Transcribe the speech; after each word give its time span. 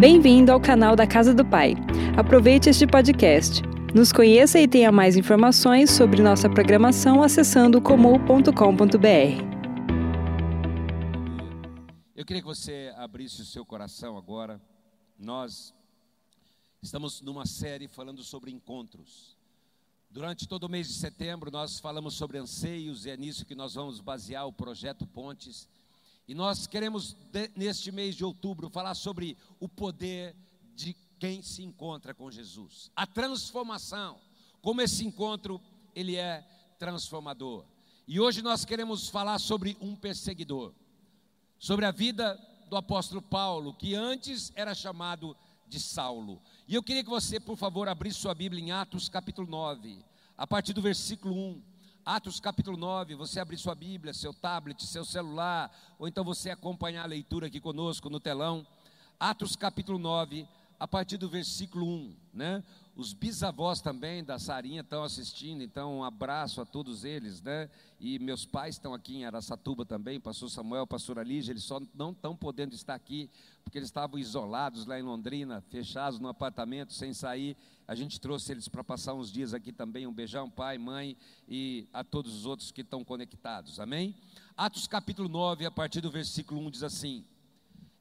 Bem-vindo 0.00 0.50
ao 0.50 0.58
canal 0.58 0.96
da 0.96 1.06
Casa 1.06 1.34
do 1.34 1.44
Pai. 1.44 1.74
Aproveite 2.16 2.70
este 2.70 2.86
podcast. 2.86 3.60
Nos 3.94 4.10
conheça 4.10 4.58
e 4.58 4.66
tenha 4.66 4.90
mais 4.90 5.14
informações 5.14 5.90
sobre 5.90 6.22
nossa 6.22 6.48
programação 6.48 7.22
acessando 7.22 7.82
comum.com.br. 7.82 8.48
Eu 12.16 12.24
queria 12.24 12.40
que 12.40 12.48
você 12.48 12.94
abrisse 12.96 13.42
o 13.42 13.44
seu 13.44 13.62
coração 13.62 14.16
agora. 14.16 14.58
Nós 15.18 15.74
estamos 16.80 17.20
numa 17.20 17.44
série 17.44 17.86
falando 17.86 18.22
sobre 18.24 18.50
encontros. 18.50 19.36
Durante 20.10 20.48
todo 20.48 20.64
o 20.64 20.70
mês 20.70 20.88
de 20.88 20.94
setembro, 20.94 21.50
nós 21.50 21.78
falamos 21.78 22.14
sobre 22.14 22.38
anseios 22.38 23.04
e 23.04 23.10
é 23.10 23.18
nisso 23.18 23.44
que 23.44 23.54
nós 23.54 23.74
vamos 23.74 24.00
basear 24.00 24.46
o 24.46 24.52
projeto 24.52 25.06
Pontes. 25.06 25.68
E 26.30 26.34
nós 26.34 26.64
queremos, 26.64 27.16
neste 27.56 27.90
mês 27.90 28.14
de 28.14 28.24
outubro, 28.24 28.70
falar 28.70 28.94
sobre 28.94 29.36
o 29.58 29.68
poder 29.68 30.36
de 30.76 30.94
quem 31.18 31.42
se 31.42 31.60
encontra 31.64 32.14
com 32.14 32.30
Jesus. 32.30 32.88
A 32.94 33.04
transformação, 33.04 34.16
como 34.62 34.80
esse 34.80 35.04
encontro, 35.04 35.60
ele 35.92 36.14
é 36.14 36.46
transformador. 36.78 37.64
E 38.06 38.20
hoje 38.20 38.42
nós 38.42 38.64
queremos 38.64 39.08
falar 39.08 39.40
sobre 39.40 39.76
um 39.80 39.96
perseguidor, 39.96 40.72
sobre 41.58 41.84
a 41.84 41.90
vida 41.90 42.38
do 42.68 42.76
apóstolo 42.76 43.20
Paulo, 43.20 43.74
que 43.74 43.96
antes 43.96 44.52
era 44.54 44.72
chamado 44.72 45.36
de 45.66 45.80
Saulo. 45.80 46.40
E 46.68 46.76
eu 46.76 46.82
queria 46.84 47.02
que 47.02 47.10
você, 47.10 47.40
por 47.40 47.56
favor, 47.56 47.88
abrisse 47.88 48.20
sua 48.20 48.36
Bíblia 48.36 48.62
em 48.62 48.70
Atos 48.70 49.08
capítulo 49.08 49.48
9, 49.48 49.98
a 50.38 50.46
partir 50.46 50.74
do 50.74 50.80
versículo 50.80 51.34
1. 51.34 51.69
Atos 52.12 52.40
capítulo 52.40 52.76
9, 52.76 53.14
você 53.14 53.38
abrir 53.38 53.56
sua 53.56 53.72
Bíblia, 53.72 54.12
seu 54.12 54.34
tablet, 54.34 54.84
seu 54.84 55.04
celular, 55.04 55.72
ou 55.96 56.08
então 56.08 56.24
você 56.24 56.50
acompanhar 56.50 57.04
a 57.04 57.06
leitura 57.06 57.46
aqui 57.46 57.60
conosco 57.60 58.10
no 58.10 58.18
telão. 58.18 58.66
Atos 59.20 59.54
capítulo 59.54 59.96
9, 59.96 60.44
a 60.80 60.88
partir 60.88 61.18
do 61.18 61.28
versículo 61.28 61.86
1, 61.86 62.16
né? 62.34 62.64
Os 62.96 63.12
bisavós 63.12 63.80
também 63.80 64.24
da 64.24 64.40
Sarinha 64.40 64.80
estão 64.80 65.04
assistindo, 65.04 65.62
então 65.62 65.98
um 65.98 66.02
abraço 66.02 66.60
a 66.60 66.66
todos 66.66 67.04
eles, 67.04 67.40
né? 67.42 67.70
E 68.00 68.18
meus 68.18 68.44
pais 68.44 68.74
estão 68.74 68.92
aqui 68.92 69.18
em 69.18 69.24
Araçatuba 69.24 69.86
também, 69.86 70.18
pastor 70.18 70.50
Samuel, 70.50 70.88
pastor 70.88 71.16
Alígia, 71.16 71.52
eles 71.52 71.62
só 71.62 71.80
não 71.94 72.10
estão 72.10 72.34
podendo 72.34 72.74
estar 72.74 72.96
aqui, 72.96 73.30
porque 73.62 73.78
eles 73.78 73.88
estavam 73.88 74.18
isolados 74.18 74.84
lá 74.84 74.98
em 74.98 75.02
Londrina, 75.02 75.60
fechados 75.70 76.18
no 76.18 76.26
apartamento, 76.26 76.92
sem 76.92 77.14
sair. 77.14 77.56
A 77.90 77.94
gente 77.96 78.20
trouxe 78.20 78.52
eles 78.52 78.68
para 78.68 78.84
passar 78.84 79.14
uns 79.14 79.32
dias 79.32 79.52
aqui 79.52 79.72
também. 79.72 80.06
Um 80.06 80.12
beijão, 80.12 80.48
pai, 80.48 80.78
mãe 80.78 81.16
e 81.48 81.88
a 81.92 82.04
todos 82.04 82.32
os 82.32 82.46
outros 82.46 82.70
que 82.70 82.82
estão 82.82 83.02
conectados, 83.02 83.80
amém? 83.80 84.14
Atos 84.56 84.86
capítulo 84.86 85.28
9, 85.28 85.66
a 85.66 85.72
partir 85.72 86.00
do 86.00 86.08
versículo 86.08 86.60
1 86.60 86.70
diz 86.70 86.82
assim: 86.84 87.24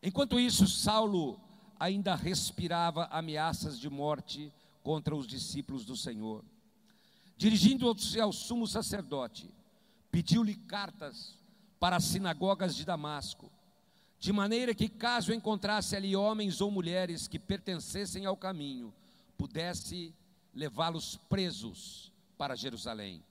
Enquanto 0.03 0.39
isso, 0.39 0.67
Saulo 0.67 1.41
ainda 1.79 2.13
respirava 2.13 3.05
ameaças 3.05 3.79
de 3.79 3.89
morte 3.89 4.53
contra 4.83 5.15
os 5.15 5.25
discípulos 5.25 5.83
do 5.83 5.97
Senhor. 5.97 6.45
Dirigindo-se 7.35 8.21
ao 8.21 8.31
sumo 8.31 8.67
sacerdote, 8.67 9.49
pediu-lhe 10.11 10.53
cartas 10.53 11.35
para 11.79 11.95
as 11.95 12.03
sinagogas 12.03 12.75
de 12.75 12.85
Damasco, 12.85 13.51
de 14.19 14.31
maneira 14.31 14.75
que, 14.75 14.87
caso 14.87 15.33
encontrasse 15.33 15.95
ali 15.95 16.15
homens 16.15 16.61
ou 16.61 16.69
mulheres 16.69 17.27
que 17.27 17.39
pertencessem 17.39 18.27
ao 18.27 18.37
caminho, 18.37 18.93
pudesse 19.39 20.13
levá-los 20.53 21.15
presos 21.29 22.11
para 22.37 22.57
Jerusalém. 22.57 23.23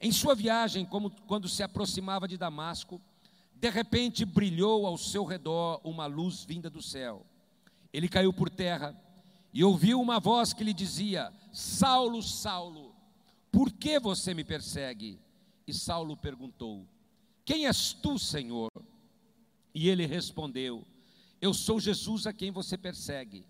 Em 0.00 0.10
sua 0.10 0.34
viagem, 0.34 0.84
como 0.84 1.10
quando 1.28 1.48
se 1.48 1.62
aproximava 1.62 2.26
de 2.26 2.36
Damasco, 2.36 3.00
de 3.54 3.70
repente 3.70 4.24
brilhou 4.24 4.84
ao 4.84 4.98
seu 4.98 5.24
redor 5.24 5.80
uma 5.84 6.06
luz 6.06 6.42
vinda 6.42 6.68
do 6.68 6.82
céu. 6.82 7.24
Ele 7.92 8.08
caiu 8.08 8.32
por 8.32 8.50
terra 8.50 9.00
e 9.54 9.62
ouviu 9.62 10.00
uma 10.00 10.18
voz 10.18 10.52
que 10.52 10.64
lhe 10.64 10.74
dizia: 10.74 11.32
Saulo, 11.52 12.20
Saulo, 12.20 12.92
por 13.52 13.70
que 13.70 14.00
você 14.00 14.34
me 14.34 14.42
persegue? 14.42 15.20
E 15.68 15.72
Saulo 15.72 16.16
perguntou: 16.16 16.84
Quem 17.44 17.66
és 17.66 17.92
tu, 17.92 18.18
Senhor? 18.18 18.70
E 19.72 19.88
ele 19.88 20.04
respondeu: 20.04 20.84
Eu 21.40 21.54
sou 21.54 21.78
Jesus 21.78 22.26
a 22.26 22.32
quem 22.32 22.50
você 22.50 22.76
persegue. 22.76 23.46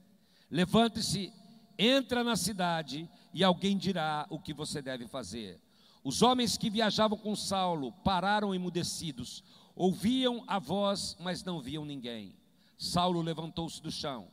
Levante-se, 0.50 1.32
entra 1.78 2.24
na 2.24 2.36
cidade 2.36 3.08
e 3.32 3.44
alguém 3.44 3.76
dirá 3.76 4.26
o 4.28 4.38
que 4.38 4.52
você 4.52 4.82
deve 4.82 5.06
fazer. 5.06 5.60
Os 6.02 6.22
homens 6.22 6.56
que 6.56 6.70
viajavam 6.70 7.18
com 7.18 7.36
Saulo 7.36 7.92
pararam 8.04 8.54
emudecidos, 8.54 9.44
ouviam 9.76 10.42
a 10.46 10.58
voz, 10.58 11.16
mas 11.20 11.44
não 11.44 11.60
viam 11.60 11.84
ninguém. 11.84 12.34
Saulo 12.76 13.20
levantou-se 13.20 13.82
do 13.82 13.90
chão 13.90 14.28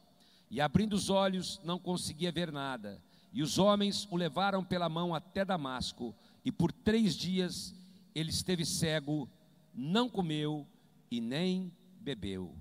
e, 0.49 0.61
abrindo 0.61 0.93
os 0.93 1.09
olhos, 1.09 1.59
não 1.63 1.77
conseguia 1.77 2.31
ver 2.31 2.51
nada. 2.51 3.01
E 3.33 3.43
os 3.43 3.57
homens 3.57 4.07
o 4.09 4.15
levaram 4.15 4.63
pela 4.63 4.87
mão 4.87 5.13
até 5.13 5.43
Damasco, 5.43 6.15
e 6.43 6.51
por 6.51 6.71
três 6.71 7.15
dias 7.15 7.75
ele 8.13 8.29
esteve 8.29 8.65
cego, 8.65 9.29
não 9.73 10.09
comeu 10.09 10.65
e 11.11 11.19
nem 11.19 11.71
bebeu. 11.99 12.55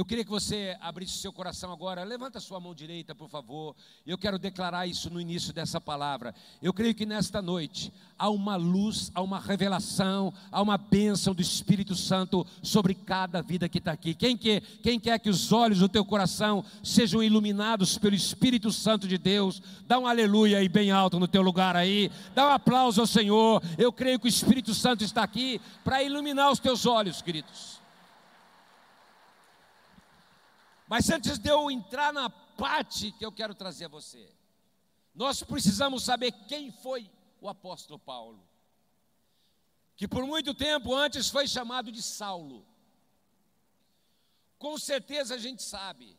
Eu 0.00 0.04
queria 0.06 0.24
que 0.24 0.30
você 0.30 0.78
abrisse 0.80 1.18
seu 1.18 1.30
coração 1.30 1.70
agora. 1.70 2.02
Levanta 2.04 2.40
sua 2.40 2.58
mão 2.58 2.74
direita, 2.74 3.14
por 3.14 3.28
favor. 3.28 3.76
Eu 4.06 4.16
quero 4.16 4.38
declarar 4.38 4.86
isso 4.86 5.10
no 5.10 5.20
início 5.20 5.52
dessa 5.52 5.78
palavra. 5.78 6.34
Eu 6.62 6.72
creio 6.72 6.94
que 6.94 7.04
nesta 7.04 7.42
noite 7.42 7.92
há 8.18 8.30
uma 8.30 8.56
luz, 8.56 9.12
há 9.14 9.20
uma 9.20 9.38
revelação, 9.38 10.32
há 10.50 10.62
uma 10.62 10.78
bênção 10.78 11.34
do 11.34 11.42
Espírito 11.42 11.94
Santo 11.94 12.46
sobre 12.62 12.94
cada 12.94 13.42
vida 13.42 13.68
que 13.68 13.76
está 13.76 13.92
aqui. 13.92 14.14
Quem 14.14 14.38
quer, 14.38 14.62
quem 14.82 14.98
quer 14.98 15.18
que 15.18 15.28
os 15.28 15.52
olhos 15.52 15.80
do 15.80 15.88
teu 15.88 16.02
coração 16.02 16.64
sejam 16.82 17.22
iluminados 17.22 17.98
pelo 17.98 18.14
Espírito 18.14 18.72
Santo 18.72 19.06
de 19.06 19.18
Deus, 19.18 19.60
dá 19.86 19.98
um 19.98 20.06
aleluia 20.06 20.60
aí 20.60 20.68
bem 20.70 20.90
alto 20.90 21.20
no 21.20 21.28
teu 21.28 21.42
lugar 21.42 21.76
aí. 21.76 22.10
Dá 22.34 22.48
um 22.48 22.52
aplauso 22.52 23.02
ao 23.02 23.06
Senhor. 23.06 23.62
Eu 23.76 23.92
creio 23.92 24.18
que 24.18 24.24
o 24.24 24.28
Espírito 24.30 24.72
Santo 24.72 25.04
está 25.04 25.22
aqui 25.22 25.60
para 25.84 26.02
iluminar 26.02 26.50
os 26.50 26.58
teus 26.58 26.86
olhos, 26.86 27.20
queridos. 27.20 27.79
Mas 30.90 31.08
antes 31.08 31.38
de 31.38 31.48
eu 31.48 31.70
entrar 31.70 32.12
na 32.12 32.28
parte 32.28 33.12
que 33.12 33.24
eu 33.24 33.30
quero 33.30 33.54
trazer 33.54 33.84
a 33.84 33.88
você, 33.88 34.28
nós 35.14 35.40
precisamos 35.40 36.02
saber 36.02 36.32
quem 36.48 36.72
foi 36.72 37.08
o 37.40 37.48
apóstolo 37.48 37.96
Paulo, 37.96 38.44
que 39.94 40.08
por 40.08 40.26
muito 40.26 40.52
tempo 40.52 40.92
antes 40.92 41.30
foi 41.30 41.46
chamado 41.46 41.92
de 41.92 42.02
Saulo. 42.02 42.66
Com 44.58 44.76
certeza 44.76 45.36
a 45.36 45.38
gente 45.38 45.62
sabe, 45.62 46.18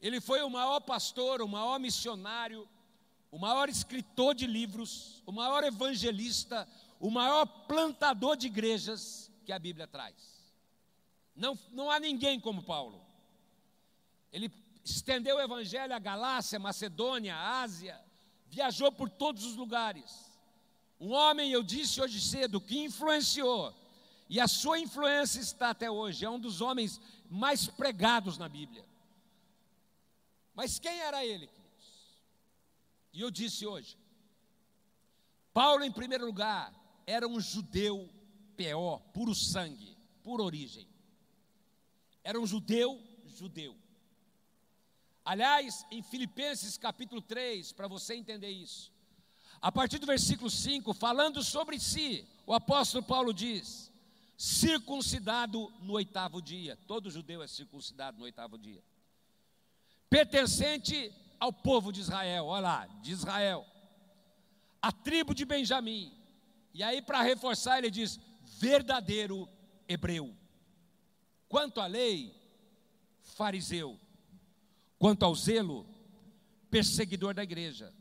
ele 0.00 0.20
foi 0.20 0.42
o 0.42 0.50
maior 0.50 0.80
pastor, 0.80 1.40
o 1.40 1.46
maior 1.46 1.78
missionário, 1.78 2.68
o 3.30 3.38
maior 3.38 3.68
escritor 3.68 4.34
de 4.34 4.48
livros, 4.48 5.22
o 5.24 5.30
maior 5.30 5.62
evangelista, 5.62 6.68
o 6.98 7.08
maior 7.08 7.46
plantador 7.46 8.36
de 8.36 8.48
igrejas 8.48 9.30
que 9.44 9.52
a 9.52 9.60
Bíblia 9.60 9.86
traz. 9.86 10.16
Não, 11.36 11.56
não 11.70 11.88
há 11.88 12.00
ninguém 12.00 12.40
como 12.40 12.64
Paulo. 12.64 13.11
Ele 14.32 14.50
estendeu 14.84 15.36
o 15.36 15.40
evangelho 15.40 15.94
à 15.94 15.98
Galácia, 15.98 16.58
Macedônia, 16.58 17.36
Ásia, 17.36 18.00
viajou 18.48 18.90
por 18.90 19.08
todos 19.08 19.44
os 19.44 19.56
lugares. 19.56 20.30
Um 20.98 21.12
homem, 21.12 21.50
eu 21.50 21.62
disse 21.62 22.00
hoje 22.00 22.20
cedo, 22.20 22.60
que 22.60 22.78
influenciou, 22.78 23.74
e 24.28 24.40
a 24.40 24.48
sua 24.48 24.78
influência 24.78 25.40
está 25.40 25.70
até 25.70 25.90
hoje, 25.90 26.24
é 26.24 26.30
um 26.30 26.38
dos 26.38 26.60
homens 26.60 27.00
mais 27.28 27.66
pregados 27.66 28.38
na 28.38 28.48
Bíblia. 28.48 28.84
Mas 30.54 30.78
quem 30.78 30.98
era 31.00 31.24
ele, 31.24 31.46
queridos? 31.46 32.18
E 33.12 33.20
eu 33.20 33.30
disse 33.30 33.66
hoje, 33.66 33.96
Paulo, 35.52 35.84
em 35.84 35.92
primeiro 35.92 36.24
lugar, 36.24 36.72
era 37.06 37.26
um 37.28 37.40
judeu 37.40 38.08
pior, 38.56 39.00
puro 39.12 39.34
sangue, 39.34 39.96
por 40.22 40.40
origem. 40.40 40.86
Era 42.24 42.40
um 42.40 42.46
judeu, 42.46 43.00
judeu. 43.26 43.76
Aliás, 45.24 45.86
em 45.90 46.02
Filipenses 46.02 46.76
capítulo 46.76 47.22
3, 47.22 47.72
para 47.72 47.86
você 47.86 48.14
entender 48.14 48.50
isso, 48.50 48.92
a 49.60 49.70
partir 49.70 49.98
do 49.98 50.06
versículo 50.06 50.50
5, 50.50 50.92
falando 50.92 51.44
sobre 51.44 51.78
si, 51.78 52.26
o 52.44 52.52
apóstolo 52.52 53.04
Paulo 53.04 53.32
diz: 53.32 53.92
circuncidado 54.36 55.72
no 55.80 55.92
oitavo 55.92 56.42
dia, 56.42 56.76
todo 56.88 57.10
judeu 57.10 57.40
é 57.40 57.46
circuncidado 57.46 58.18
no 58.18 58.24
oitavo 58.24 58.58
dia, 58.58 58.82
pertencente 60.10 61.12
ao 61.38 61.52
povo 61.52 61.92
de 61.92 62.00
Israel, 62.00 62.46
olha 62.46 62.60
lá, 62.60 62.86
de 63.00 63.12
Israel, 63.12 63.64
a 64.80 64.90
tribo 64.90 65.32
de 65.32 65.44
Benjamim, 65.44 66.12
e 66.74 66.82
aí 66.82 67.00
para 67.00 67.22
reforçar 67.22 67.78
ele 67.78 67.92
diz: 67.92 68.18
verdadeiro 68.58 69.48
hebreu. 69.88 70.36
Quanto 71.48 71.80
à 71.80 71.86
lei, 71.86 72.34
fariseu 73.22 74.00
Quanto 75.02 75.24
ao 75.24 75.34
zelo, 75.34 75.84
perseguidor 76.70 77.34
da 77.34 77.42
igreja. 77.42 77.92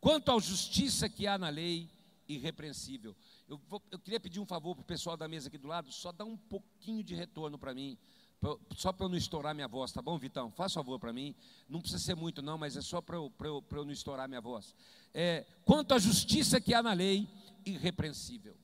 Quanto 0.00 0.30
à 0.30 0.38
justiça 0.38 1.08
que 1.08 1.26
há 1.26 1.36
na 1.36 1.48
lei, 1.48 1.90
irrepreensível. 2.28 3.16
Eu, 3.48 3.60
vou, 3.68 3.82
eu 3.90 3.98
queria 3.98 4.20
pedir 4.20 4.38
um 4.38 4.46
favor 4.46 4.76
para 4.76 4.82
o 4.82 4.84
pessoal 4.84 5.16
da 5.16 5.26
mesa 5.26 5.48
aqui 5.48 5.58
do 5.58 5.66
lado, 5.66 5.90
só 5.90 6.12
dá 6.12 6.24
um 6.24 6.36
pouquinho 6.36 7.02
de 7.02 7.16
retorno 7.16 7.58
para 7.58 7.74
mim, 7.74 7.98
só 8.76 8.92
para 8.92 9.06
eu 9.06 9.08
não 9.08 9.16
estourar 9.16 9.52
minha 9.52 9.66
voz, 9.66 9.90
tá 9.90 10.00
bom, 10.00 10.16
Vitão? 10.16 10.48
Faz 10.52 10.72
favor 10.72 10.96
para 11.00 11.12
mim. 11.12 11.34
Não 11.68 11.80
precisa 11.80 12.00
ser 12.00 12.14
muito, 12.14 12.40
não, 12.40 12.56
mas 12.56 12.76
é 12.76 12.82
só 12.82 13.00
para 13.00 13.16
eu, 13.16 13.32
eu, 13.40 13.64
eu 13.68 13.84
não 13.84 13.90
estourar 13.90 14.28
minha 14.28 14.40
voz. 14.40 14.76
É, 15.12 15.44
quanto 15.64 15.92
à 15.92 15.98
justiça 15.98 16.60
que 16.60 16.72
há 16.72 16.84
na 16.84 16.92
lei, 16.92 17.28
irrepreensível. 17.66 18.56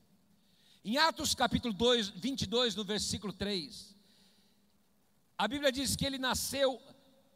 Em 0.84 0.96
Atos 0.96 1.34
capítulo 1.34 1.74
2, 1.74 2.10
22, 2.10 2.76
no 2.76 2.84
versículo 2.84 3.32
3, 3.32 3.96
a 5.36 5.48
Bíblia 5.48 5.72
diz 5.72 5.96
que 5.96 6.06
ele 6.06 6.18
nasceu, 6.18 6.80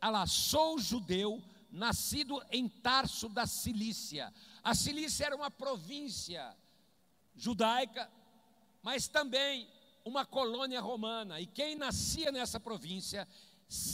ela 0.02 0.26
sou 0.26 0.80
judeu, 0.80 1.40
nascido 1.70 2.42
em 2.50 2.68
Tarso 2.68 3.28
da 3.28 3.46
Cilícia. 3.46 4.34
A 4.62 4.74
Cilícia 4.74 5.26
era 5.26 5.36
uma 5.36 5.50
província 5.50 6.54
judaica, 7.36 8.10
mas 8.82 9.06
também 9.06 9.68
uma 10.04 10.26
colônia 10.26 10.80
romana, 10.80 11.40
e 11.40 11.46
quem 11.46 11.76
nascia 11.76 12.32
nessa 12.32 12.58
província 12.58 13.28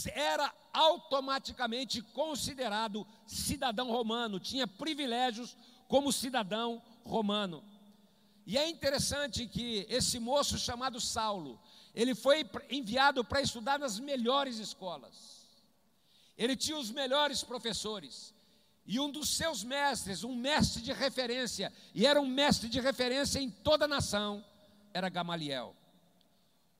era 0.07 0.51
automaticamente 0.73 2.01
considerado 2.01 3.05
cidadão 3.27 3.91
romano, 3.91 4.39
tinha 4.39 4.67
privilégios 4.67 5.55
como 5.87 6.11
cidadão 6.11 6.81
romano. 7.03 7.63
E 8.47 8.57
é 8.57 8.67
interessante 8.67 9.45
que 9.45 9.85
esse 9.87 10.17
moço 10.19 10.57
chamado 10.57 10.99
Saulo, 10.99 11.61
ele 11.93 12.15
foi 12.15 12.49
enviado 12.71 13.23
para 13.23 13.41
estudar 13.41 13.77
nas 13.77 13.99
melhores 13.99 14.57
escolas. 14.57 15.38
Ele 16.39 16.55
tinha 16.55 16.77
os 16.77 16.89
melhores 16.89 17.43
professores. 17.43 18.33
E 18.85 18.97
um 18.97 19.11
dos 19.11 19.29
seus 19.29 19.61
mestres, 19.61 20.23
um 20.23 20.33
mestre 20.33 20.81
de 20.81 20.93
referência, 20.93 21.71
e 21.93 22.07
era 22.07 22.19
um 22.19 22.25
mestre 22.25 22.69
de 22.69 22.79
referência 22.79 23.39
em 23.39 23.49
toda 23.49 23.83
a 23.83 23.87
nação, 23.89 24.43
era 24.93 25.09
Gamaliel. 25.09 25.75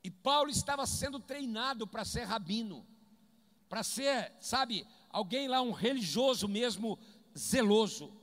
E 0.02 0.10
Paulo 0.10 0.50
estava 0.50 0.88
sendo 0.88 1.20
treinado 1.20 1.86
para 1.86 2.06
ser 2.06 2.24
rabino, 2.24 2.88
para 3.68 3.84
ser, 3.84 4.32
sabe, 4.40 4.88
alguém 5.10 5.50
lá, 5.50 5.62
um 5.62 5.72
religioso 5.72 6.48
mesmo, 6.48 6.98
zeloso. 7.38 8.14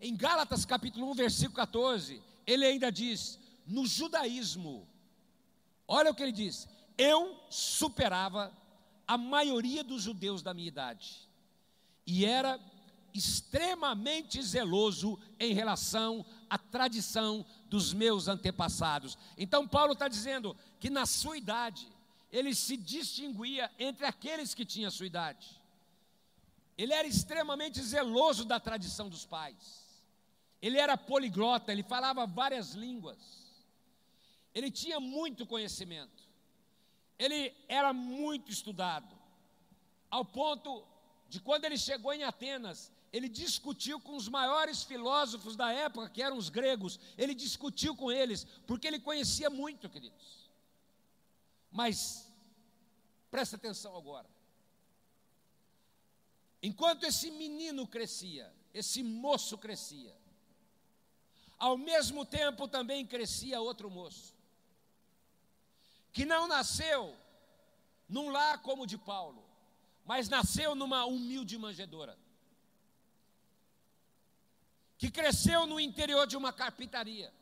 Em 0.00 0.16
Gálatas 0.16 0.64
capítulo 0.64 1.10
1, 1.10 1.14
versículo 1.14 1.56
14, 1.56 2.22
ele 2.46 2.64
ainda 2.64 2.90
diz: 2.90 3.38
no 3.66 3.86
judaísmo, 3.86 4.88
olha 5.86 6.10
o 6.10 6.14
que 6.14 6.22
ele 6.22 6.32
diz: 6.32 6.66
eu 6.96 7.38
superava 7.50 8.50
a 9.10 9.18
maioria 9.18 9.82
dos 9.82 10.04
judeus 10.04 10.40
da 10.40 10.54
minha 10.54 10.68
idade, 10.68 11.28
e 12.06 12.24
era 12.24 12.60
extremamente 13.12 14.40
zeloso 14.40 15.18
em 15.40 15.52
relação 15.52 16.24
à 16.48 16.56
tradição 16.56 17.44
dos 17.68 17.92
meus 17.92 18.28
antepassados. 18.28 19.18
Então, 19.36 19.66
Paulo 19.66 19.94
está 19.94 20.06
dizendo 20.06 20.56
que 20.78 20.88
na 20.88 21.06
sua 21.06 21.36
idade, 21.36 21.88
ele 22.30 22.54
se 22.54 22.76
distinguia 22.76 23.68
entre 23.80 24.06
aqueles 24.06 24.54
que 24.54 24.64
tinham 24.64 24.86
a 24.86 24.92
sua 24.92 25.06
idade. 25.06 25.60
Ele 26.78 26.94
era 26.94 27.08
extremamente 27.08 27.82
zeloso 27.82 28.44
da 28.44 28.60
tradição 28.60 29.08
dos 29.08 29.26
pais. 29.26 29.84
Ele 30.62 30.78
era 30.78 30.96
poliglota, 30.96 31.72
ele 31.72 31.82
falava 31.82 32.28
várias 32.28 32.74
línguas. 32.74 33.18
Ele 34.54 34.70
tinha 34.70 35.00
muito 35.00 35.44
conhecimento. 35.44 36.29
Ele 37.20 37.54
era 37.68 37.92
muito 37.92 38.50
estudado. 38.50 39.14
Ao 40.10 40.24
ponto 40.24 40.82
de 41.28 41.38
quando 41.38 41.66
ele 41.66 41.76
chegou 41.76 42.14
em 42.14 42.24
Atenas, 42.24 42.90
ele 43.12 43.28
discutiu 43.28 44.00
com 44.00 44.16
os 44.16 44.26
maiores 44.26 44.82
filósofos 44.82 45.54
da 45.54 45.70
época, 45.70 46.08
que 46.08 46.22
eram 46.22 46.38
os 46.38 46.48
gregos, 46.48 46.98
ele 47.18 47.34
discutiu 47.34 47.94
com 47.94 48.10
eles, 48.10 48.46
porque 48.66 48.86
ele 48.86 48.98
conhecia 48.98 49.50
muito, 49.50 49.90
queridos. 49.90 50.50
Mas, 51.70 52.26
presta 53.30 53.56
atenção 53.56 53.94
agora. 53.94 54.28
Enquanto 56.62 57.04
esse 57.04 57.30
menino 57.30 57.86
crescia, 57.86 58.50
esse 58.72 59.02
moço 59.02 59.58
crescia, 59.58 60.16
ao 61.58 61.76
mesmo 61.76 62.24
tempo 62.24 62.66
também 62.66 63.04
crescia 63.04 63.60
outro 63.60 63.90
moço, 63.90 64.39
que 66.12 66.24
não 66.24 66.48
nasceu 66.48 67.16
num 68.08 68.30
lar 68.30 68.62
como 68.62 68.82
o 68.82 68.86
de 68.86 68.98
Paulo, 68.98 69.44
mas 70.04 70.28
nasceu 70.28 70.74
numa 70.74 71.04
humilde 71.04 71.56
manjedoura 71.56 72.18
que 75.00 75.10
cresceu 75.10 75.66
no 75.66 75.80
interior 75.80 76.26
de 76.26 76.36
uma 76.36 76.52
carpintaria, 76.52 77.32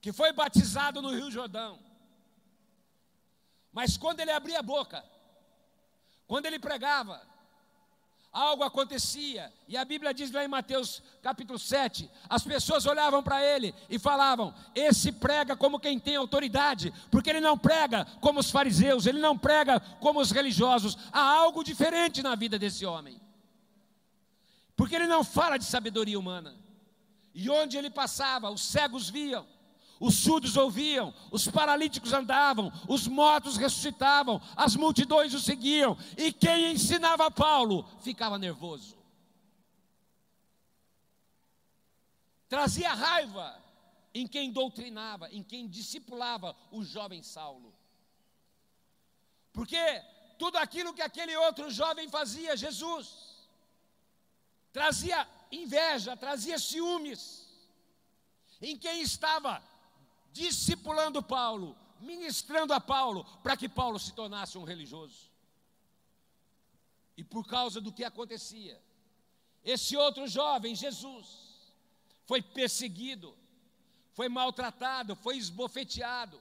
que 0.00 0.12
foi 0.12 0.32
batizado 0.32 1.00
no 1.00 1.14
Rio 1.14 1.30
Jordão. 1.30 1.78
Mas 3.72 3.96
quando 3.96 4.18
ele 4.18 4.32
abria 4.32 4.58
a 4.58 4.62
boca, 4.62 5.08
quando 6.26 6.46
ele 6.46 6.58
pregava, 6.58 7.24
algo 8.32 8.64
acontecia, 8.64 9.52
e 9.68 9.76
a 9.76 9.84
Bíblia 9.84 10.14
diz 10.14 10.30
lá 10.30 10.42
em 10.42 10.48
Mateus 10.48 11.02
capítulo 11.22 11.58
7: 11.58 12.10
as 12.28 12.42
pessoas 12.42 12.86
olhavam 12.86 13.22
para 13.22 13.44
ele 13.44 13.74
e 13.90 13.98
falavam: 13.98 14.54
Esse 14.74 15.12
prega 15.12 15.54
como 15.54 15.78
quem 15.78 15.98
tem 15.98 16.16
autoridade, 16.16 16.92
porque 17.10 17.28
ele 17.28 17.40
não 17.40 17.58
prega 17.58 18.06
como 18.20 18.40
os 18.40 18.50
fariseus, 18.50 19.06
ele 19.06 19.20
não 19.20 19.36
prega 19.36 19.78
como 20.00 20.20
os 20.20 20.30
religiosos, 20.30 20.96
há 21.12 21.20
algo 21.20 21.62
diferente 21.62 22.22
na 22.22 22.34
vida 22.34 22.58
desse 22.58 22.86
homem. 22.86 23.20
Porque 24.74 24.96
ele 24.96 25.06
não 25.06 25.22
fala 25.22 25.58
de 25.58 25.64
sabedoria 25.64 26.18
humana. 26.18 26.56
E 27.34 27.48
onde 27.48 27.76
ele 27.76 27.90
passava, 27.90 28.50
os 28.50 28.62
cegos 28.62 29.08
viam, 29.08 29.46
os 30.02 30.16
surdos 30.16 30.56
ouviam, 30.56 31.14
os 31.30 31.46
paralíticos 31.46 32.12
andavam, 32.12 32.72
os 32.88 33.06
mortos 33.06 33.56
ressuscitavam, 33.56 34.42
as 34.56 34.74
multidões 34.74 35.32
o 35.32 35.38
seguiam, 35.38 35.96
e 36.18 36.32
quem 36.32 36.72
ensinava 36.72 37.30
Paulo 37.30 37.88
ficava 38.00 38.36
nervoso. 38.36 38.98
Trazia 42.48 42.92
raiva 42.92 43.62
em 44.12 44.26
quem 44.26 44.50
doutrinava, 44.50 45.30
em 45.30 45.40
quem 45.40 45.68
discipulava 45.68 46.56
o 46.72 46.82
jovem 46.82 47.22
Saulo. 47.22 47.72
Porque 49.52 49.78
tudo 50.36 50.58
aquilo 50.58 50.92
que 50.92 51.00
aquele 51.00 51.36
outro 51.36 51.70
jovem 51.70 52.08
fazia, 52.08 52.56
Jesus 52.56 53.46
trazia 54.72 55.28
inveja, 55.52 56.16
trazia 56.16 56.58
ciúmes 56.58 57.46
em 58.60 58.76
quem 58.76 59.00
estava 59.00 59.62
discipulando 60.32 61.22
Paulo, 61.22 61.76
ministrando 62.00 62.72
a 62.72 62.80
Paulo, 62.80 63.24
para 63.42 63.56
que 63.56 63.68
Paulo 63.68 63.98
se 63.98 64.12
tornasse 64.12 64.58
um 64.58 64.64
religioso. 64.64 65.30
E 67.16 67.22
por 67.22 67.46
causa 67.46 67.80
do 67.80 67.92
que 67.92 68.04
acontecia, 68.04 68.80
esse 69.62 69.96
outro 69.96 70.26
jovem, 70.26 70.74
Jesus, 70.74 71.26
foi 72.24 72.42
perseguido, 72.42 73.36
foi 74.12 74.28
maltratado, 74.28 75.14
foi 75.14 75.36
esbofeteado, 75.36 76.40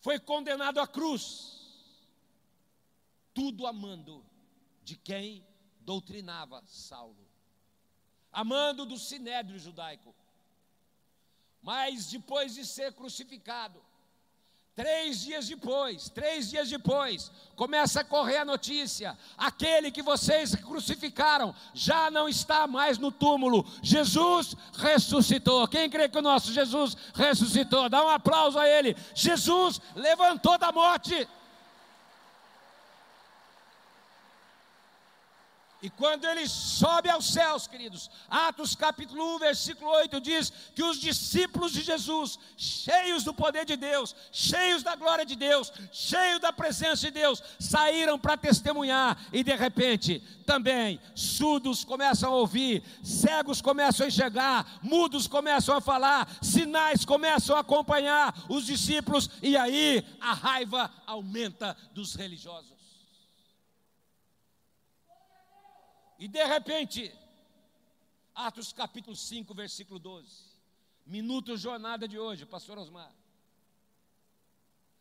foi 0.00 0.18
condenado 0.18 0.80
à 0.80 0.86
cruz, 0.86 1.60
tudo 3.34 3.66
amando 3.66 4.24
de 4.84 4.96
quem 4.96 5.46
doutrinava 5.80 6.62
Saulo, 6.66 7.28
amando 8.32 8.86
do 8.86 8.98
sinédrio 8.98 9.58
judaico. 9.58 10.14
Mas 11.62 12.10
depois 12.10 12.54
de 12.54 12.66
ser 12.66 12.92
crucificado, 12.92 13.80
Três 14.74 15.20
dias 15.20 15.46
depois, 15.46 16.08
três 16.08 16.48
dias 16.48 16.70
depois, 16.70 17.30
começa 17.54 18.00
a 18.00 18.04
correr 18.04 18.38
a 18.38 18.44
notícia: 18.44 19.18
aquele 19.36 19.90
que 19.90 20.02
vocês 20.02 20.54
crucificaram 20.54 21.54
já 21.74 22.10
não 22.10 22.26
está 22.26 22.66
mais 22.66 22.96
no 22.96 23.12
túmulo. 23.12 23.66
Jesus 23.82 24.56
ressuscitou. 24.72 25.68
Quem 25.68 25.90
crê 25.90 26.08
que 26.08 26.16
o 26.16 26.22
nosso 26.22 26.54
Jesus 26.54 26.96
ressuscitou? 27.12 27.90
Dá 27.90 28.02
um 28.02 28.08
aplauso 28.08 28.58
a 28.58 28.66
ele. 28.66 28.96
Jesus 29.14 29.78
levantou 29.94 30.56
da 30.56 30.72
morte. 30.72 31.28
E 35.82 35.90
quando 35.90 36.24
ele 36.26 36.46
sobe 36.46 37.10
aos 37.10 37.32
céus, 37.32 37.66
queridos, 37.66 38.08
Atos 38.30 38.76
capítulo 38.76 39.34
1, 39.34 39.38
versículo 39.40 39.90
8 39.90 40.20
diz 40.20 40.52
que 40.76 40.82
os 40.84 41.00
discípulos 41.00 41.72
de 41.72 41.82
Jesus, 41.82 42.38
cheios 42.56 43.24
do 43.24 43.34
poder 43.34 43.64
de 43.64 43.76
Deus, 43.76 44.14
cheios 44.30 44.84
da 44.84 44.94
glória 44.94 45.26
de 45.26 45.34
Deus, 45.34 45.72
cheios 45.90 46.38
da 46.38 46.52
presença 46.52 47.06
de 47.06 47.10
Deus, 47.10 47.42
saíram 47.58 48.16
para 48.16 48.36
testemunhar 48.36 49.18
e 49.32 49.42
de 49.42 49.56
repente 49.56 50.20
também 50.46 51.00
surdos 51.16 51.82
começam 51.82 52.32
a 52.32 52.36
ouvir, 52.36 52.84
cegos 53.02 53.60
começam 53.60 54.04
a 54.04 54.08
enxergar, 54.08 54.78
mudos 54.82 55.26
começam 55.26 55.76
a 55.76 55.80
falar, 55.80 56.28
sinais 56.40 57.04
começam 57.04 57.56
a 57.56 57.60
acompanhar 57.60 58.32
os 58.48 58.66
discípulos 58.66 59.28
e 59.42 59.56
aí 59.56 60.06
a 60.20 60.32
raiva 60.32 60.88
aumenta 61.04 61.76
dos 61.92 62.14
religiosos. 62.14 62.81
E 66.22 66.28
de 66.28 66.44
repente, 66.44 67.12
Atos 68.32 68.72
capítulo 68.72 69.16
5, 69.16 69.52
versículo 69.54 69.98
12. 69.98 70.32
Minuto 71.04 71.56
jornada 71.56 72.06
de 72.06 72.16
hoje, 72.16 72.46
pastor 72.46 72.78
Osmar. 72.78 73.12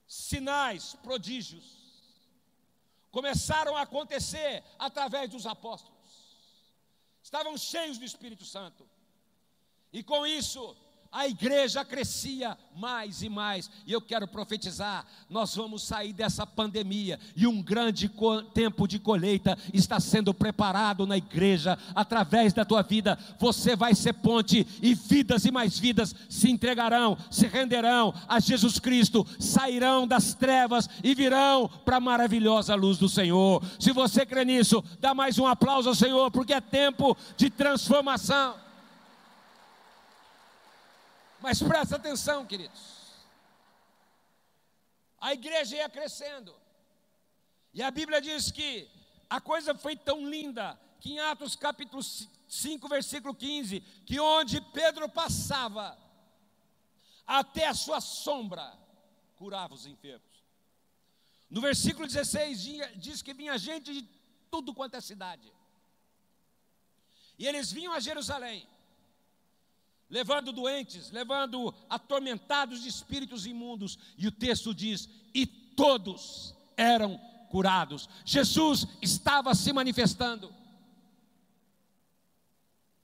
sinais, 0.08 0.96
prodígios 1.04 1.68
começaram 3.12 3.78
a 3.78 3.82
acontecer 3.82 4.64
através 4.80 5.30
dos 5.30 5.46
apóstolos. 5.46 6.12
Estavam 7.22 7.56
cheios 7.56 8.00
do 8.00 8.06
Espírito 8.12 8.44
Santo. 8.44 8.90
E 9.94 10.02
com 10.02 10.26
isso, 10.26 10.76
a 11.12 11.28
igreja 11.28 11.84
crescia 11.84 12.58
mais 12.76 13.22
e 13.22 13.28
mais. 13.28 13.70
E 13.86 13.92
eu 13.92 14.02
quero 14.02 14.28
profetizar: 14.28 15.06
nós 15.30 15.54
vamos 15.56 15.84
sair 15.84 16.14
dessa 16.14 16.48
pandemia 16.48 17.20
e 17.36 17.46
um 17.46 17.62
grande 17.62 18.10
tempo 18.54 18.88
de 18.88 18.98
colheita 18.98 19.58
está 19.74 20.00
sendo 20.00 20.34
preparado 20.34 21.06
na 21.06 21.18
igreja 21.18 21.78
através 21.94 22.54
da 22.54 22.64
tua 22.64 22.82
vida. 22.82 23.20
Você 23.40 23.76
vai 23.76 23.94
ser 23.94 24.14
ponte 24.14 24.66
e 24.82 24.94
vidas 24.94 25.44
e 25.44 25.52
mais 25.52 25.78
vidas 25.78 26.16
se 26.30 26.50
entregarão, 26.50 27.18
se 27.30 27.46
renderão 27.46 28.14
a 28.28 28.40
Jesus 28.40 28.80
Cristo, 28.80 29.28
sairão 29.38 30.08
das 30.08 30.34
trevas 30.34 30.90
e 31.04 31.14
virão 31.14 31.68
para 31.84 31.98
a 31.98 32.02
maravilhosa 32.02 32.74
luz 32.74 32.98
do 32.98 33.10
Senhor. 33.10 33.62
Se 33.80 33.92
você 33.92 34.26
crê 34.26 34.46
nisso, 34.46 34.84
dá 35.00 35.14
mais 35.14 35.38
um 35.38 35.46
aplauso 35.46 35.90
ao 35.90 35.96
Senhor, 35.96 36.32
porque 36.32 36.54
é 36.54 36.62
tempo 36.62 37.18
de 37.36 37.50
transformação. 37.50 38.71
Mas 41.42 41.62
presta 41.62 41.96
atenção, 41.96 42.46
queridos. 42.46 43.02
A 45.20 45.34
igreja 45.34 45.76
ia 45.76 45.90
crescendo. 45.90 46.56
E 47.74 47.82
a 47.82 47.90
Bíblia 47.90 48.22
diz 48.22 48.52
que 48.52 48.90
a 49.30 49.42
coisa 49.42 49.74
foi 49.74 49.96
tão 49.96 50.30
linda 50.30 50.80
que 51.00 51.14
em 51.14 51.20
Atos 51.20 51.56
capítulo 51.56 52.04
5, 52.04 52.88
versículo 52.88 53.34
15, 53.34 53.80
que 54.06 54.20
onde 54.20 54.62
Pedro 54.62 55.10
passava, 55.10 55.98
até 57.26 57.68
a 57.68 57.74
sua 57.74 58.02
sombra 58.02 58.78
curava 59.36 59.74
os 59.74 59.86
enfermos. 59.86 60.30
No 61.50 61.60
versículo 61.60 62.06
16 62.06 62.62
diz 62.98 63.22
que 63.22 63.34
vinha 63.34 63.58
gente 63.58 63.94
de 63.94 64.08
tudo 64.52 64.74
quanto 64.74 64.96
é 64.96 65.02
cidade. 65.02 65.52
E 67.40 67.48
eles 67.48 67.72
vinham 67.72 67.94
a 67.94 68.00
Jerusalém 68.00 68.68
levando 70.12 70.52
doentes, 70.52 71.10
levando 71.10 71.74
atormentados 71.90 72.82
de 72.84 72.90
espíritos 72.90 73.46
imundos, 73.46 73.98
e 74.18 74.28
o 74.28 74.32
texto 74.32 74.76
diz: 74.76 75.10
e 75.34 75.48
todos 75.48 76.54
eram 76.76 77.18
curados. 77.50 78.10
Jesus 78.26 78.86
estava 79.02 79.56
se 79.56 79.72
manifestando. 79.72 80.54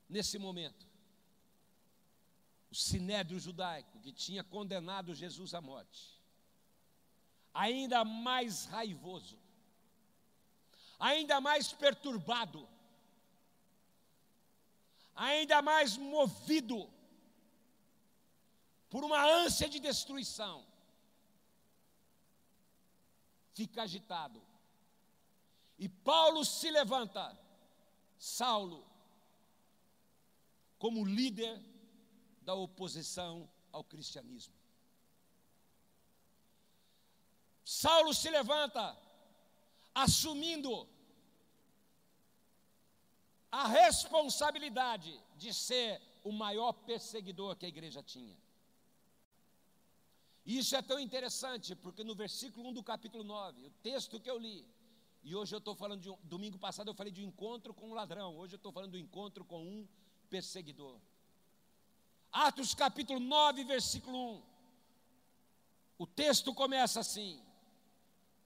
Nesse 0.10 0.38
momento, 0.38 0.86
o 2.70 2.76
sinédrio 2.76 3.40
judaico 3.40 4.00
que 4.00 4.12
tinha 4.12 4.44
condenado 4.44 5.16
Jesus 5.16 5.54
à 5.54 5.62
morte, 5.62 6.20
ainda 7.54 8.04
mais 8.04 8.66
raivoso, 8.66 9.38
ainda 11.00 11.40
mais 11.40 11.72
perturbado, 11.72 12.68
ainda 15.16 15.62
mais 15.62 15.98
movido 15.98 16.97
por 18.90 19.04
uma 19.04 19.24
ânsia 19.44 19.68
de 19.68 19.80
destruição, 19.80 20.66
fica 23.54 23.84
agitado. 23.84 24.42
E 25.78 25.88
Paulo 25.90 26.44
se 26.46 26.70
levanta, 26.72 27.38
Saulo, 28.18 28.86
como 30.78 31.06
líder 31.06 31.60
da 32.42 32.54
oposição 32.54 33.50
ao 33.72 33.84
cristianismo. 33.84 34.56
Saulo 37.64 38.14
se 38.14 38.30
levanta, 38.30 38.98
assumindo 39.94 40.88
a 43.52 43.68
responsabilidade 43.68 45.22
de 45.36 45.54
ser 45.54 46.02
o 46.24 46.32
maior 46.32 46.72
perseguidor 46.74 47.56
que 47.56 47.66
a 47.66 47.70
igreja 47.70 48.02
tinha. 48.02 48.38
Isso 50.48 50.78
é 50.78 50.82
tão 50.82 50.98
interessante, 50.98 51.76
porque 51.76 52.06
no 52.06 52.16
versículo 52.16 52.70
1 52.70 52.74
do 52.76 52.82
capítulo 52.82 53.22
9, 53.22 53.66
o 53.66 53.70
texto 53.84 54.18
que 54.18 54.30
eu 54.30 54.40
li, 54.40 54.66
e 55.22 55.36
hoje 55.36 55.54
eu 55.54 55.58
estou 55.58 55.76
falando 55.76 56.00
de 56.00 56.10
um, 56.10 56.18
domingo 56.24 56.58
passado 56.58 56.90
eu 56.90 56.94
falei 56.94 57.12
de 57.12 57.22
um 57.22 57.28
encontro 57.28 57.74
com 57.74 57.90
um 57.90 57.94
ladrão, 57.94 58.34
hoje 58.38 58.54
eu 58.54 58.58
estou 58.58 58.72
falando 58.72 58.92
do 58.92 58.98
encontro 58.98 59.44
com 59.44 59.62
um 59.62 59.86
perseguidor. 60.30 60.98
Atos 62.32 62.74
capítulo 62.74 63.20
9, 63.20 63.66
versículo 63.66 64.38
1. 64.38 64.44
O 65.98 66.08
texto 66.08 66.54
começa 66.54 67.02
assim: 67.02 67.44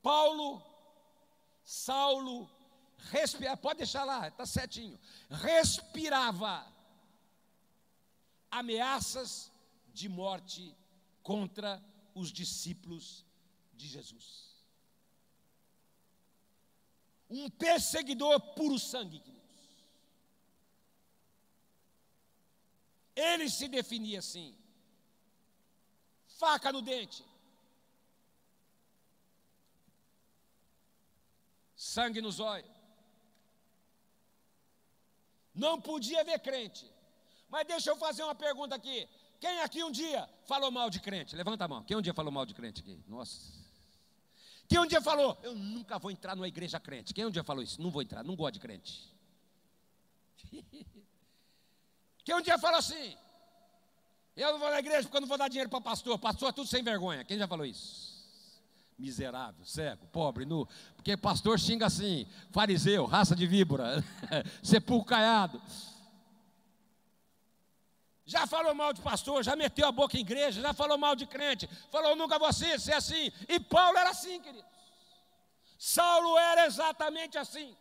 Paulo, 0.01 0.59
Saulo, 1.63 2.49
respira, 3.11 3.55
pode 3.55 3.77
deixar 3.77 4.05
lá, 4.05 4.27
está 4.27 4.47
certinho. 4.47 4.99
Respirava 5.29 6.65
ameaças 8.49 9.51
de 9.93 10.09
morte 10.09 10.75
contra 11.23 11.83
os 12.13 12.31
discípulos 12.31 13.25
de 13.73 13.87
Jesus. 13.87 14.51
Um 17.29 17.49
perseguidor 17.49 18.39
puro 18.55 18.77
sangue. 18.77 19.21
Ele 23.15 23.49
se 23.49 23.67
definia 23.67 24.19
assim: 24.19 24.57
faca 26.27 26.71
no 26.71 26.81
dente, 26.81 27.23
sangue 31.75 32.21
nos 32.21 32.39
olhos. 32.39 32.81
Não 35.53 35.79
podia 35.81 36.23
ver 36.23 36.39
crente. 36.39 36.89
Mas 37.49 37.67
deixa 37.67 37.89
eu 37.89 37.97
fazer 37.97 38.23
uma 38.23 38.33
pergunta 38.33 38.75
aqui. 38.75 39.07
Quem 39.41 39.59
aqui 39.61 39.83
um 39.83 39.89
dia 39.89 40.29
falou 40.45 40.69
mal 40.69 40.87
de 40.87 40.99
crente? 40.99 41.35
Levanta 41.35 41.65
a 41.65 41.67
mão. 41.67 41.83
Quem 41.83 41.97
um 41.97 42.01
dia 42.01 42.13
falou 42.13 42.31
mal 42.31 42.45
de 42.45 42.53
crente 42.53 42.81
aqui? 42.81 43.03
Nossa. 43.07 43.51
Quem 44.69 44.77
um 44.77 44.85
dia 44.85 45.01
falou, 45.01 45.35
eu 45.41 45.55
nunca 45.55 45.97
vou 45.97 46.11
entrar 46.11 46.35
numa 46.35 46.47
igreja 46.47 46.79
crente? 46.79 47.11
Quem 47.11 47.25
um 47.25 47.31
dia 47.31 47.43
falou 47.43 47.63
isso? 47.63 47.81
Não 47.81 47.89
vou 47.89 48.03
entrar, 48.03 48.23
não 48.23 48.35
gosto 48.35 48.53
de 48.53 48.59
crente. 48.59 49.11
Quem 52.23 52.35
um 52.35 52.41
dia 52.41 52.59
falou 52.59 52.77
assim, 52.77 53.17
eu 54.37 54.51
não 54.51 54.59
vou 54.59 54.69
na 54.69 54.77
igreja 54.77 55.01
porque 55.01 55.17
eu 55.17 55.21
não 55.21 55.27
vou 55.27 55.39
dar 55.39 55.47
dinheiro 55.47 55.71
para 55.71 55.81
pastor. 55.81 56.19
Pastor 56.19 56.49
é 56.49 56.51
tudo 56.51 56.67
sem 56.67 56.83
vergonha. 56.83 57.25
Quem 57.25 57.39
já 57.39 57.47
falou 57.47 57.65
isso? 57.65 58.11
Miserável, 58.95 59.65
cego, 59.65 60.05
pobre, 60.11 60.45
nu. 60.45 60.67
Porque 60.95 61.17
pastor 61.17 61.59
xinga 61.59 61.87
assim, 61.87 62.27
fariseu, 62.51 63.07
raça 63.07 63.35
de 63.35 63.47
víbora, 63.47 64.03
sepulcro 64.61 65.09
caiado 65.09 65.59
já 68.25 68.45
falou 68.47 68.73
mal 68.73 68.93
de 68.93 69.01
pastor, 69.01 69.43
já 69.43 69.55
meteu 69.55 69.87
a 69.87 69.91
boca 69.91 70.17
em 70.17 70.21
igreja, 70.21 70.61
já 70.61 70.73
falou 70.73 70.97
mal 70.97 71.15
de 71.15 71.25
crente, 71.25 71.67
falou 71.89 72.15
nunca 72.15 72.37
você 72.37 72.77
ser 72.79 72.93
assim. 72.93 73.31
E 73.47 73.59
Paulo 73.59 73.97
era 73.97 74.09
assim, 74.09 74.39
querido. 74.39 74.65
Saulo 75.77 76.37
era 76.37 76.65
exatamente 76.65 77.37
assim. 77.37 77.75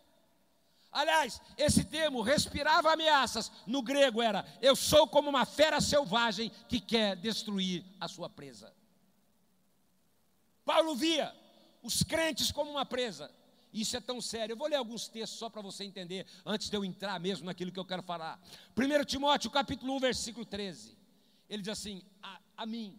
Aliás, 0.90 1.40
esse 1.56 1.84
termo 1.84 2.20
respirava 2.20 2.92
ameaças, 2.92 3.52
no 3.66 3.82
grego 3.82 4.20
era: 4.20 4.44
eu 4.60 4.74
sou 4.74 5.06
como 5.06 5.28
uma 5.28 5.44
fera 5.44 5.80
selvagem 5.80 6.50
que 6.68 6.80
quer 6.80 7.14
destruir 7.16 7.84
a 8.00 8.08
sua 8.08 8.28
presa. 8.28 8.74
Paulo 10.64 10.96
via 10.96 11.34
os 11.82 12.02
crentes 12.02 12.50
como 12.50 12.70
uma 12.70 12.84
presa. 12.84 13.30
Isso 13.72 13.96
é 13.96 14.00
tão 14.00 14.20
sério. 14.20 14.52
Eu 14.52 14.56
vou 14.56 14.68
ler 14.68 14.76
alguns 14.76 15.08
textos 15.08 15.38
só 15.38 15.48
para 15.48 15.62
você 15.62 15.84
entender, 15.84 16.26
antes 16.44 16.68
de 16.68 16.76
eu 16.76 16.84
entrar 16.84 17.18
mesmo 17.20 17.46
naquilo 17.46 17.70
que 17.70 17.78
eu 17.78 17.84
quero 17.84 18.02
falar. 18.02 18.40
1 18.76 19.04
Timóteo, 19.04 19.50
capítulo 19.50 19.94
1, 19.96 20.00
versículo 20.00 20.44
13. 20.44 20.96
Ele 21.48 21.62
diz 21.62 21.70
assim: 21.70 22.02
a, 22.22 22.40
a 22.56 22.66
mim, 22.66 22.98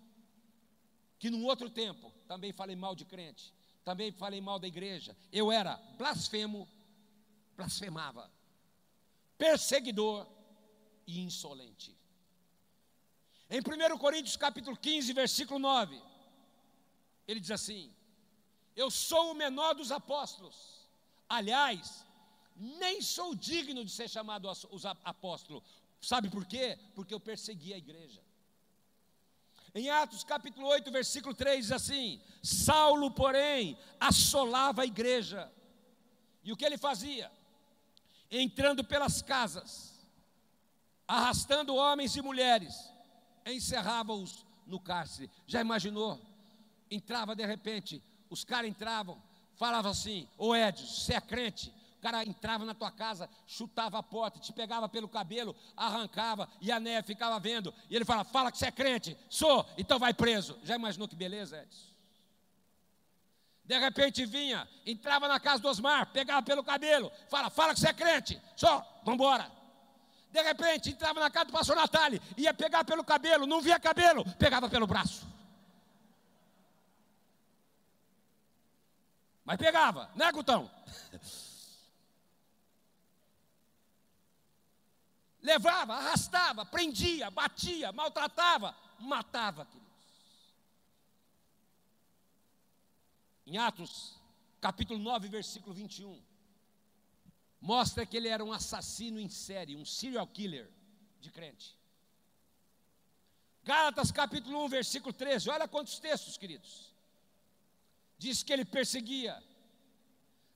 que 1.20 1.30
num 1.30 1.46
outro 1.46 1.70
tempo 1.70 2.12
também 2.28 2.54
falei 2.54 2.76
mal 2.76 2.96
de 2.96 3.06
crente, 3.06 3.54
também 3.84 4.12
falei 4.12 4.40
mal 4.40 4.60
da 4.60 4.68
igreja, 4.68 5.16
eu 5.32 5.52
era 5.52 5.76
blasfemo, 5.98 6.68
blasfemava, 7.58 8.32
perseguidor 9.38 10.28
e 11.06 11.20
insolente. 11.20 11.98
Em 13.50 13.60
1 13.60 13.98
Coríntios 13.98 14.38
capítulo 14.38 14.78
15, 14.78 15.12
versículo 15.12 15.60
9, 15.60 16.02
ele 17.28 17.40
diz 17.40 17.52
assim: 17.52 17.94
eu 18.76 18.90
sou 18.90 19.32
o 19.32 19.36
menor 19.36 19.74
dos 19.74 19.92
apóstolos. 19.92 20.88
Aliás, 21.28 22.06
nem 22.56 23.02
sou 23.02 23.36
digno 23.36 23.84
de 23.84 23.92
ser 23.92 24.10
chamado 24.10 24.50
apóstolo. 25.04 25.64
Sabe 26.02 26.30
por 26.30 26.46
quê? 26.46 26.78
Porque 26.96 27.14
eu 27.14 27.20
persegui 27.20 27.74
a 27.74 27.78
igreja. 27.78 28.22
Em 29.74 29.90
Atos 29.90 30.24
capítulo 30.24 30.68
8, 30.68 30.92
versículo 30.92 31.34
3 31.34 31.66
diz 31.66 31.72
assim: 31.72 32.22
Saulo, 32.44 33.12
porém, 33.12 33.78
assolava 34.00 34.82
a 34.82 34.86
igreja. 34.86 35.52
E 36.44 36.52
o 36.52 36.58
que 36.58 36.66
ele 36.66 36.78
fazia? 36.78 37.32
Entrando 38.30 38.84
pelas 38.84 39.22
casas, 39.22 39.94
arrastando 41.08 41.76
homens 41.76 42.16
e 42.16 42.22
mulheres, 42.22 42.92
encerrava-os 43.46 44.46
no 44.66 44.80
cárcere. 44.80 45.30
Já 45.46 45.62
imaginou? 45.62 46.20
entrava 46.92 47.34
de 47.34 47.46
repente, 47.46 48.04
os 48.32 48.46
caras 48.46 48.70
entravam, 48.70 49.22
falavam 49.58 49.92
assim: 49.92 50.28
Ô 50.38 50.56
Edson, 50.56 50.88
você 50.88 51.14
é 51.14 51.22
crente? 51.22 51.72
O 51.98 52.02
cara 52.02 52.24
entrava 52.24 52.66
na 52.66 52.74
tua 52.74 52.90
casa, 52.90 53.30
chutava 53.46 54.00
a 54.00 54.02
porta, 54.02 54.40
te 54.40 54.52
pegava 54.52 54.90
pelo 54.90 55.08
cabelo, 55.08 55.56
arrancava, 55.78 56.50
e 56.60 56.72
a 56.72 56.80
Né 56.80 57.04
ficava 57.04 57.40
vendo. 57.40 57.72
E 57.90 57.96
ele 57.96 58.06
fala: 58.06 58.24
Fala 58.24 58.52
que 58.52 58.58
você 58.58 58.68
é 58.68 58.72
crente. 58.72 59.16
Sou, 59.30 59.64
então 59.78 60.00
vai 60.00 60.14
preso. 60.14 60.58
Já 60.64 60.76
imaginou 60.76 61.08
que 61.08 61.16
beleza, 61.16 61.62
Edson? 61.62 61.92
De 63.66 63.78
repente 63.78 64.26
vinha, 64.26 64.68
entrava 64.86 65.28
na 65.28 65.40
casa 65.40 65.62
do 65.62 65.68
Osmar, 65.68 66.12
pegava 66.12 66.42
pelo 66.42 66.64
cabelo, 66.64 67.12
fala: 67.30 67.50
Fala 67.50 67.74
que 67.74 67.82
você 67.82 67.90
é 67.90 67.94
crente. 67.94 68.42
Sou, 68.56 68.84
vambora. 69.04 69.52
De 70.32 70.42
repente 70.42 70.92
entrava 70.92 71.20
na 71.20 71.30
casa 71.30 71.46
do 71.46 71.52
pastor 71.52 71.76
Natália, 71.76 72.22
ia 72.38 72.54
pegar 72.54 72.86
pelo 72.86 73.04
cabelo, 73.04 73.46
não 73.46 73.60
via 73.62 73.78
cabelo, 73.78 74.24
pegava 74.40 74.70
pelo 74.70 74.88
braço. 74.88 75.31
Mas 79.44 79.58
pegava, 79.58 80.12
né, 80.16 80.32
Gutão? 80.32 80.70
Levava, 85.42 85.96
arrastava, 85.96 86.66
prendia, 86.66 87.32
batia, 87.32 87.92
maltratava, 87.92 88.76
matava, 89.00 89.66
queridos. 89.66 89.82
Em 93.48 93.58
Atos, 93.58 94.20
capítulo 94.62 95.00
9, 95.00 95.28
versículo 95.28 95.74
21, 95.74 96.22
mostra 97.60 98.06
que 98.06 98.16
ele 98.16 98.28
era 98.28 98.46
um 98.46 98.54
assassino 98.54 99.20
em 99.20 99.28
série, 99.30 99.76
um 99.76 99.84
serial 99.84 100.28
killer 100.28 100.70
de 101.20 101.32
crente. 101.32 101.76
Gálatas, 103.64 104.12
capítulo 104.12 104.64
1, 104.66 104.70
versículo 104.70 105.14
13, 105.14 105.50
olha 105.50 105.68
quantos 105.68 105.98
textos, 106.00 106.38
queridos. 106.38 106.91
Diz 108.24 108.44
que 108.44 108.54
ele 108.54 108.64
perseguia, 108.64 109.36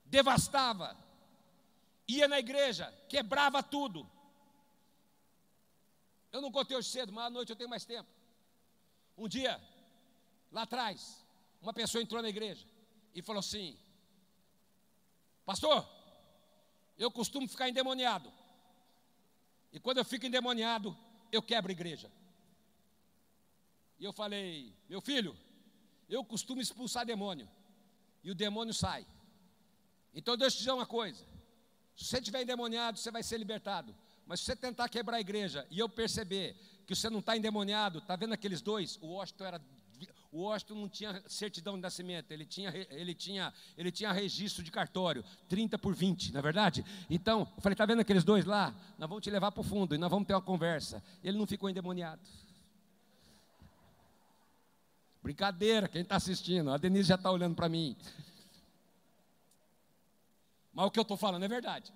devastava, 0.05 0.95
ia 2.07 2.27
na 2.27 2.37
igreja, 2.37 2.85
quebrava 3.09 3.63
tudo, 3.63 4.07
eu 6.35 6.41
não 6.41 6.51
contei 6.51 6.77
hoje 6.77 6.89
cedo, 6.89 7.11
mas 7.11 7.25
à 7.25 7.29
noite 7.29 7.49
eu 7.49 7.55
tenho 7.55 7.69
mais 7.69 7.85
tempo. 7.85 8.09
Um 9.17 9.27
dia, 9.27 9.59
lá 10.51 10.63
atrás, 10.63 11.25
uma 11.61 11.73
pessoa 11.73 12.03
entrou 12.03 12.21
na 12.21 12.29
igreja 12.29 12.67
e 13.15 13.21
falou 13.21 13.39
assim: 13.39 13.79
Pastor, 15.45 15.89
eu 16.99 17.09
costumo 17.09 17.47
ficar 17.47 17.69
endemoniado. 17.69 18.31
E 19.73 19.79
quando 19.79 19.99
eu 19.99 20.05
fico 20.05 20.25
endemoniado, 20.25 20.95
eu 21.31 21.41
quebro 21.41 21.71
a 21.71 21.77
igreja. 21.79 22.11
E 23.97 24.03
eu 24.03 24.13
falei: 24.13 24.71
Meu 24.89 25.01
filho, 25.01 25.35
eu 26.09 26.23
costumo 26.23 26.61
expulsar 26.61 27.05
demônio. 27.05 27.47
E 28.23 28.31
o 28.31 28.35
demônio 28.35 28.73
sai. 28.73 29.05
Então 30.13 30.37
deixa 30.37 30.55
eu 30.55 30.57
te 30.57 30.59
dizer 30.59 30.71
uma 30.71 30.85
coisa: 30.85 31.23
se 31.95 32.05
você 32.05 32.17
estiver 32.17 32.41
endemoniado, 32.41 32.97
você 32.97 33.11
vai 33.11 33.23
ser 33.23 33.37
libertado. 33.37 33.95
Mas 34.25 34.39
se 34.39 34.47
você 34.47 34.55
tentar 34.55 34.89
quebrar 34.89 35.17
a 35.17 35.21
igreja 35.21 35.67
e 35.69 35.77
eu 35.79 35.87
perceber 35.87 36.55
que 36.87 36.95
você 36.95 37.09
não 37.09 37.19
está 37.19 37.37
endemoniado, 37.37 37.99
está 37.99 38.15
vendo 38.15 38.33
aqueles 38.33 38.61
dois? 38.61 38.97
O 39.01 39.07
Washington 39.07 39.45
era 39.45 39.61
o 40.35 40.41
Washington 40.41 40.75
não 40.75 40.89
tinha 40.89 41.23
certidão 41.27 41.75
de 41.75 41.81
nascimento, 41.81 42.29
ele 42.29 42.45
tinha, 42.45 42.69
ele 42.89 43.15
tinha, 43.15 43.53
ele 43.77 43.89
tinha 43.89 44.11
registro 44.11 44.61
de 44.61 44.69
cartório, 44.69 45.23
30 45.47 45.79
por 45.79 45.95
20, 45.95 46.33
na 46.33 46.39
é 46.39 46.41
verdade? 46.41 46.83
Então, 47.09 47.49
eu 47.55 47.61
falei, 47.61 47.73
está 47.73 47.85
vendo 47.85 48.01
aqueles 48.01 48.25
dois 48.25 48.43
lá? 48.43 48.75
Nós 48.99 49.07
vamos 49.07 49.23
te 49.23 49.29
levar 49.29 49.53
para 49.53 49.61
o 49.61 49.63
fundo 49.63 49.95
e 49.95 49.97
nós 49.97 50.11
vamos 50.11 50.27
ter 50.27 50.33
uma 50.33 50.41
conversa. 50.41 51.01
Ele 51.23 51.37
não 51.37 51.47
ficou 51.47 51.69
endemoniado. 51.69 52.21
Brincadeira, 55.25 55.87
quem 55.87 56.03
está 56.03 56.17
assistindo? 56.17 56.69
A 56.69 56.77
Denise 56.77 57.09
já 57.09 57.15
está 57.15 57.31
olhando 57.31 57.55
para 57.55 57.67
mim. 57.67 57.97
Mas 60.71 60.85
o 60.85 60.91
que 60.91 60.99
eu 60.99 61.01
estou 61.01 61.17
falando 61.17 61.43
é 61.43 61.47
verdade. 61.47 61.91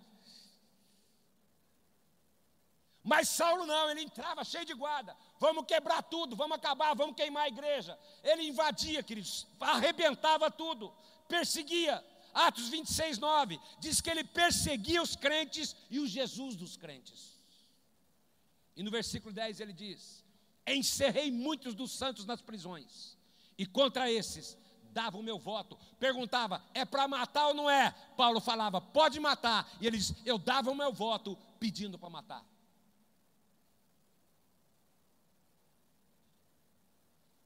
Mas 3.04 3.30
Saulo 3.30 3.67
não, 3.67 3.91
ele 3.91 4.01
entrava 4.01 4.43
cheio 4.43 4.65
de 4.65 4.73
guarda. 4.73 5.15
Vamos 5.39 5.67
quebrar 5.67 6.01
tudo, 6.01 6.36
vamos 6.36 6.58
acabar, 6.58 6.95
vamos 6.95 7.15
queimar 7.15 7.43
a 7.43 7.49
igreja. 7.49 7.99
Ele 8.23 8.47
invadia, 8.47 9.04
queridos, 9.04 9.45
arrebentava 9.60 10.49
tudo, 10.49 10.91
perseguia. 11.27 12.04
Atos 12.34 12.69
26, 12.69 13.19
9 13.19 13.60
diz 13.80 14.01
que 14.01 14.10
ele 14.10 14.23
perseguia 14.23 15.04
os 15.04 15.15
crentes 15.15 15.75
e 15.88 15.99
o 15.99 16.08
Jesus 16.08 16.56
dos 16.56 16.75
crentes. 16.75 17.39
E 18.75 18.82
no 18.82 18.89
versículo 18.89 19.32
10 19.32 19.60
ele 19.60 19.73
diz: 19.73 20.25
Encerrei 20.65 21.30
muitos 21.30 21.75
dos 21.75 21.91
santos 21.91 22.25
nas 22.25 22.41
prisões, 22.41 23.18
e 23.60 23.65
contra 23.65 24.10
esses 24.10 24.58
dava 24.93 25.17
o 25.17 25.22
meu 25.22 25.38
voto. 25.38 25.78
Perguntava: 26.00 26.63
É 26.74 26.86
para 26.86 27.10
matar 27.10 27.48
ou 27.48 27.54
não 27.54 27.69
é? 27.69 27.91
Paulo 28.15 28.39
falava: 28.39 28.80
Pode 28.80 29.19
matar. 29.19 29.69
E 29.82 29.86
ele 29.86 29.98
diz: 29.98 30.15
Eu 30.26 30.38
dava 30.38 30.72
o 30.72 30.76
meu 30.76 30.93
voto 30.93 31.38
pedindo 31.60 32.00
para 32.00 32.10
matar. 32.10 32.45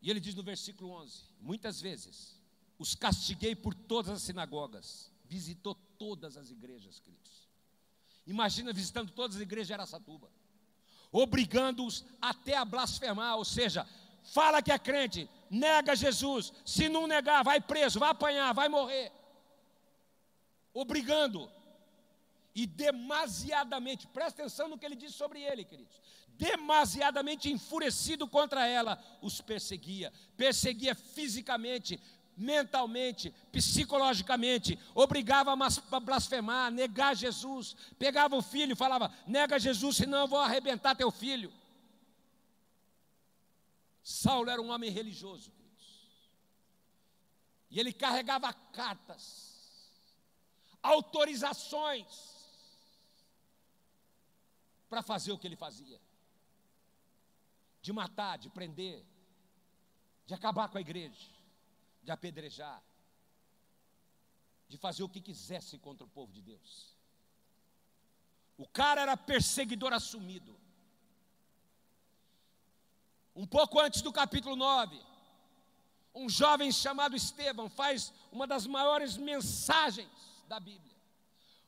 E 0.04 0.10
ele 0.10 0.19
diz 0.19 0.36
no 0.36 0.43
versículo 0.43 0.91
11: 0.91 1.23
Muitas 1.41 1.82
vezes 1.82 2.39
os 2.78 2.93
castiguei 2.93 3.56
por 3.56 3.73
todas 3.73 4.12
as 4.12 4.21
sinagogas, 4.21 5.12
visitou 5.26 5.73
todas 5.97 6.38
as 6.38 6.52
igrejas, 6.52 6.99
queridos. 6.99 7.49
Imagina 8.28 8.71
visitando 8.71 9.12
todas 9.12 9.38
as 9.38 9.41
igrejas 9.41 9.67
de 9.67 9.73
Aracatuba, 9.73 10.30
obrigando-os 11.12 12.06
até 12.21 12.56
a 12.56 12.63
blasfemar, 12.63 13.36
ou 13.38 13.45
seja, 13.45 13.88
fala 14.23 14.62
que 14.62 14.71
é 14.71 14.79
crente, 14.79 15.29
nega 15.49 15.95
Jesus, 15.95 16.53
se 16.65 16.89
não 16.89 17.07
negar, 17.07 17.43
vai 17.43 17.59
preso, 17.59 17.99
vai 17.99 18.09
apanhar, 18.09 18.53
vai 18.53 18.69
morrer. 18.69 19.12
Obrigando, 20.73 21.49
e 22.55 22.65
demasiadamente, 22.67 24.07
presta 24.07 24.41
atenção 24.41 24.67
no 24.67 24.77
que 24.77 24.86
ele 24.86 24.95
diz 24.95 25.13
sobre 25.15 25.41
ele, 25.41 25.63
queridos. 25.63 25.99
Demasiadamente 26.29 27.51
enfurecido 27.51 28.27
contra 28.27 28.67
ela, 28.67 29.03
os 29.21 29.41
perseguia, 29.41 30.12
perseguia 30.36 30.95
fisicamente, 30.95 31.99
mentalmente, 32.36 33.33
psicologicamente, 33.51 34.77
obrigava 34.95 35.53
a 35.53 35.99
blasfemar, 35.99 36.71
negar 36.71 37.15
Jesus. 37.15 37.75
Pegava 37.97 38.36
o 38.36 38.41
filho 38.41 38.73
e 38.73 38.75
falava: 38.75 39.12
nega 39.27 39.59
Jesus, 39.59 39.97
senão 39.97 40.21
eu 40.21 40.27
vou 40.27 40.39
arrebentar 40.39 40.95
teu 40.95 41.12
filho. 41.12 41.51
Saulo 44.03 44.49
era 44.49 44.61
um 44.61 44.69
homem 44.69 44.89
religioso, 44.89 45.49
queridos. 45.51 46.29
E 47.69 47.79
ele 47.79 47.93
carregava 47.93 48.51
cartas, 48.53 49.89
autorizações, 50.81 52.33
para 54.89 55.01
fazer 55.01 55.31
o 55.31 55.39
que 55.39 55.47
ele 55.47 55.55
fazia: 55.55 55.99
de 57.81 57.93
matar, 57.93 58.37
de 58.37 58.49
prender, 58.49 59.05
de 60.25 60.33
acabar 60.33 60.67
com 60.67 60.77
a 60.77 60.81
igreja, 60.81 61.31
de 62.03 62.11
apedrejar, 62.11 62.83
de 64.67 64.77
fazer 64.77 65.03
o 65.03 65.09
que 65.09 65.21
quisesse 65.21 65.79
contra 65.79 66.05
o 66.05 66.09
povo 66.09 66.33
de 66.33 66.41
Deus. 66.41 66.93
O 68.57 68.67
cara 68.67 69.01
era 69.01 69.15
perseguidor 69.15 69.93
assumido. 69.93 70.59
Um 73.36 73.46
pouco 73.46 73.80
antes 73.80 74.02
do 74.02 74.12
capítulo 74.12 74.56
9, 74.56 75.00
um 76.13 76.30
jovem 76.30 76.72
chamado 76.72 77.15
Estevão 77.15 77.69
faz 77.69 78.13
uma 78.32 78.46
das 78.46 78.67
maiores 78.67 79.17
mensagens 79.17 80.10
da 80.48 80.60
Bíblia. 80.60 80.93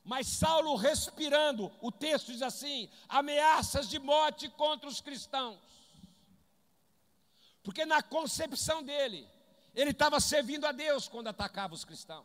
Mas 0.04 0.28
Saulo 0.28 0.76
respirando, 0.76 1.72
o 1.80 1.90
texto 1.90 2.30
diz 2.30 2.42
assim: 2.42 2.88
ameaças 3.08 3.88
de 3.88 3.98
morte 3.98 4.48
contra 4.48 4.88
os 4.88 5.00
cristãos. 5.00 5.58
Porque 7.64 7.84
na 7.84 8.00
concepção 8.00 8.84
dele, 8.84 9.28
ele 9.74 9.90
estava 9.90 10.20
servindo 10.20 10.64
a 10.64 10.70
Deus 10.70 11.08
quando 11.08 11.26
atacava 11.26 11.74
os 11.74 11.84
cristãos. 11.84 12.24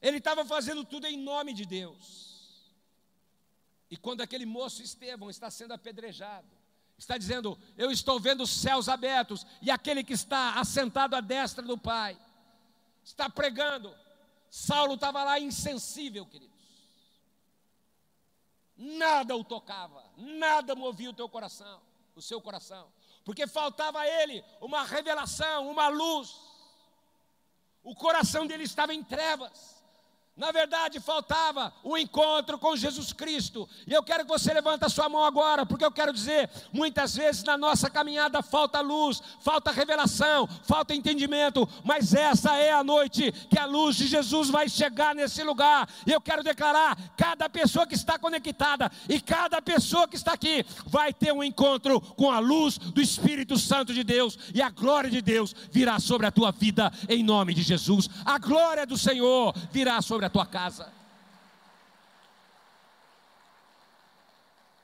Ele 0.00 0.18
estava 0.18 0.44
fazendo 0.44 0.84
tudo 0.84 1.08
em 1.08 1.18
nome 1.18 1.52
de 1.52 1.66
Deus. 1.66 2.36
E 3.90 3.96
quando 3.96 4.20
aquele 4.20 4.46
moço 4.46 4.82
Estevão 4.82 5.28
está 5.28 5.50
sendo 5.50 5.72
apedrejado, 5.72 6.46
está 6.98 7.18
dizendo: 7.18 7.58
Eu 7.76 7.90
estou 7.90 8.18
vendo 8.18 8.42
os 8.42 8.50
céus 8.50 8.88
abertos, 8.88 9.46
e 9.60 9.70
aquele 9.70 10.02
que 10.02 10.12
está 10.12 10.58
assentado 10.58 11.14
à 11.14 11.20
destra 11.20 11.64
do 11.64 11.76
Pai, 11.78 12.18
está 13.04 13.28
pregando, 13.28 13.94
Saulo 14.50 14.94
estava 14.94 15.22
lá 15.22 15.38
insensível, 15.38 16.26
queridos. 16.26 16.56
Nada 18.76 19.34
o 19.34 19.42
tocava, 19.42 20.04
nada 20.16 20.74
movia 20.74 21.10
o 21.10 21.14
teu 21.14 21.28
coração, 21.28 21.80
o 22.14 22.20
seu 22.20 22.40
coração, 22.40 22.92
porque 23.24 23.46
faltava 23.46 24.00
a 24.00 24.06
ele 24.06 24.44
uma 24.60 24.84
revelação, 24.84 25.70
uma 25.70 25.88
luz. 25.88 26.34
O 27.82 27.94
coração 27.94 28.46
dele 28.46 28.64
estava 28.64 28.92
em 28.92 29.02
trevas, 29.02 29.75
Na 30.36 30.52
verdade, 30.52 31.00
faltava 31.00 31.72
o 31.82 31.96
encontro 31.96 32.58
com 32.58 32.76
Jesus 32.76 33.10
Cristo. 33.10 33.66
E 33.86 33.92
eu 33.94 34.02
quero 34.02 34.22
que 34.22 34.28
você 34.28 34.52
levante 34.52 34.84
a 34.84 34.88
sua 34.90 35.08
mão 35.08 35.24
agora, 35.24 35.64
porque 35.64 35.84
eu 35.84 35.90
quero 35.90 36.12
dizer, 36.12 36.50
muitas 36.70 37.16
vezes 37.16 37.42
na 37.42 37.56
nossa 37.56 37.88
caminhada 37.88 38.42
falta 38.42 38.82
luz, 38.82 39.22
falta 39.40 39.70
revelação, 39.70 40.46
falta 40.64 40.94
entendimento, 40.94 41.66
mas 41.82 42.12
essa 42.12 42.54
é 42.54 42.70
a 42.70 42.84
noite 42.84 43.32
que 43.48 43.58
a 43.58 43.64
luz 43.64 43.96
de 43.96 44.06
Jesus 44.06 44.50
vai 44.50 44.68
chegar 44.68 45.14
nesse 45.14 45.42
lugar. 45.42 45.88
E 46.06 46.12
eu 46.12 46.20
quero 46.20 46.42
declarar, 46.42 46.98
cada 47.16 47.48
pessoa 47.48 47.86
que 47.86 47.94
está 47.94 48.18
conectada 48.18 48.92
e 49.08 49.18
cada 49.18 49.62
pessoa 49.62 50.06
que 50.06 50.16
está 50.16 50.34
aqui 50.34 50.66
vai 50.86 51.14
ter 51.14 51.32
um 51.32 51.42
encontro 51.42 51.98
com 51.98 52.30
a 52.30 52.40
luz 52.40 52.76
do 52.76 53.00
Espírito 53.00 53.56
Santo 53.56 53.94
de 53.94 54.04
Deus 54.04 54.38
e 54.54 54.60
a 54.60 54.68
glória 54.68 55.08
de 55.08 55.22
Deus 55.22 55.54
virá 55.70 55.98
sobre 55.98 56.26
a 56.26 56.30
tua 56.30 56.50
vida 56.50 56.92
em 57.08 57.22
nome 57.22 57.54
de 57.54 57.62
Jesus. 57.62 58.10
A 58.22 58.38
glória 58.38 58.84
do 58.84 58.98
Senhor 58.98 59.54
virá 59.72 60.02
sobre 60.02 60.25
a 60.25 60.25
tua 60.30 60.46
casa. 60.46 60.92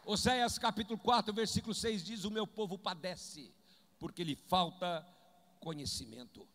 Oséias 0.05 0.59
capítulo 0.59 0.98
4, 0.98 1.33
versículo 1.33 1.74
6 1.74 2.05
diz: 2.05 2.24
O 2.24 2.31
meu 2.31 2.46
povo 2.46 2.76
padece, 2.76 3.52
porque 3.98 4.24
lhe 4.24 4.35
falta 4.35 5.07
conhecimento. 5.61 6.46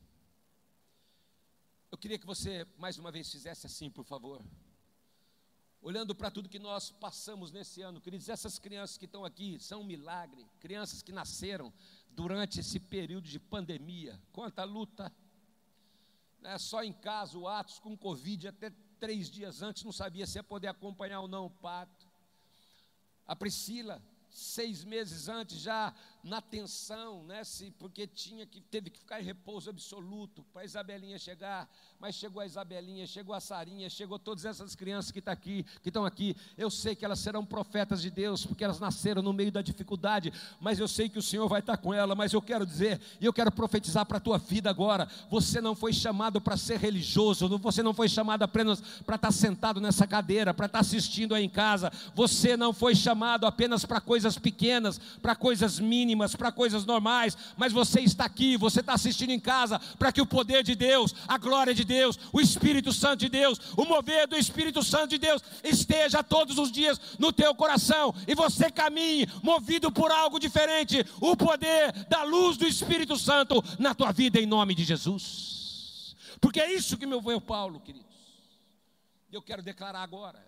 Eu 1.90 1.98
queria 1.98 2.20
que 2.20 2.26
você 2.26 2.68
mais 2.78 2.98
uma 2.98 3.12
vez 3.12 3.32
fizesse 3.32 3.66
assim, 3.66 3.90
por 3.90 4.04
favor. 4.04 4.44
Olhando 5.82 6.14
para 6.14 6.30
tudo 6.30 6.50
que 6.50 6.60
nós 6.60 6.92
passamos 6.92 7.52
nesse 7.52 7.82
ano, 7.82 8.02
queridos, 8.02 8.28
essas 8.28 8.60
crianças 8.60 8.98
que 8.98 9.06
estão 9.06 9.24
aqui 9.24 9.58
são 9.60 9.82
um 9.82 9.86
milagre, 9.86 10.46
crianças 10.60 11.02
que 11.02 11.14
nasceram 11.14 11.72
durante 12.10 12.60
esse 12.60 12.80
período 12.80 13.30
de 13.30 13.40
pandemia, 13.40 14.20
quanta 14.34 14.64
luta, 14.64 15.14
né, 16.40 16.58
só 16.58 16.84
em 16.84 16.94
casa, 16.94 17.38
o 17.38 17.48
Atos 17.48 17.80
com 17.80 17.98
Covid, 17.98 18.48
até 18.48 18.72
três 19.00 19.30
dias 19.30 19.62
antes 19.62 19.84
não 19.84 19.92
sabia 19.92 20.26
se 20.26 20.38
ia 20.38 20.44
poder 20.44 20.68
acompanhar 20.68 21.22
ou 21.22 21.28
não 21.28 21.46
o 21.46 21.50
pato. 21.50 22.08
A 23.26 23.36
Priscila, 23.36 24.02
seis 24.30 24.84
meses 24.84 25.28
antes, 25.28 25.60
já 25.60 25.94
na 26.28 26.42
tensão, 26.42 27.24
né? 27.24 27.44
Se, 27.44 27.72
porque 27.72 28.06
tinha 28.06 28.46
que, 28.46 28.60
teve 28.60 28.90
que 28.90 29.00
ficar 29.00 29.22
em 29.22 29.24
repouso 29.24 29.70
absoluto 29.70 30.44
para 30.52 30.62
a 30.62 30.66
Isabelinha 30.66 31.18
chegar, 31.18 31.70
mas 32.00 32.16
chegou 32.16 32.42
a 32.42 32.46
Isabelinha, 32.46 33.08
chegou 33.08 33.34
a 33.34 33.40
Sarinha, 33.40 33.90
chegou 33.90 34.20
todas 34.20 34.44
essas 34.44 34.76
crianças 34.76 35.10
que, 35.10 35.22
tá 35.22 35.32
aqui, 35.32 35.66
que 35.82 35.90
estão 35.90 36.06
aqui. 36.06 36.36
Eu 36.58 36.70
sei 36.70 36.96
que 36.96 37.06
elas 37.06 37.20
serão 37.20 37.46
profetas 37.46 38.02
de 38.02 38.10
Deus, 38.10 38.46
porque 38.46 38.64
elas 38.64 38.80
nasceram 38.80 39.22
no 39.22 39.32
meio 39.32 39.52
da 39.52 39.62
dificuldade, 39.62 40.34
mas 40.60 40.80
eu 40.80 40.88
sei 40.88 41.08
que 41.08 41.18
o 41.18 41.22
Senhor 41.22 41.48
vai 41.48 41.62
estar 41.62 41.78
com 41.78 41.94
ela. 41.94 42.14
Mas 42.14 42.34
eu 42.34 42.42
quero 42.42 42.66
dizer, 42.66 43.00
e 43.22 43.26
eu 43.26 43.32
quero 43.32 43.52
profetizar 43.52 44.06
para 44.06 44.18
a 44.18 44.22
tua 44.22 44.38
vida 44.38 44.70
agora: 44.70 45.08
você 45.30 45.62
não 45.62 45.76
foi 45.76 45.94
chamado 45.94 46.42
para 46.42 46.58
ser 46.58 46.78
religioso, 46.78 47.48
você 47.58 47.82
não 47.82 47.94
foi 47.94 48.10
chamado 48.10 48.44
apenas 48.44 48.82
para 49.06 49.16
estar 49.16 49.32
sentado 49.32 49.80
nessa 49.80 50.06
cadeira, 50.06 50.54
para 50.54 50.66
estar 50.66 50.80
assistindo 50.80 51.34
aí 51.34 51.46
em 51.46 51.50
casa, 51.50 51.90
você 52.14 52.58
não 52.58 52.74
foi 52.74 52.96
chamado 52.96 53.46
apenas 53.46 53.86
para 53.86 54.02
coisas 54.02 54.38
pequenas, 54.38 55.00
para 55.22 55.34
coisas 55.34 55.80
mínimas 55.80 56.17
mínimas, 56.18 56.36
para 56.36 56.52
coisas 56.52 56.86
normais, 56.86 57.38
mas 57.56 57.72
você 57.72 58.02
está 58.02 58.26
aqui, 58.26 58.58
você 58.58 58.80
está 58.80 58.94
assistindo 58.94 59.30
em 59.30 59.40
casa, 59.40 59.80
para 60.00 60.12
que 60.12 60.22
o 60.22 60.26
poder 60.26 60.64
de 60.64 60.76
Deus, 60.76 61.14
a 61.28 61.38
glória 61.38 61.74
de 61.74 61.84
Deus, 61.84 62.20
o 62.34 62.42
Espírito 62.42 62.92
Santo 62.92 63.20
de 63.20 63.30
Deus, 63.30 63.60
o 63.78 63.86
mover 63.86 64.28
do 64.28 64.36
Espírito 64.36 64.84
Santo 64.84 65.12
de 65.12 65.18
Deus 65.20 65.42
esteja 65.64 66.24
todos 66.24 66.58
os 66.58 66.72
dias 66.72 67.00
no 67.20 67.32
teu 67.32 67.54
coração 67.54 68.14
e 68.28 68.34
você 68.34 68.72
caminhe 68.72 69.28
movido 69.44 69.92
por 69.92 70.12
algo 70.12 70.40
diferente, 70.40 71.06
o 71.22 71.38
poder 71.38 71.92
da 72.10 72.24
luz 72.24 72.58
do 72.58 72.66
Espírito 72.66 73.16
Santo 73.18 73.64
na 73.78 73.94
tua 73.94 74.12
vida 74.12 74.40
em 74.40 74.46
nome 74.46 74.74
de 74.74 74.84
Jesus. 74.84 76.16
Porque 76.42 76.60
é 76.60 76.74
isso 76.74 76.98
que 76.98 77.06
meu 77.06 77.20
avô 77.20 77.40
Paulo, 77.40 77.80
queridos. 77.80 78.08
Eu 79.32 79.42
quero 79.42 79.62
declarar 79.62 80.02
agora. 80.02 80.46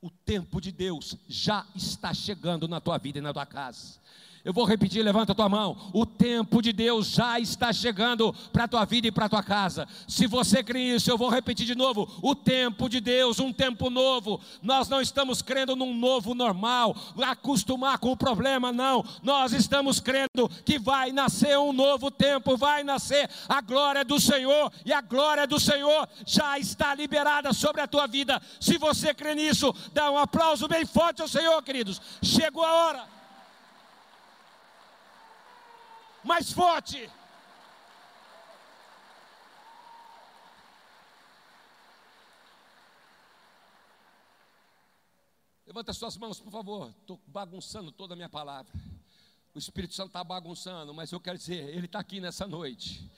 O 0.00 0.10
tempo 0.10 0.60
de 0.60 0.72
Deus 0.72 1.16
já 1.28 1.64
está 1.76 2.12
chegando 2.12 2.66
na 2.66 2.80
tua 2.80 2.98
vida 2.98 3.18
e 3.18 3.22
na 3.22 3.32
tua 3.32 3.46
casa. 3.46 4.02
Eu 4.44 4.52
vou 4.52 4.64
repetir, 4.64 5.04
levanta 5.04 5.30
a 5.30 5.34
tua 5.36 5.48
mão. 5.48 5.76
O 5.92 6.04
tempo 6.04 6.60
de 6.60 6.72
Deus 6.72 7.10
já 7.10 7.38
está 7.38 7.72
chegando 7.72 8.32
para 8.52 8.64
a 8.64 8.68
tua 8.68 8.84
vida 8.84 9.06
e 9.06 9.12
para 9.12 9.26
a 9.26 9.28
tua 9.28 9.42
casa. 9.42 9.86
Se 10.08 10.26
você 10.26 10.64
crê 10.64 10.80
isso, 10.80 11.08
eu 11.08 11.16
vou 11.16 11.28
repetir 11.28 11.64
de 11.64 11.76
novo. 11.76 12.10
O 12.20 12.34
tempo 12.34 12.88
de 12.88 13.00
Deus, 13.00 13.38
um 13.38 13.52
tempo 13.52 13.88
novo. 13.88 14.40
Nós 14.60 14.88
não 14.88 15.00
estamos 15.00 15.42
crendo 15.42 15.76
num 15.76 15.94
novo 15.94 16.34
normal, 16.34 16.96
acostumar 17.22 17.98
com 17.98 18.10
o 18.10 18.16
problema, 18.16 18.72
não. 18.72 19.04
Nós 19.22 19.52
estamos 19.52 20.00
crendo 20.00 20.48
que 20.64 20.76
vai 20.76 21.12
nascer 21.12 21.56
um 21.56 21.72
novo 21.72 22.10
tempo, 22.10 22.56
vai 22.56 22.82
nascer 22.82 23.30
a 23.48 23.60
glória 23.60 24.04
do 24.04 24.18
Senhor, 24.18 24.72
e 24.84 24.92
a 24.92 25.00
glória 25.00 25.46
do 25.46 25.60
Senhor 25.60 26.08
já 26.26 26.58
está 26.58 26.96
liberada 26.96 27.52
sobre 27.52 27.80
a 27.80 27.86
tua 27.86 28.08
vida. 28.08 28.42
Se 28.60 28.76
você 28.76 29.14
crê 29.14 29.36
nisso, 29.36 29.72
dá 29.92 30.10
um 30.10 30.18
aplauso 30.18 30.66
bem 30.66 30.84
forte 30.84 31.22
ao 31.22 31.28
Senhor, 31.28 31.62
queridos. 31.62 32.00
Chegou 32.20 32.64
a 32.64 32.72
hora. 32.72 33.21
Mais 36.24 36.52
forte. 36.52 37.10
Levanta 45.66 45.92
suas 45.92 46.16
mãos, 46.16 46.38
por 46.38 46.50
favor. 46.50 46.90
Estou 47.00 47.20
bagunçando 47.26 47.90
toda 47.90 48.14
a 48.14 48.16
minha 48.16 48.28
palavra. 48.28 48.72
O 49.54 49.58
Espírito 49.58 49.94
Santo 49.94 50.08
está 50.08 50.22
bagunçando, 50.22 50.92
mas 50.94 51.12
eu 51.12 51.20
quero 51.20 51.38
dizer, 51.38 51.68
Ele 51.74 51.86
está 51.86 51.98
aqui 51.98 52.20
nessa 52.20 52.46
noite 52.46 53.10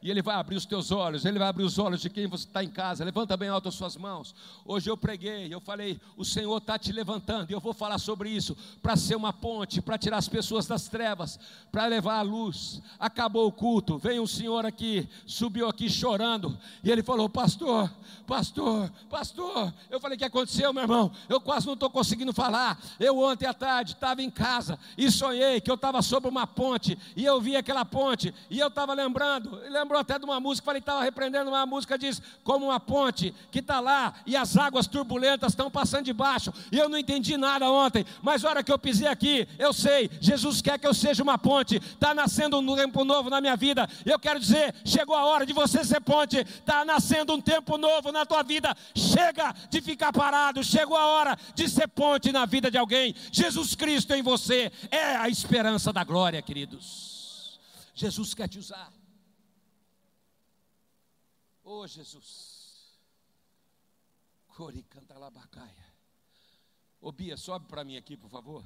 e 0.00 0.10
Ele 0.10 0.22
vai 0.22 0.36
abrir 0.36 0.56
os 0.56 0.64
teus 0.64 0.92
olhos, 0.92 1.24
Ele 1.24 1.38
vai 1.38 1.48
abrir 1.48 1.64
os 1.64 1.78
olhos 1.78 2.00
de 2.00 2.08
quem 2.08 2.26
você 2.26 2.46
está 2.46 2.62
em 2.62 2.68
casa. 2.68 3.04
Levanta 3.04 3.36
bem 3.36 3.48
alto 3.48 3.68
as 3.68 3.74
suas 3.74 3.96
mãos. 3.96 4.34
Hoje 4.64 4.88
eu 4.88 4.96
preguei, 4.96 5.52
eu 5.52 5.60
falei, 5.60 6.00
o 6.16 6.24
Senhor 6.24 6.56
está 6.58 6.78
te 6.78 6.92
levantando, 6.92 7.50
e 7.50 7.52
eu 7.52 7.60
vou 7.60 7.74
falar 7.74 7.98
sobre 7.98 8.30
isso, 8.30 8.56
para 8.80 8.96
ser 8.96 9.16
uma 9.16 9.32
ponte, 9.32 9.82
para 9.82 9.98
tirar 9.98 10.18
as 10.18 10.28
pessoas 10.28 10.66
das 10.66 10.88
trevas, 10.88 11.38
para 11.72 11.86
levar 11.86 12.18
a 12.18 12.22
luz. 12.22 12.80
Acabou 12.98 13.46
o 13.46 13.52
culto, 13.52 13.98
veio 13.98 14.22
um 14.22 14.26
senhor 14.26 14.64
aqui, 14.64 15.08
subiu 15.26 15.68
aqui 15.68 15.90
chorando, 15.90 16.56
e 16.84 16.90
ele 16.90 17.02
falou: 17.02 17.28
Pastor, 17.28 17.90
pastor, 18.26 18.90
pastor. 19.10 19.72
Eu 19.90 19.98
falei: 19.98 20.16
O 20.16 20.18
que 20.18 20.24
aconteceu, 20.24 20.72
meu 20.72 20.82
irmão? 20.82 21.10
Eu 21.28 21.40
quase 21.40 21.66
não 21.66 21.74
estou 21.74 21.90
conseguindo 21.90 22.32
falar. 22.32 22.78
Eu 23.00 23.18
ontem 23.18 23.46
à 23.46 23.54
tarde 23.54 23.92
estava 23.92 24.22
em 24.22 24.30
casa 24.30 24.78
e 24.96 25.10
sonhei 25.10 25.60
que 25.60 25.70
eu 25.70 25.74
estava 25.74 26.02
sobre 26.02 26.28
uma 26.28 26.46
ponte, 26.46 26.96
e 27.16 27.24
eu 27.24 27.40
vi 27.40 27.56
aquela 27.56 27.84
ponte, 27.84 28.32
e 28.48 28.58
eu 28.58 28.68
estava 28.68 28.94
lembrando, 28.94 29.56
lembrando 29.68 29.87
lembrou 29.88 30.00
até 30.02 30.18
de 30.18 30.24
uma 30.26 30.38
música, 30.38 30.66
falei, 30.66 30.80
estava 30.80 31.02
repreendendo 31.02 31.48
uma 31.48 31.64
música, 31.64 31.96
diz, 31.96 32.20
como 32.44 32.66
uma 32.66 32.78
ponte 32.78 33.34
que 33.50 33.60
está 33.60 33.80
lá 33.80 34.12
e 34.26 34.36
as 34.36 34.54
águas 34.54 34.86
turbulentas 34.86 35.52
estão 35.52 35.70
passando 35.70 36.04
debaixo. 36.04 36.52
E 36.70 36.76
eu 36.76 36.90
não 36.90 36.98
entendi 36.98 37.38
nada 37.38 37.70
ontem, 37.70 38.04
mas 38.20 38.44
a 38.44 38.50
hora 38.50 38.62
que 38.62 38.70
eu 38.70 38.78
pisei 38.78 39.08
aqui, 39.08 39.48
eu 39.58 39.72
sei, 39.72 40.10
Jesus 40.20 40.60
quer 40.60 40.78
que 40.78 40.86
eu 40.86 40.92
seja 40.92 41.22
uma 41.22 41.38
ponte, 41.38 41.76
está 41.76 42.12
nascendo 42.12 42.58
um 42.58 42.76
tempo 42.76 43.02
novo 43.02 43.30
na 43.30 43.40
minha 43.40 43.56
vida. 43.56 43.88
Eu 44.04 44.18
quero 44.18 44.38
dizer, 44.38 44.74
chegou 44.84 45.16
a 45.16 45.24
hora 45.24 45.46
de 45.46 45.54
você 45.54 45.82
ser 45.82 46.00
ponte, 46.00 46.36
está 46.36 46.84
nascendo 46.84 47.32
um 47.32 47.40
tempo 47.40 47.78
novo 47.78 48.12
na 48.12 48.26
tua 48.26 48.42
vida. 48.42 48.76
Chega 48.94 49.54
de 49.70 49.80
ficar 49.80 50.12
parado, 50.12 50.62
chegou 50.62 50.98
a 50.98 51.06
hora 51.06 51.38
de 51.54 51.66
ser 51.66 51.88
ponte 51.88 52.30
na 52.30 52.44
vida 52.44 52.70
de 52.70 52.76
alguém. 52.76 53.14
Jesus 53.32 53.74
Cristo 53.74 54.12
em 54.12 54.20
você 54.20 54.70
é 54.90 55.16
a 55.16 55.30
esperança 55.30 55.94
da 55.94 56.04
glória, 56.04 56.42
queridos. 56.42 57.58
Jesus 57.94 58.34
quer 58.34 58.48
te 58.48 58.58
usar. 58.58 58.97
Oh 61.70 61.86
Jesus. 61.86 62.98
Cori 64.56 64.82
cantalabacaia. 64.84 65.86
Ô 66.98 67.12
Bia, 67.12 67.36
sobe 67.36 67.68
para 67.68 67.84
mim 67.84 67.98
aqui, 67.98 68.16
por 68.16 68.30
favor. 68.30 68.64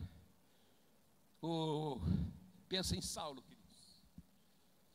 Oh, 1.41 1.99
pensa 2.69 2.95
em 2.95 3.03
Saulo, 3.03 3.43
queridos. 3.43 4.01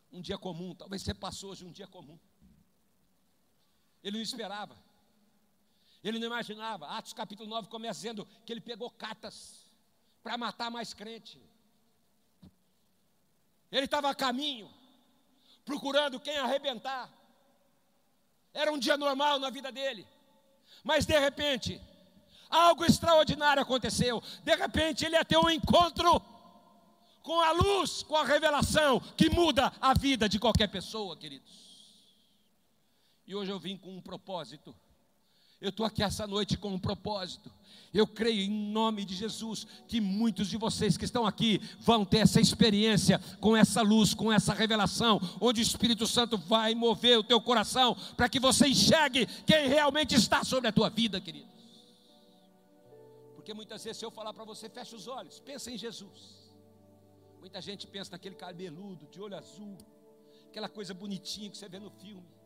Um 0.09 0.21
dia 0.21 0.37
comum, 0.37 0.73
talvez 0.73 1.01
você 1.01 1.13
passou 1.13 1.51
hoje 1.51 1.65
um 1.65 1.71
dia 1.71 1.85
comum. 1.85 2.17
Ele 4.01 4.15
não 4.15 4.23
esperava. 4.23 4.81
Ele 6.01 6.17
não 6.17 6.27
imaginava. 6.27 6.87
Atos 6.87 7.11
capítulo 7.11 7.49
9 7.49 7.67
começa 7.67 7.99
dizendo 7.99 8.25
que 8.45 8.53
ele 8.53 8.61
pegou 8.61 8.89
cartas 8.89 9.65
para 10.23 10.37
matar 10.37 10.71
mais 10.71 10.93
crente. 10.93 11.41
Ele 13.69 13.83
estava 13.83 14.09
a 14.09 14.15
caminho, 14.15 14.73
procurando 15.65 16.21
quem 16.21 16.37
arrebentar. 16.37 17.26
Era 18.57 18.73
um 18.73 18.79
dia 18.79 18.97
normal 18.97 19.37
na 19.37 19.51
vida 19.51 19.71
dele. 19.71 20.03
Mas 20.83 21.05
de 21.05 21.17
repente, 21.19 21.79
algo 22.49 22.83
extraordinário 22.83 23.61
aconteceu. 23.61 24.19
De 24.43 24.55
repente, 24.55 25.05
ele 25.05 25.15
ia 25.15 25.23
ter 25.23 25.37
um 25.37 25.47
encontro 25.47 26.19
com 27.21 27.39
a 27.39 27.51
luz, 27.51 28.01
com 28.01 28.15
a 28.15 28.25
revelação 28.25 28.99
que 29.15 29.29
muda 29.29 29.71
a 29.79 29.93
vida 29.93 30.27
de 30.27 30.39
qualquer 30.39 30.69
pessoa, 30.69 31.15
queridos. 31.15 31.53
E 33.27 33.35
hoje 33.35 33.51
eu 33.51 33.59
vim 33.59 33.77
com 33.77 33.95
um 33.95 34.01
propósito. 34.01 34.75
Eu 35.59 35.69
estou 35.69 35.85
aqui 35.85 36.03
essa 36.03 36.27
noite 36.27 36.55
com 36.55 36.69
um 36.69 36.79
propósito. 36.79 37.51
Eu 37.91 38.05
creio 38.05 38.41
em 38.41 38.71
nome 38.71 39.03
de 39.03 39.15
Jesus 39.15 39.65
que 39.87 39.99
muitos 39.99 40.49
de 40.49 40.57
vocês 40.57 40.95
que 40.97 41.05
estão 41.05 41.25
aqui 41.25 41.59
vão 41.79 42.05
ter 42.05 42.19
essa 42.19 42.39
experiência 42.39 43.19
com 43.39 43.57
essa 43.57 43.81
luz, 43.81 44.13
com 44.13 44.31
essa 44.31 44.53
revelação, 44.53 45.19
onde 45.41 45.61
o 45.61 45.63
Espírito 45.63 46.05
Santo 46.05 46.37
vai 46.37 46.75
mover 46.75 47.17
o 47.17 47.23
teu 47.23 47.41
coração 47.41 47.95
para 48.15 48.29
que 48.29 48.39
você 48.39 48.67
enxergue 48.67 49.25
quem 49.47 49.67
realmente 49.67 50.13
está 50.13 50.43
sobre 50.43 50.67
a 50.67 50.71
tua 50.71 50.89
vida, 50.89 51.19
querido. 51.19 51.49
Porque 53.35 53.51
muitas 53.51 53.83
vezes 53.83 53.97
se 53.97 54.05
eu 54.05 54.11
falar 54.11 54.33
para 54.33 54.43
você, 54.43 54.69
fecha 54.69 54.95
os 54.95 55.07
olhos, 55.07 55.39
pensa 55.39 55.71
em 55.71 55.77
Jesus. 55.77 56.51
Muita 57.39 57.59
gente 57.61 57.87
pensa 57.87 58.11
naquele 58.11 58.35
cabeludo, 58.35 59.07
de 59.07 59.19
olho 59.19 59.35
azul, 59.35 59.77
aquela 60.49 60.69
coisa 60.69 60.93
bonitinha 60.93 61.49
que 61.49 61.57
você 61.57 61.67
vê 61.67 61.79
no 61.79 61.89
filme. 61.89 62.36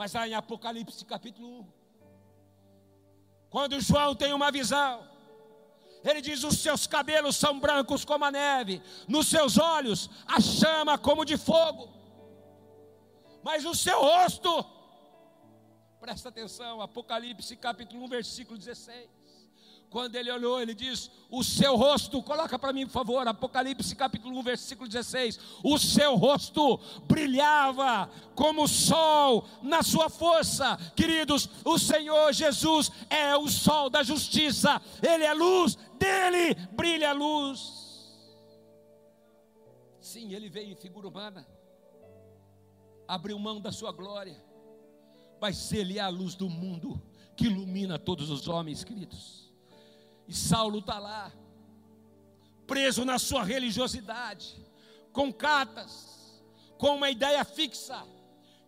Mas 0.00 0.14
lá 0.14 0.26
em 0.26 0.32
Apocalipse 0.32 1.04
capítulo 1.04 1.60
1, 1.60 1.66
quando 3.50 3.78
João 3.82 4.14
tem 4.14 4.32
uma 4.32 4.50
visão, 4.50 5.06
ele 6.02 6.22
diz: 6.22 6.42
Os 6.42 6.56
seus 6.56 6.86
cabelos 6.86 7.36
são 7.36 7.60
brancos 7.60 8.02
como 8.02 8.24
a 8.24 8.30
neve, 8.30 8.80
nos 9.06 9.28
seus 9.28 9.58
olhos 9.58 10.08
a 10.26 10.40
chama 10.40 10.96
como 10.96 11.22
de 11.22 11.36
fogo, 11.36 11.92
mas 13.42 13.66
o 13.66 13.74
seu 13.74 14.00
rosto, 14.00 14.64
presta 16.00 16.30
atenção, 16.30 16.80
Apocalipse 16.80 17.54
capítulo 17.54 18.02
1, 18.04 18.08
versículo 18.08 18.56
16 18.56 19.19
quando 19.90 20.14
ele 20.14 20.30
olhou, 20.30 20.62
ele 20.62 20.72
diz: 20.72 21.10
O 21.28 21.42
seu 21.42 21.74
rosto, 21.74 22.22
coloca 22.22 22.56
para 22.56 22.72
mim, 22.72 22.86
por 22.86 22.92
favor, 22.92 23.26
Apocalipse 23.26 23.96
capítulo 23.96 24.38
1, 24.38 24.42
versículo 24.44 24.88
16: 24.88 25.38
O 25.64 25.78
seu 25.78 26.14
rosto 26.14 26.78
brilhava 27.08 28.08
como 28.36 28.62
o 28.62 28.68
sol 28.68 29.48
na 29.60 29.82
sua 29.82 30.08
força. 30.08 30.76
Queridos, 30.94 31.48
o 31.64 31.76
Senhor 31.76 32.32
Jesus 32.32 32.92
é 33.10 33.36
o 33.36 33.48
sol 33.48 33.90
da 33.90 34.04
justiça, 34.04 34.80
ele 35.02 35.24
é 35.24 35.34
luz, 35.34 35.76
dele 35.98 36.54
brilha 36.72 37.10
a 37.10 37.12
luz. 37.12 37.80
Sim, 40.00 40.32
ele 40.32 40.48
veio 40.48 40.70
em 40.70 40.76
figura 40.76 41.08
humana, 41.08 41.46
abriu 43.08 43.36
mão 43.40 43.60
da 43.60 43.72
sua 43.72 43.90
glória, 43.90 44.40
mas 45.40 45.72
ele 45.72 45.98
é 45.98 46.00
a 46.00 46.08
luz 46.08 46.36
do 46.36 46.48
mundo 46.48 47.02
que 47.36 47.46
ilumina 47.46 47.98
todos 47.98 48.30
os 48.30 48.46
homens, 48.46 48.84
queridos. 48.84 49.49
E 50.30 50.32
Saulo 50.32 50.78
está 50.78 51.00
lá, 51.00 51.32
preso 52.64 53.04
na 53.04 53.18
sua 53.18 53.42
religiosidade, 53.42 54.64
com 55.12 55.32
cartas, 55.32 56.40
com 56.78 56.94
uma 56.94 57.10
ideia 57.10 57.44
fixa. 57.44 58.00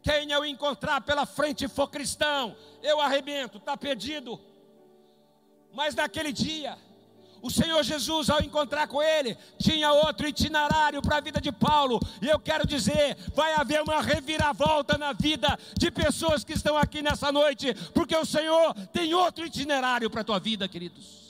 Quem 0.03 0.33
eu 0.33 0.44
encontrar 0.44 1.03
pela 1.03 1.25
frente 1.25 1.68
for 1.68 1.87
cristão, 1.87 2.57
eu 2.83 3.01
arrebento, 3.01 3.59
está 3.59 3.77
perdido. 3.77 4.40
Mas 5.72 5.94
naquele 5.94 6.33
dia, 6.33 6.77
o 7.40 7.48
Senhor 7.48 7.81
Jesus, 7.85 8.29
ao 8.29 8.42
encontrar 8.42 8.88
com 8.88 9.01
ele, 9.01 9.38
tinha 9.57 9.92
outro 9.92 10.27
itinerário 10.27 11.01
para 11.01 11.18
a 11.18 11.20
vida 11.20 11.40
de 11.40 11.53
Paulo. 11.53 12.01
E 12.20 12.27
eu 12.27 12.40
quero 12.40 12.66
dizer: 12.66 13.16
vai 13.37 13.55
haver 13.55 13.83
uma 13.83 14.03
reviravolta 14.03 14.98
na 14.98 15.12
vida 15.12 15.57
de 15.79 15.92
pessoas 15.92 16.42
que 16.42 16.55
estão 16.55 16.77
aqui 16.77 17.03
nessa 17.03 17.31
noite, 17.31 17.72
porque 17.94 18.16
o 18.16 18.27
Senhor 18.27 18.75
tem 18.92 19.14
outro 19.14 19.46
itinerário 19.46 20.11
para 20.11 20.22
a 20.22 20.25
tua 20.25 20.40
vida, 20.40 20.66
queridos. 20.66 21.21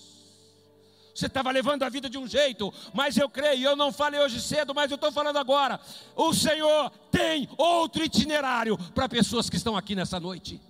Você 1.14 1.27
estava 1.27 1.51
levando 1.51 1.83
a 1.83 1.88
vida 1.88 2.09
de 2.09 2.16
um 2.16 2.27
jeito, 2.27 2.72
mas 2.94 3.16
eu 3.16 3.29
creio, 3.29 3.68
eu 3.68 3.77
não 3.77 3.92
falei 3.92 4.18
hoje 4.18 4.40
cedo, 4.40 4.75
mas 4.75 4.90
eu 4.90 4.94
estou 4.94 5.12
falando 5.12 5.37
agora. 5.37 5.79
O 6.16 6.33
Senhor 6.33 6.90
tem 7.11 7.48
outro 7.59 8.03
itinerário 8.03 8.79
para 8.94 9.09
pessoas 9.09 9.51
que 9.51 9.57
estão 9.57 9.77
aqui 9.77 9.94
nessa 9.94 10.18
noite. 10.18 10.61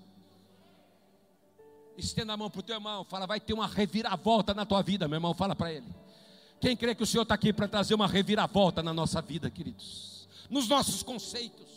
Estenda 1.96 2.33
a 2.33 2.37
mão 2.37 2.50
para 2.50 2.59
o 2.59 2.62
teu 2.62 2.74
irmão, 2.74 3.05
fala, 3.05 3.26
vai 3.26 3.38
ter 3.38 3.52
uma 3.52 3.68
reviravolta 3.68 4.52
na 4.52 4.66
tua 4.66 4.83
vida, 4.83 5.07
meu 5.07 5.16
irmão, 5.16 5.33
fala 5.33 5.55
para 5.55 5.72
ele. 5.72 5.87
Quem 6.61 6.76
crê 6.76 6.94
que 6.94 7.02
o 7.02 7.07
Senhor 7.07 7.22
está 7.22 7.35
aqui 7.35 7.52
para 7.52 7.68
trazer 7.68 7.94
uma 7.94 8.09
reviravolta 8.09 8.83
na 8.83 8.92
nossa 8.92 9.20
vida, 9.22 9.48
queridos? 9.50 10.28
Nos 10.50 10.68
nossos 10.68 11.02
conceitos. 11.02 11.70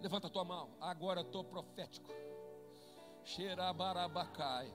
Levanta 0.00 0.26
a 0.26 0.30
tua 0.30 0.44
mão, 0.44 0.70
agora 0.80 1.20
eu 1.20 1.24
estou 1.24 1.44
profético. 1.44 2.10
Xerabarabacai. 3.24 4.72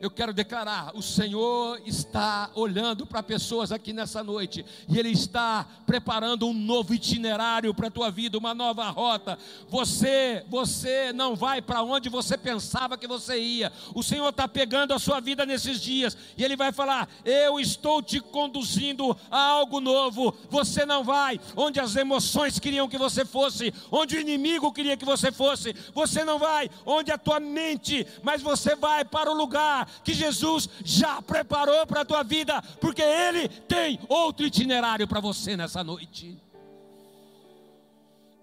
Eu 0.00 0.10
quero 0.10 0.32
declarar: 0.32 0.92
o 0.94 1.02
Senhor 1.02 1.80
está 1.86 2.50
olhando 2.54 3.06
para 3.06 3.22
pessoas 3.22 3.72
aqui 3.72 3.92
nessa 3.92 4.22
noite, 4.22 4.64
e 4.88 4.98
Ele 4.98 5.10
está 5.10 5.66
preparando 5.86 6.46
um 6.46 6.52
novo 6.52 6.94
itinerário 6.94 7.72
para 7.74 7.88
a 7.88 7.90
tua 7.90 8.10
vida, 8.10 8.36
uma 8.36 8.54
nova 8.54 8.88
rota. 8.90 9.38
Você, 9.68 10.44
você 10.48 11.12
não 11.12 11.34
vai 11.34 11.62
para 11.62 11.82
onde 11.82 12.08
você 12.08 12.36
pensava 12.36 12.98
que 12.98 13.06
você 13.06 13.38
ia. 13.38 13.72
O 13.94 14.02
Senhor 14.02 14.28
está 14.28 14.46
pegando 14.46 14.92
a 14.92 14.98
sua 14.98 15.20
vida 15.20 15.46
nesses 15.46 15.80
dias, 15.80 16.16
e 16.36 16.44
Ele 16.44 16.56
vai 16.56 16.72
falar: 16.72 17.08
Eu 17.24 17.58
estou 17.58 18.02
te 18.02 18.20
conduzindo 18.20 19.16
a 19.30 19.40
algo 19.40 19.80
novo. 19.80 20.34
Você 20.50 20.84
não 20.84 21.04
vai 21.04 21.40
onde 21.56 21.80
as 21.80 21.96
emoções 21.96 22.58
queriam 22.58 22.88
que 22.88 22.98
você 22.98 23.24
fosse, 23.24 23.72
onde 23.90 24.16
o 24.16 24.20
inimigo 24.20 24.72
queria 24.72 24.96
que 24.96 25.04
você 25.04 25.32
fosse. 25.32 25.74
Você 25.94 26.24
não 26.24 26.38
vai 26.38 26.68
onde 26.84 27.10
a 27.10 27.18
tua 27.18 27.40
mente, 27.40 28.06
mas 28.22 28.42
você 28.42 28.76
vai 28.76 29.04
para 29.04 29.30
o 29.30 29.34
lugar 29.34 29.45
lugar 29.46 30.02
que 30.02 30.12
Jesus 30.12 30.68
já 30.84 31.22
preparou 31.22 31.86
para 31.86 32.00
a 32.00 32.04
tua 32.04 32.22
vida, 32.22 32.60
porque 32.80 33.02
Ele 33.02 33.48
tem 33.48 33.98
outro 34.08 34.44
itinerário 34.44 35.06
para 35.06 35.20
você 35.20 35.56
nessa 35.56 35.82
noite. 35.84 36.42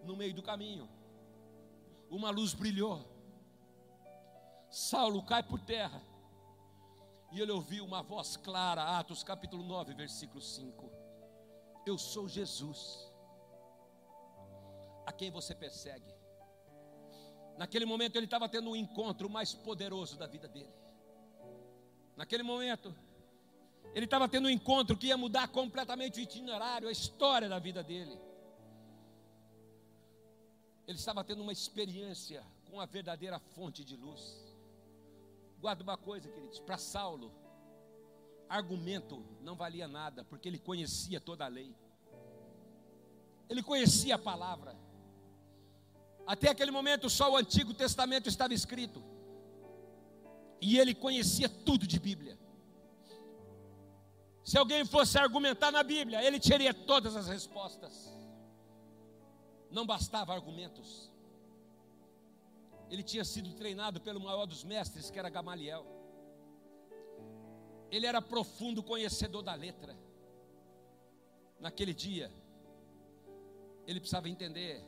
No 0.06 0.16
meio 0.16 0.34
do 0.34 0.42
caminho, 0.42 0.90
uma 2.10 2.30
luz 2.30 2.54
brilhou. 2.54 3.06
Saulo 4.70 5.22
cai 5.24 5.44
por 5.44 5.60
terra. 5.60 6.02
E 7.32 7.42
ele 7.42 7.52
ouviu 7.52 7.84
uma 7.84 8.04
voz 8.04 8.38
clara, 8.38 9.00
Atos 9.00 9.24
capítulo 9.24 9.64
9, 9.64 9.94
versículo 9.96 10.40
5. 10.40 10.92
Eu 11.86 11.98
sou 11.98 12.30
Jesus, 12.30 13.12
a 15.06 15.12
quem 15.12 15.32
você 15.32 15.56
persegue. 15.56 16.14
Naquele 17.58 17.86
momento 17.86 18.16
ele 18.16 18.26
estava 18.26 18.48
tendo 18.48 18.70
um 18.70 18.76
encontro 18.76 19.30
mais 19.30 19.54
poderoso 19.54 20.16
da 20.16 20.28
vida 20.28 20.48
dele. 20.48 20.83
Naquele 22.16 22.44
momento, 22.44 22.94
ele 23.94 24.06
estava 24.06 24.28
tendo 24.28 24.48
um 24.48 24.50
encontro 24.50 24.98
que 24.98 25.08
ia 25.08 25.18
mudar 25.18 25.48
completamente 25.48 26.20
o 26.20 26.24
itinerário, 26.24 26.88
a 26.88 26.92
história 26.92 27.48
da 27.48 27.60
vida 27.60 27.84
dele. 27.84 28.18
Ele 30.88 30.98
estava 30.98 31.24
tendo 31.24 31.42
uma 31.42 31.52
experiência 31.52 32.44
com 32.70 32.80
a 32.80 32.86
verdadeira 32.86 33.40
fonte 33.40 33.84
de 33.84 33.96
luz. 33.96 34.44
Guarda 35.60 35.84
uma 35.84 35.96
coisa, 35.96 36.30
queridos, 36.30 36.60
para 36.60 36.78
Saulo, 36.78 37.32
argumento 38.50 39.24
não 39.42 39.56
valia 39.56 39.88
nada, 39.88 40.26
porque 40.26 40.50
ele 40.50 40.60
conhecia 40.60 41.20
toda 41.20 41.46
a 41.46 41.48
lei. 41.48 41.76
Ele 43.50 43.64
conhecia 43.64 44.16
a 44.16 44.20
palavra. 44.20 44.76
Até 46.26 46.50
aquele 46.50 46.72
momento 46.72 47.10
só 47.10 47.32
o 47.32 47.38
Antigo 47.38 47.74
Testamento 47.74 48.28
estava 48.28 48.54
escrito. 48.54 49.13
E 50.66 50.80
ele 50.80 50.96
conhecia 50.96 51.50
tudo 51.50 51.86
de 51.86 52.00
Bíblia. 52.00 52.40
Se 54.46 54.58
alguém 54.58 54.86
fosse 54.86 55.18
argumentar 55.18 55.72
na 55.74 55.84
Bíblia, 55.84 56.24
ele 56.24 56.40
teria 56.40 56.74
todas 56.74 57.18
as 57.18 57.28
respostas. 57.28 58.10
Não 59.70 59.86
bastava 59.86 60.34
argumentos. 60.34 61.12
Ele 62.90 63.04
tinha 63.04 63.26
sido 63.26 63.54
treinado 63.54 64.00
pelo 64.00 64.22
maior 64.22 64.46
dos 64.46 64.64
mestres, 64.64 65.12
que 65.12 65.20
era 65.20 65.30
Gamaliel. 65.30 65.86
Ele 67.92 68.06
era 68.06 68.22
profundo 68.22 68.82
conhecedor 68.82 69.44
da 69.44 69.54
letra. 69.54 69.98
Naquele 71.60 71.94
dia, 71.94 72.32
ele 73.86 74.00
precisava 74.00 74.30
entender 74.30 74.82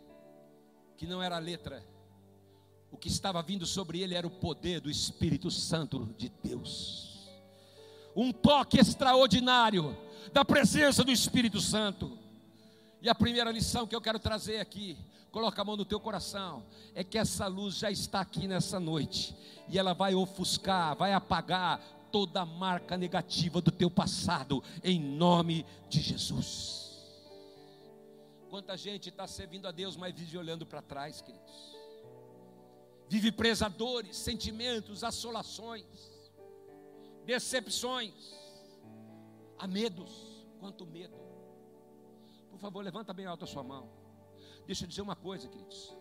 que 0.96 1.06
não 1.06 1.22
era 1.22 1.36
a 1.36 1.40
letra 1.40 1.86
o 2.92 2.98
que 2.98 3.08
estava 3.08 3.42
vindo 3.42 3.66
sobre 3.66 4.02
ele 4.02 4.16
era 4.16 4.26
o 4.26 4.32
poder 4.32 4.80
do 4.80 4.90
Espírito 4.90 5.52
Santo 5.52 6.14
de 6.18 6.32
Deus. 6.44 7.30
Um 8.16 8.32
toque 8.32 8.80
extraordinário 8.80 9.98
da 10.32 10.46
presença 10.46 11.04
do 11.04 11.12
Espírito 11.12 11.60
Santo. 11.60 12.18
E 13.02 13.10
a 13.10 13.16
primeira 13.16 13.52
lição 13.52 13.86
que 13.86 13.96
eu 13.96 14.02
quero 14.02 14.18
trazer 14.18 14.60
aqui, 14.60 14.98
coloca 15.32 15.62
a 15.62 15.66
mão 15.66 15.76
no 15.76 15.86
teu 15.86 16.00
coração, 16.00 16.64
é 16.94 17.04
que 17.04 17.18
essa 17.18 17.48
luz 17.48 17.76
já 17.76 17.92
está 17.92 18.22
aqui 18.22 18.48
nessa 18.48 18.80
noite, 18.80 19.36
e 19.68 19.78
ela 19.78 19.94
vai 19.94 20.16
ofuscar, 20.16 20.96
vai 20.96 21.14
apagar 21.14 21.82
toda 22.12 22.42
a 22.42 22.46
marca 22.46 22.96
negativa 22.96 23.60
do 23.60 23.72
teu 23.72 23.92
passado, 23.92 24.64
em 24.84 25.00
nome 25.00 25.66
de 25.90 26.00
Jesus. 26.00 27.04
Quanta 28.50 28.78
gente 28.78 29.10
está 29.10 29.28
servindo 29.28 29.68
a 29.68 29.72
Deus, 29.72 29.98
mas 29.98 30.16
vive 30.16 30.38
olhando 30.38 30.66
para 30.66 30.82
trás, 30.82 31.22
queridos 31.22 31.75
vive 33.16 33.32
presa 33.32 33.68
a 33.68 33.70
dores, 33.70 34.18
sentimentos, 34.18 35.02
assolações, 35.02 35.86
decepções, 37.26 38.14
a 39.58 39.66
medos. 39.66 40.36
Quanto 40.60 40.86
medo. 40.86 41.16
Por 42.50 42.60
favor, 42.60 42.84
levanta 42.84 43.14
bem 43.14 43.26
alto 43.26 43.46
a 43.46 43.48
sua 43.48 43.64
mão. 43.64 43.90
Deixa 44.66 44.84
eu 44.84 44.90
dizer 44.90 45.02
uma 45.02 45.16
coisa, 45.16 45.48
queridos. 45.48 45.96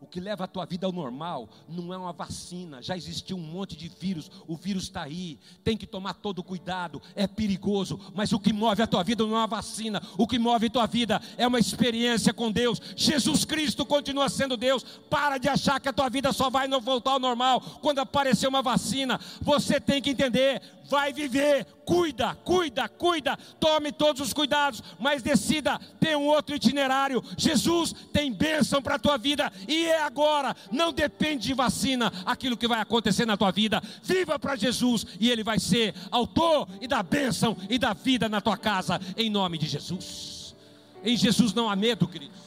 O 0.00 0.06
que 0.06 0.20
leva 0.20 0.44
a 0.44 0.46
tua 0.46 0.66
vida 0.66 0.86
ao 0.86 0.92
normal 0.92 1.48
não 1.66 1.92
é 1.92 1.96
uma 1.96 2.12
vacina. 2.12 2.82
Já 2.82 2.96
existiu 2.96 3.36
um 3.36 3.40
monte 3.40 3.74
de 3.74 3.88
vírus. 3.88 4.30
O 4.46 4.54
vírus 4.54 4.84
está 4.84 5.02
aí. 5.02 5.38
Tem 5.62 5.76
que 5.76 5.86
tomar 5.86 6.14
todo 6.14 6.42
cuidado. 6.42 7.00
É 7.16 7.26
perigoso. 7.26 7.98
Mas 8.14 8.32
o 8.32 8.38
que 8.38 8.52
move 8.52 8.82
a 8.82 8.86
tua 8.86 9.02
vida 9.02 9.24
não 9.24 9.34
é 9.34 9.38
uma 9.38 9.46
vacina. 9.46 10.02
O 10.18 10.26
que 10.26 10.38
move 10.38 10.66
a 10.66 10.70
tua 10.70 10.86
vida 10.86 11.22
é 11.38 11.46
uma 11.46 11.58
experiência 11.58 12.34
com 12.34 12.52
Deus. 12.52 12.80
Jesus 12.94 13.44
Cristo 13.44 13.86
continua 13.86 14.28
sendo 14.28 14.56
Deus. 14.56 14.84
Para 15.08 15.38
de 15.38 15.48
achar 15.48 15.80
que 15.80 15.88
a 15.88 15.92
tua 15.92 16.10
vida 16.10 16.32
só 16.32 16.50
vai 16.50 16.68
voltar 16.68 17.12
ao 17.12 17.18
normal 17.18 17.60
quando 17.80 18.00
aparecer 18.00 18.46
uma 18.46 18.60
vacina. 18.60 19.18
Você 19.40 19.80
tem 19.80 20.02
que 20.02 20.10
entender 20.10 20.60
vai 20.88 21.12
viver. 21.12 21.66
Cuida, 21.84 22.34
cuida, 22.36 22.88
cuida. 22.88 23.36
Tome 23.60 23.92
todos 23.92 24.22
os 24.22 24.32
cuidados, 24.32 24.82
mas 24.98 25.22
decida 25.22 25.78
ter 26.00 26.16
um 26.16 26.26
outro 26.26 26.54
itinerário. 26.54 27.22
Jesus 27.36 27.92
tem 28.12 28.32
bênção 28.32 28.80
para 28.80 28.94
a 28.94 28.98
tua 28.98 29.18
vida 29.18 29.52
e 29.68 29.83
é 29.86 30.02
agora. 30.02 30.54
Não 30.70 30.92
depende 30.92 31.48
de 31.48 31.54
vacina 31.54 32.12
aquilo 32.24 32.56
que 32.56 32.68
vai 32.68 32.80
acontecer 32.80 33.26
na 33.26 33.36
tua 33.36 33.50
vida. 33.50 33.82
Viva 34.02 34.38
para 34.38 34.56
Jesus 34.56 35.06
e 35.18 35.30
Ele 35.30 35.42
vai 35.42 35.58
ser 35.58 35.94
autor 36.10 36.68
e 36.80 36.86
da 36.86 37.02
bênção 37.02 37.56
e 37.68 37.78
da 37.78 37.92
vida 37.92 38.28
na 38.28 38.40
tua 38.40 38.56
casa, 38.56 39.00
em 39.16 39.30
nome 39.30 39.58
de 39.58 39.66
Jesus. 39.66 40.54
Em 41.02 41.16
Jesus 41.16 41.52
não 41.52 41.68
há 41.68 41.76
medo, 41.76 42.08
queridos. 42.08 42.38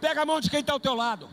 Pega 0.00 0.22
a 0.22 0.26
mão 0.26 0.40
de 0.40 0.50
quem 0.50 0.60
está 0.60 0.72
ao 0.72 0.80
teu 0.80 0.94
lado. 0.94 1.28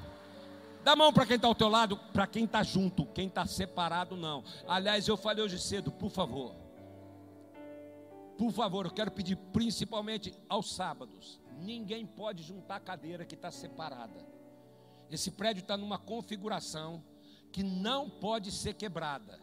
Dá 0.84 0.94
a 0.94 0.96
mão 0.96 1.14
para 1.14 1.26
quem 1.26 1.36
está 1.36 1.48
ao 1.48 1.54
teu 1.56 1.68
lado, 1.68 1.98
para 2.12 2.26
quem 2.26 2.46
está 2.46 2.64
junto, 2.64 3.06
quem 3.06 3.28
está 3.28 3.46
separado, 3.46 4.16
não. 4.16 4.44
Aliás, 4.68 5.08
eu 5.08 5.16
falei 5.16 5.44
hoje 5.44 5.60
cedo, 5.60 5.92
por 5.92 6.10
favor. 6.10 6.56
Por 8.38 8.52
favor, 8.52 8.86
eu 8.86 8.92
quero 8.92 9.12
pedir 9.12 9.36
principalmente 9.36 10.34
aos 10.50 10.74
sábados. 10.74 11.40
Ninguém 11.60 12.06
pode 12.06 12.42
juntar 12.42 12.78
a 12.78 12.80
cadeira 12.80 13.24
que 13.24 13.36
está 13.36 13.52
separada. 13.52 14.26
Esse 15.12 15.32
prédio 15.32 15.62
está 15.62 15.76
numa 15.76 15.98
configuração 15.98 17.04
que 17.52 17.64
não 17.64 18.10
pode 18.10 18.52
ser 18.52 18.74
quebrada. 18.76 19.41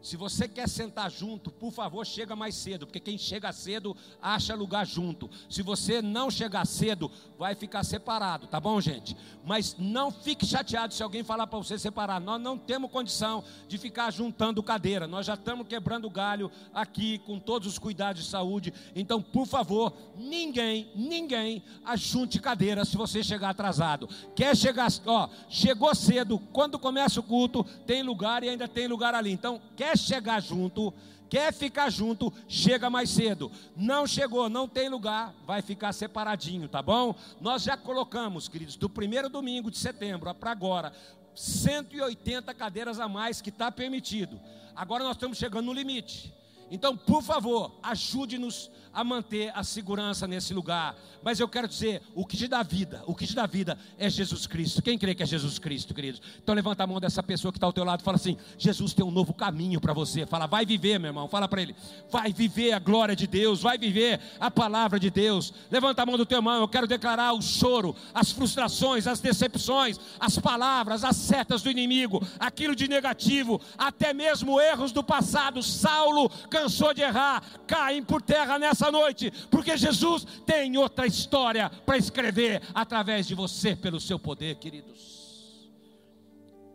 Se 0.00 0.16
você 0.16 0.46
quer 0.46 0.68
sentar 0.68 1.10
junto, 1.10 1.50
por 1.50 1.72
favor, 1.72 2.06
chega 2.06 2.36
mais 2.36 2.54
cedo, 2.54 2.86
porque 2.86 3.00
quem 3.00 3.18
chega 3.18 3.52
cedo 3.52 3.96
acha 4.22 4.54
lugar 4.54 4.86
junto. 4.86 5.28
Se 5.50 5.62
você 5.62 6.00
não 6.00 6.30
chegar 6.30 6.66
cedo, 6.66 7.10
vai 7.38 7.54
ficar 7.54 7.82
separado, 7.84 8.46
tá 8.46 8.60
bom, 8.60 8.80
gente? 8.80 9.16
Mas 9.44 9.76
não 9.78 10.10
fique 10.10 10.46
chateado 10.46 10.94
se 10.94 11.02
alguém 11.02 11.24
falar 11.24 11.46
para 11.46 11.58
você 11.58 11.78
separar. 11.78 12.20
Nós 12.20 12.40
não 12.40 12.56
temos 12.56 12.90
condição 12.90 13.42
de 13.66 13.76
ficar 13.76 14.12
juntando 14.12 14.62
cadeira. 14.62 15.06
Nós 15.06 15.26
já 15.26 15.34
estamos 15.34 15.66
quebrando 15.66 16.08
galho 16.08 16.50
aqui 16.72 17.18
com 17.18 17.38
todos 17.38 17.66
os 17.66 17.78
cuidados 17.78 18.22
de 18.22 18.28
saúde. 18.28 18.72
Então, 18.94 19.20
por 19.20 19.46
favor, 19.46 19.92
ninguém, 20.16 20.90
ninguém 20.94 21.62
ajunte 21.84 22.38
cadeira 22.38 22.84
se 22.84 22.96
você 22.96 23.22
chegar 23.22 23.50
atrasado. 23.50 24.08
Quer 24.34 24.56
chegar, 24.56 24.88
ó, 25.06 25.28
chegou 25.48 25.94
cedo, 25.94 26.38
quando 26.52 26.78
começa 26.78 27.20
o 27.20 27.22
culto, 27.22 27.64
tem 27.86 28.02
lugar 28.02 28.44
e 28.44 28.48
ainda 28.48 28.68
tem 28.68 28.86
lugar 28.86 29.14
ali. 29.14 29.30
Então, 29.30 29.60
quer 29.76 29.87
quer 29.88 29.98
chegar 29.98 30.42
junto, 30.42 30.92
quer 31.30 31.52
ficar 31.52 31.90
junto, 31.90 32.32
chega 32.46 32.90
mais 32.90 33.08
cedo. 33.08 33.50
Não 33.74 34.06
chegou, 34.06 34.48
não 34.50 34.68
tem 34.68 34.88
lugar, 34.88 35.34
vai 35.46 35.62
ficar 35.62 35.92
separadinho, 35.92 36.68
tá 36.68 36.82
bom? 36.82 37.14
Nós 37.40 37.62
já 37.62 37.76
colocamos, 37.76 38.48
queridos, 38.48 38.76
do 38.76 38.88
primeiro 38.88 39.30
domingo 39.30 39.70
de 39.70 39.78
setembro 39.78 40.34
para 40.34 40.50
agora, 40.50 40.92
180 41.34 42.52
cadeiras 42.52 43.00
a 43.00 43.08
mais 43.08 43.40
que 43.40 43.48
está 43.48 43.70
permitido. 43.70 44.38
Agora 44.74 45.04
nós 45.04 45.16
estamos 45.16 45.38
chegando 45.38 45.66
no 45.66 45.72
limite. 45.72 46.34
Então, 46.70 46.96
por 46.96 47.22
favor, 47.22 47.78
ajude-nos 47.82 48.70
a 48.92 49.04
manter 49.04 49.52
a 49.54 49.62
segurança 49.62 50.26
nesse 50.26 50.52
lugar. 50.52 50.96
Mas 51.22 51.38
eu 51.38 51.48
quero 51.48 51.68
dizer, 51.68 52.02
o 52.14 52.24
que 52.24 52.36
te 52.36 52.48
dá 52.48 52.62
vida, 52.62 53.02
o 53.06 53.14
que 53.14 53.26
te 53.26 53.34
dá 53.34 53.46
vida 53.46 53.78
é 53.98 54.08
Jesus 54.08 54.46
Cristo. 54.46 54.82
Quem 54.82 54.98
crê 54.98 55.14
que 55.14 55.22
é 55.22 55.26
Jesus 55.26 55.58
Cristo, 55.58 55.94
queridos? 55.94 56.20
Então 56.42 56.54
levanta 56.54 56.84
a 56.84 56.86
mão 56.86 57.00
dessa 57.00 57.22
pessoa 57.22 57.52
que 57.52 57.58
está 57.58 57.66
ao 57.66 57.72
teu 57.72 57.84
lado 57.84 58.00
e 58.00 58.04
fala 58.04 58.16
assim: 58.16 58.36
Jesus 58.56 58.92
tem 58.94 59.04
um 59.04 59.10
novo 59.10 59.34
caminho 59.34 59.80
para 59.80 59.92
você. 59.92 60.26
Fala, 60.26 60.46
vai 60.46 60.64
viver, 60.64 60.98
meu 60.98 61.10
irmão. 61.10 61.28
Fala 61.28 61.46
para 61.46 61.62
ele, 61.62 61.76
vai 62.10 62.32
viver 62.32 62.72
a 62.72 62.78
glória 62.78 63.14
de 63.14 63.26
Deus, 63.26 63.60
vai 63.60 63.78
viver 63.78 64.20
a 64.40 64.50
palavra 64.50 64.98
de 64.98 65.10
Deus. 65.10 65.52
Levanta 65.70 66.02
a 66.02 66.06
mão 66.06 66.16
do 66.16 66.26
teu 66.26 66.38
irmão, 66.38 66.60
eu 66.60 66.68
quero 66.68 66.86
declarar 66.86 67.32
o 67.32 67.42
choro, 67.42 67.94
as 68.14 68.32
frustrações, 68.32 69.06
as 69.06 69.20
decepções, 69.20 69.98
as 70.18 70.38
palavras, 70.38 71.04
as 71.04 71.16
setas 71.16 71.62
do 71.62 71.70
inimigo, 71.70 72.20
aquilo 72.38 72.74
de 72.74 72.88
negativo, 72.88 73.60
até 73.76 74.12
mesmo 74.12 74.60
erros 74.60 74.92
do 74.92 75.04
passado. 75.04 75.62
Saulo 75.62 76.30
cansou 76.58 76.92
de 76.92 77.02
errar, 77.02 77.42
caem 77.66 78.02
por 78.02 78.20
terra 78.20 78.58
nessa 78.58 78.90
noite, 78.90 79.30
porque 79.50 79.76
Jesus 79.76 80.24
tem 80.44 80.76
outra 80.76 81.06
história 81.06 81.70
para 81.70 81.96
escrever 81.96 82.62
através 82.74 83.26
de 83.26 83.34
você, 83.34 83.76
pelo 83.76 84.00
seu 84.00 84.18
poder, 84.18 84.56
queridos. 84.56 85.70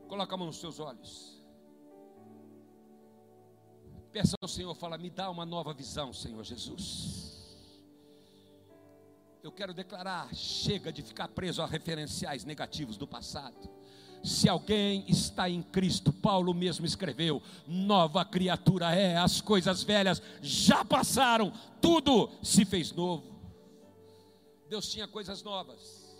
Coloca 0.08 0.34
a 0.34 0.38
mão 0.38 0.48
nos 0.48 0.58
seus 0.58 0.80
olhos. 0.80 1.34
Peça 4.12 4.36
ao 4.41 4.48
Senhor, 4.48 4.74
fala, 4.76 4.98
me 4.98 5.10
dá 5.10 5.30
uma 5.30 5.46
nova 5.46 5.74
visão, 5.74 6.13
Senhor 6.13 6.43
Jesus. 6.43 7.34
Eu 9.41 9.52
quero 9.52 9.74
declarar: 9.74 10.34
chega 10.34 10.93
de 10.93 11.02
ficar 11.02 11.28
preso 11.28 11.62
a 11.62 11.65
referenciais 11.65 12.46
negativos 12.46 12.96
do 12.96 13.06
passado. 13.06 13.69
Se 14.23 14.47
alguém 14.47 15.03
está 15.09 15.49
em 15.49 15.62
Cristo, 15.62 16.13
Paulo 16.13 16.53
mesmo 16.53 16.86
escreveu: 16.86 17.41
nova 17.67 18.23
criatura 18.23 18.95
é, 18.95 19.17
as 19.17 19.41
coisas 19.41 19.83
velhas 19.83 20.21
já 20.41 20.86
passaram, 20.86 21.51
tudo 21.81 22.29
se 22.41 22.63
fez 22.63 22.93
novo. 22.93 23.33
Deus 24.69 24.89
tinha 24.89 25.07
coisas 25.07 25.43
novas, 25.43 26.15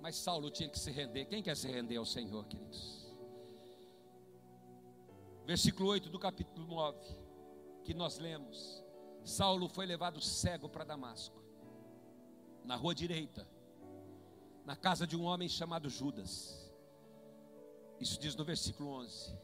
mas 0.00 0.16
Saulo 0.16 0.50
tinha 0.50 0.68
que 0.68 0.78
se 0.78 0.90
render. 0.90 1.26
Quem 1.26 1.42
quer 1.42 1.56
se 1.56 1.68
render 1.68 1.96
ao 1.96 2.06
Senhor, 2.06 2.44
queridos? 2.46 3.06
Versículo 5.46 5.90
8 5.90 6.08
do 6.08 6.18
capítulo 6.18 6.66
9, 6.66 6.98
que 7.84 7.92
nós 7.92 8.18
lemos: 8.18 8.82
Saulo 9.22 9.68
foi 9.68 9.84
levado 9.84 10.22
cego 10.22 10.70
para 10.70 10.84
Damasco, 10.84 11.38
na 12.64 12.76
rua 12.76 12.94
direita, 12.94 13.46
na 14.64 14.74
casa 14.74 15.06
de 15.06 15.16
um 15.16 15.24
homem 15.24 15.50
chamado 15.50 15.90
Judas. 15.90 16.59
Isso 18.00 18.18
diz 18.18 18.34
no 18.34 18.44
versículo 18.44 18.90
11. 18.90 19.36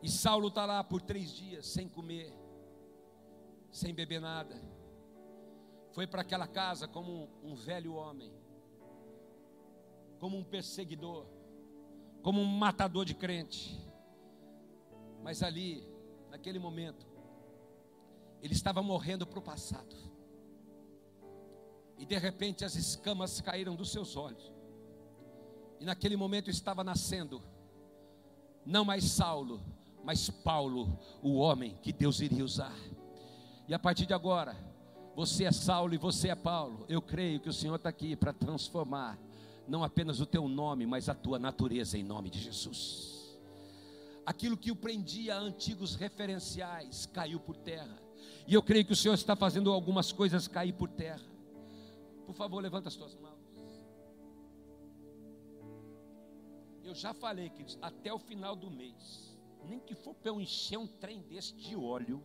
E 0.00 0.08
Saulo 0.08 0.48
está 0.48 0.64
lá 0.64 0.84
por 0.84 1.02
três 1.02 1.30
dias, 1.30 1.66
sem 1.66 1.88
comer, 1.88 2.32
sem 3.70 3.92
beber 3.92 4.20
nada. 4.20 4.62
Foi 5.90 6.06
para 6.06 6.22
aquela 6.22 6.46
casa 6.46 6.86
como 6.86 7.28
um, 7.42 7.54
velho 7.54 7.94
homem, 7.94 8.32
como 10.20 10.36
um 10.36 10.44
perseguidor, 10.44 11.26
como 12.22 12.40
um 12.40 12.44
matador 12.44 13.04
de 13.04 13.14
crente. 13.14 13.80
Mas 15.22 15.42
ali, 15.42 15.88
naquele 16.30 16.58
momento, 16.58 17.06
ele 18.40 18.52
estava 18.52 18.82
morrendo 18.82 19.26
para 19.26 19.38
o 19.38 19.42
passado. 19.42 19.96
E 21.96 22.04
de 22.04 22.18
repente 22.18 22.64
as 22.64 22.76
escamas 22.76 23.40
caíram 23.40 23.74
dos 23.74 23.90
seus 23.90 24.16
olhos. 24.16 24.52
E 25.80 25.84
naquele 25.84 26.16
momento 26.16 26.50
estava 26.50 26.84
nascendo 26.84 27.42
não 28.64 28.84
mais 28.84 29.04
Saulo, 29.04 29.60
mas 30.02 30.28
Paulo, 30.28 30.98
o 31.22 31.36
homem 31.36 31.78
que 31.82 31.92
Deus 31.92 32.20
iria 32.20 32.44
usar. 32.44 32.76
E 33.66 33.74
a 33.74 33.78
partir 33.78 34.06
de 34.06 34.12
agora, 34.12 34.56
você 35.14 35.44
é 35.44 35.52
Saulo 35.52 35.94
e 35.94 35.98
você 35.98 36.28
é 36.28 36.34
Paulo. 36.34 36.84
Eu 36.88 37.00
creio 37.00 37.40
que 37.40 37.48
o 37.48 37.52
Senhor 37.52 37.76
está 37.76 37.88
aqui 37.88 38.14
para 38.14 38.32
transformar 38.32 39.18
não 39.66 39.82
apenas 39.82 40.20
o 40.20 40.26
teu 40.26 40.46
nome, 40.48 40.86
mas 40.86 41.08
a 41.08 41.14
tua 41.14 41.38
natureza 41.38 41.96
em 41.96 42.02
nome 42.02 42.28
de 42.28 42.38
Jesus. 42.38 43.38
Aquilo 44.26 44.56
que 44.56 44.70
o 44.70 44.76
prendia 44.76 45.36
a 45.36 45.38
antigos 45.38 45.94
referenciais 45.94 47.06
caiu 47.06 47.40
por 47.40 47.56
terra. 47.56 47.98
E 48.46 48.54
eu 48.54 48.62
creio 48.62 48.84
que 48.84 48.92
o 48.92 48.96
Senhor 48.96 49.14
está 49.14 49.34
fazendo 49.34 49.70
algumas 49.72 50.12
coisas 50.12 50.48
cair 50.48 50.72
por 50.72 50.88
terra. 50.88 51.24
Por 52.26 52.34
favor, 52.34 52.62
levanta 52.62 52.88
as 52.88 52.96
tuas 52.96 53.14
mãos. 53.14 53.43
Eu 56.84 56.94
já 56.94 57.14
falei 57.14 57.48
que 57.48 57.64
até 57.80 58.12
o 58.12 58.18
final 58.18 58.54
do 58.54 58.70
mês, 58.70 59.38
nem 59.64 59.80
que 59.80 59.94
for 59.94 60.14
para 60.14 60.30
eu 60.30 60.40
encher 60.40 60.78
um 60.78 60.86
trem 60.86 61.22
desse 61.22 61.54
de 61.54 61.74
óleo 61.74 62.22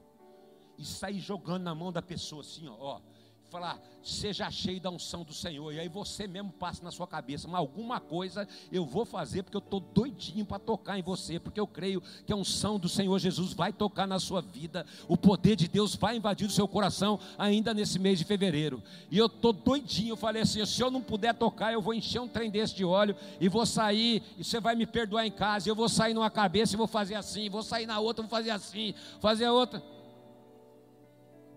e 0.77 0.85
sair 0.85 1.19
jogando 1.19 1.63
na 1.63 1.73
mão 1.73 1.91
da 1.91 2.01
pessoa 2.01 2.41
assim, 2.41 2.67
ó, 2.67 2.75
ó 2.77 3.01
falar, 3.49 3.79
seja 4.03 4.49
cheio 4.51 4.79
da 4.79 4.91
unção 4.91 5.23
do 5.23 5.33
Senhor, 5.33 5.73
e 5.73 5.79
aí 5.79 5.89
você 5.89 6.27
mesmo 6.27 6.51
passa 6.51 6.83
na 6.83 6.91
sua 6.91 7.07
cabeça, 7.07 7.47
mas 7.47 7.59
alguma 7.59 7.99
coisa 7.99 8.47
eu 8.71 8.85
vou 8.85 9.05
fazer, 9.05 9.43
porque 9.43 9.57
eu 9.57 9.59
estou 9.59 9.79
doidinho 9.79 10.45
para 10.45 10.59
tocar 10.59 10.99
em 10.99 11.01
você, 11.01 11.39
porque 11.39 11.59
eu 11.59 11.65
creio 11.65 12.01
que 12.25 12.31
a 12.31 12.35
unção 12.35 12.77
do 12.77 12.87
Senhor 12.87 13.17
Jesus 13.17 13.53
vai 13.53 13.73
tocar 13.73 14.07
na 14.07 14.19
sua 14.19 14.41
vida, 14.41 14.85
o 15.07 15.17
poder 15.17 15.55
de 15.55 15.67
Deus 15.67 15.95
vai 15.95 16.15
invadir 16.17 16.47
o 16.47 16.51
seu 16.51 16.67
coração 16.67 17.19
ainda 17.37 17.73
nesse 17.73 17.97
mês 17.97 18.19
de 18.19 18.25
fevereiro, 18.25 18.83
e 19.09 19.17
eu 19.17 19.25
estou 19.25 19.51
doidinho, 19.51 20.13
eu 20.13 20.17
falei 20.17 20.43
assim, 20.43 20.63
se 20.65 20.81
eu 20.81 20.91
não 20.91 21.01
puder 21.01 21.33
tocar, 21.33 21.73
eu 21.73 21.81
vou 21.81 21.93
encher 21.93 22.21
um 22.21 22.27
trem 22.27 22.51
desse 22.51 22.75
de 22.75 22.85
óleo, 22.85 23.15
e 23.41 23.49
vou 23.49 23.65
sair, 23.65 24.21
e 24.37 24.43
você 24.43 24.59
vai 24.59 24.75
me 24.75 24.85
perdoar 24.85 25.25
em 25.25 25.31
casa, 25.31 25.67
eu 25.67 25.75
vou 25.75 25.89
sair 25.89 26.13
numa 26.13 26.29
cabeça 26.29 26.75
e 26.75 26.77
vou 26.77 26.87
fazer 26.87 27.15
assim, 27.15 27.49
vou 27.49 27.63
sair 27.63 27.87
na 27.87 27.99
outra, 27.99 28.21
vou 28.21 28.29
fazer 28.29 28.51
assim, 28.51 28.93
fazer 29.19 29.45
a 29.45 29.53
outra, 29.53 29.81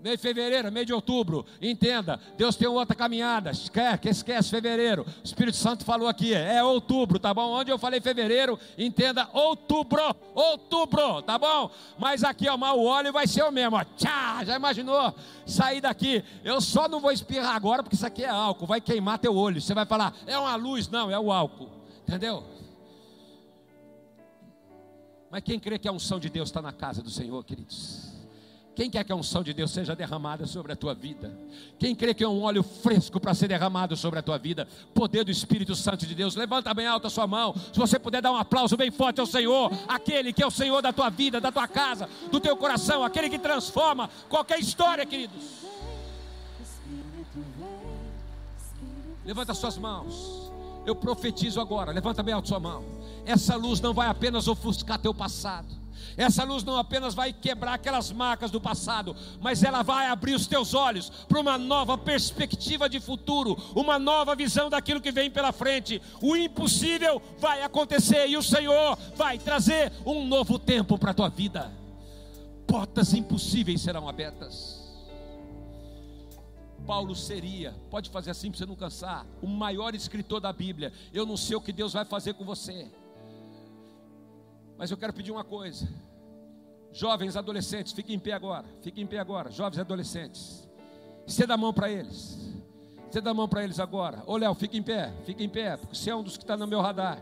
Meio 0.02 0.16
de 0.16 0.22
fevereiro, 0.22 0.72
meio 0.72 0.84
de 0.84 0.92
outubro, 0.92 1.46
entenda, 1.60 2.18
Deus 2.36 2.56
tem 2.56 2.66
outra 2.66 2.96
caminhada. 2.96 3.52
Esquece, 3.52 4.08
esquece 4.08 4.50
fevereiro. 4.50 5.02
O 5.02 5.24
Espírito 5.24 5.56
Santo 5.56 5.84
falou 5.84 6.08
aqui, 6.08 6.34
é 6.34 6.62
outubro, 6.62 7.20
tá 7.20 7.32
bom? 7.32 7.52
Onde 7.52 7.70
eu 7.70 7.78
falei 7.78 8.00
fevereiro, 8.00 8.58
entenda 8.76 9.28
outubro, 9.32 10.02
outubro, 10.34 11.22
tá 11.22 11.38
bom? 11.38 11.70
Mas 11.96 12.24
aqui, 12.24 12.48
ó, 12.48 12.56
o 12.56 12.84
óleo 12.84 13.12
vai 13.12 13.28
ser 13.28 13.44
o 13.44 13.52
mesmo, 13.52 13.76
ó. 13.76 13.84
Tchá, 13.84 14.42
já 14.44 14.56
imaginou? 14.56 15.14
Sair 15.46 15.80
daqui, 15.80 16.24
eu 16.42 16.60
só 16.60 16.88
não 16.88 17.00
vou 17.00 17.12
espirrar 17.12 17.54
agora, 17.54 17.84
porque 17.84 17.94
isso 17.94 18.06
aqui 18.06 18.24
é 18.24 18.28
álcool, 18.28 18.66
vai 18.66 18.80
queimar 18.80 19.20
teu 19.20 19.36
olho. 19.36 19.60
Você 19.60 19.72
vai 19.72 19.86
falar, 19.86 20.16
é 20.26 20.36
uma 20.36 20.56
luz, 20.56 20.88
não, 20.88 21.12
é 21.12 21.18
o 21.18 21.30
álcool, 21.30 21.70
entendeu? 22.02 22.42
Mas 25.30 25.42
quem 25.44 25.60
crê 25.60 25.78
que 25.78 25.86
a 25.86 25.92
unção 25.92 26.18
de 26.18 26.28
Deus 26.28 26.48
está 26.48 26.60
na 26.60 26.72
casa 26.72 27.00
do 27.00 27.08
Senhor, 27.08 27.42
queridos? 27.44 28.11
Quem 28.74 28.88
quer 28.88 29.04
que 29.04 29.12
a 29.12 29.16
unção 29.16 29.42
de 29.42 29.52
Deus 29.52 29.70
seja 29.70 29.94
derramada 29.94 30.46
sobre 30.46 30.72
a 30.72 30.76
tua 30.76 30.94
vida? 30.94 31.38
Quem 31.78 31.94
crê 31.94 32.14
que 32.14 32.24
é 32.24 32.28
um 32.28 32.42
óleo 32.42 32.62
fresco 32.62 33.20
para 33.20 33.34
ser 33.34 33.48
derramado 33.48 33.94
sobre 33.96 34.18
a 34.18 34.22
tua 34.22 34.38
vida? 34.38 34.66
Poder 34.94 35.24
do 35.24 35.30
Espírito 35.30 35.74
Santo 35.74 36.06
de 36.06 36.14
Deus. 36.14 36.34
Levanta 36.34 36.72
bem 36.72 36.86
alta 36.86 37.08
a 37.08 37.10
sua 37.10 37.26
mão. 37.26 37.54
Se 37.54 37.78
você 37.78 37.98
puder 37.98 38.22
dar 38.22 38.32
um 38.32 38.36
aplauso 38.36 38.74
bem 38.74 38.90
forte 38.90 39.20
ao 39.20 39.26
Senhor, 39.26 39.70
aquele 39.86 40.32
que 40.32 40.42
é 40.42 40.46
o 40.46 40.50
Senhor 40.50 40.80
da 40.80 40.90
tua 40.90 41.10
vida, 41.10 41.38
da 41.38 41.52
tua 41.52 41.68
casa, 41.68 42.08
do 42.30 42.40
teu 42.40 42.56
coração, 42.56 43.04
aquele 43.04 43.28
que 43.28 43.38
transforma 43.38 44.08
qualquer 44.30 44.58
história, 44.58 45.04
queridos. 45.04 45.42
Levanta 49.24 49.52
suas 49.52 49.76
mãos. 49.76 50.50
Eu 50.86 50.96
profetizo 50.96 51.60
agora. 51.60 51.92
Levanta 51.92 52.22
bem 52.22 52.32
alta 52.32 52.46
a 52.46 52.48
sua 52.48 52.60
mão. 52.60 52.84
Essa 53.26 53.54
luz 53.54 53.82
não 53.82 53.92
vai 53.92 54.08
apenas 54.08 54.48
ofuscar 54.48 54.98
teu 54.98 55.12
passado 55.12 55.81
essa 56.16 56.44
luz 56.44 56.62
não 56.64 56.76
apenas 56.76 57.14
vai 57.14 57.32
quebrar 57.32 57.74
aquelas 57.74 58.10
marcas 58.12 58.50
do 58.50 58.60
passado, 58.60 59.16
mas 59.40 59.62
ela 59.62 59.82
vai 59.82 60.06
abrir 60.06 60.34
os 60.34 60.46
teus 60.46 60.74
olhos 60.74 61.10
para 61.28 61.40
uma 61.40 61.56
nova 61.58 61.96
perspectiva 61.96 62.88
de 62.88 63.00
futuro, 63.00 63.56
uma 63.74 63.98
nova 63.98 64.34
visão 64.34 64.68
daquilo 64.68 65.00
que 65.00 65.12
vem 65.12 65.30
pela 65.30 65.52
frente. 65.52 66.00
O 66.20 66.36
impossível 66.36 67.20
vai 67.38 67.62
acontecer 67.62 68.26
e 68.26 68.36
o 68.36 68.42
Senhor 68.42 68.98
vai 69.14 69.38
trazer 69.38 69.92
um 70.04 70.26
novo 70.26 70.58
tempo 70.58 70.98
para 70.98 71.10
a 71.10 71.14
tua 71.14 71.28
vida. 71.28 71.72
Portas 72.66 73.12
impossíveis 73.14 73.80
serão 73.80 74.08
abertas. 74.08 74.82
Paulo 76.86 77.14
seria, 77.14 77.74
pode 77.90 78.10
fazer 78.10 78.30
assim 78.30 78.50
para 78.50 78.58
você 78.58 78.66
não 78.66 78.74
cansar, 78.74 79.26
o 79.40 79.46
maior 79.46 79.94
escritor 79.94 80.40
da 80.40 80.52
Bíblia. 80.52 80.92
Eu 81.12 81.24
não 81.24 81.36
sei 81.36 81.56
o 81.56 81.60
que 81.60 81.72
Deus 81.72 81.92
vai 81.92 82.04
fazer 82.04 82.34
com 82.34 82.44
você. 82.44 82.90
Mas 84.76 84.90
eu 84.90 84.96
quero 84.96 85.12
pedir 85.12 85.30
uma 85.30 85.44
coisa. 85.44 85.88
Jovens 86.92 87.36
adolescentes, 87.36 87.92
fiquem 87.92 88.16
em 88.16 88.18
pé 88.18 88.32
agora. 88.32 88.66
Fiquem 88.82 89.04
em 89.04 89.06
pé 89.06 89.18
agora, 89.18 89.50
jovens 89.50 89.78
adolescentes. 89.78 90.68
Estenda 91.26 91.54
a 91.54 91.56
mão 91.56 91.72
para 91.72 91.90
eles. 91.90 92.38
Estenda 93.06 93.30
a 93.30 93.34
mão 93.34 93.48
para 93.48 93.62
eles 93.64 93.78
agora. 93.78 94.22
Ô 94.26 94.36
Léo, 94.36 94.54
fique 94.54 94.76
em 94.76 94.82
pé, 94.82 95.12
fique 95.24 95.42
em 95.42 95.48
pé, 95.48 95.76
porque 95.76 95.94
você 95.94 96.10
é 96.10 96.16
um 96.16 96.22
dos 96.22 96.36
que 96.36 96.44
está 96.44 96.56
no 96.56 96.66
meu 96.66 96.80
radar. 96.80 97.18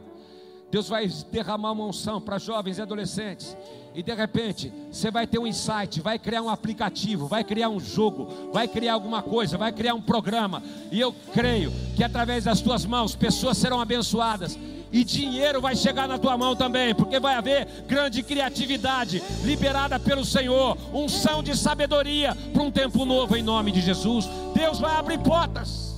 Deus 0.71 0.89
vai 0.89 1.09
derramar 1.33 1.73
uma 1.73 1.85
unção 1.85 2.21
para 2.21 2.39
jovens 2.39 2.79
e 2.79 2.83
adolescentes. 2.83 3.57
E 3.93 4.03
de 4.03 4.15
repente, 4.15 4.73
você 4.91 5.11
vai 5.11 5.27
ter 5.27 5.39
um 5.39 5.47
insight, 5.47 6.01
vai 6.01 6.17
criar 6.17 6.43
um 6.43 6.49
aplicativo, 6.49 7.27
vai 7.27 7.43
criar 7.43 7.69
um 7.69 7.81
jogo, 7.81 8.51
vai 8.53 8.69
criar 8.69 8.95
alguma 8.95 9.21
coisa, 9.21 9.59
vai 9.59 9.73
criar 9.73 9.95
um 9.95 10.01
programa. 10.01 10.63
E 10.93 11.01
eu 11.01 11.13
creio 11.33 11.73
que 11.97 12.05
através 12.05 12.45
das 12.45 12.61
tuas 12.61 12.85
mãos, 12.85 13.17
pessoas 13.17 13.59
serão 13.59 13.81
abençoadas 13.81 14.57
e 14.93 15.05
dinheiro 15.05 15.61
vai 15.61 15.77
chegar 15.77 16.09
na 16.09 16.19
tua 16.19 16.37
mão 16.37 16.57
também, 16.57 16.95
porque 16.95 17.21
vai 17.21 17.35
haver 17.35 17.67
grande 17.87 18.23
criatividade 18.23 19.23
liberada 19.45 19.99
pelo 19.99 20.25
Senhor, 20.25 20.77
unção 20.93 21.43
de 21.43 21.57
sabedoria 21.57 22.37
para 22.53 22.63
um 22.63 22.71
tempo 22.71 23.05
novo 23.05 23.37
em 23.37 23.43
nome 23.43 23.71
de 23.71 23.81
Jesus. 23.81 24.29
Deus 24.55 24.79
vai 24.79 24.95
abrir 24.97 25.19
portas. 25.19 25.91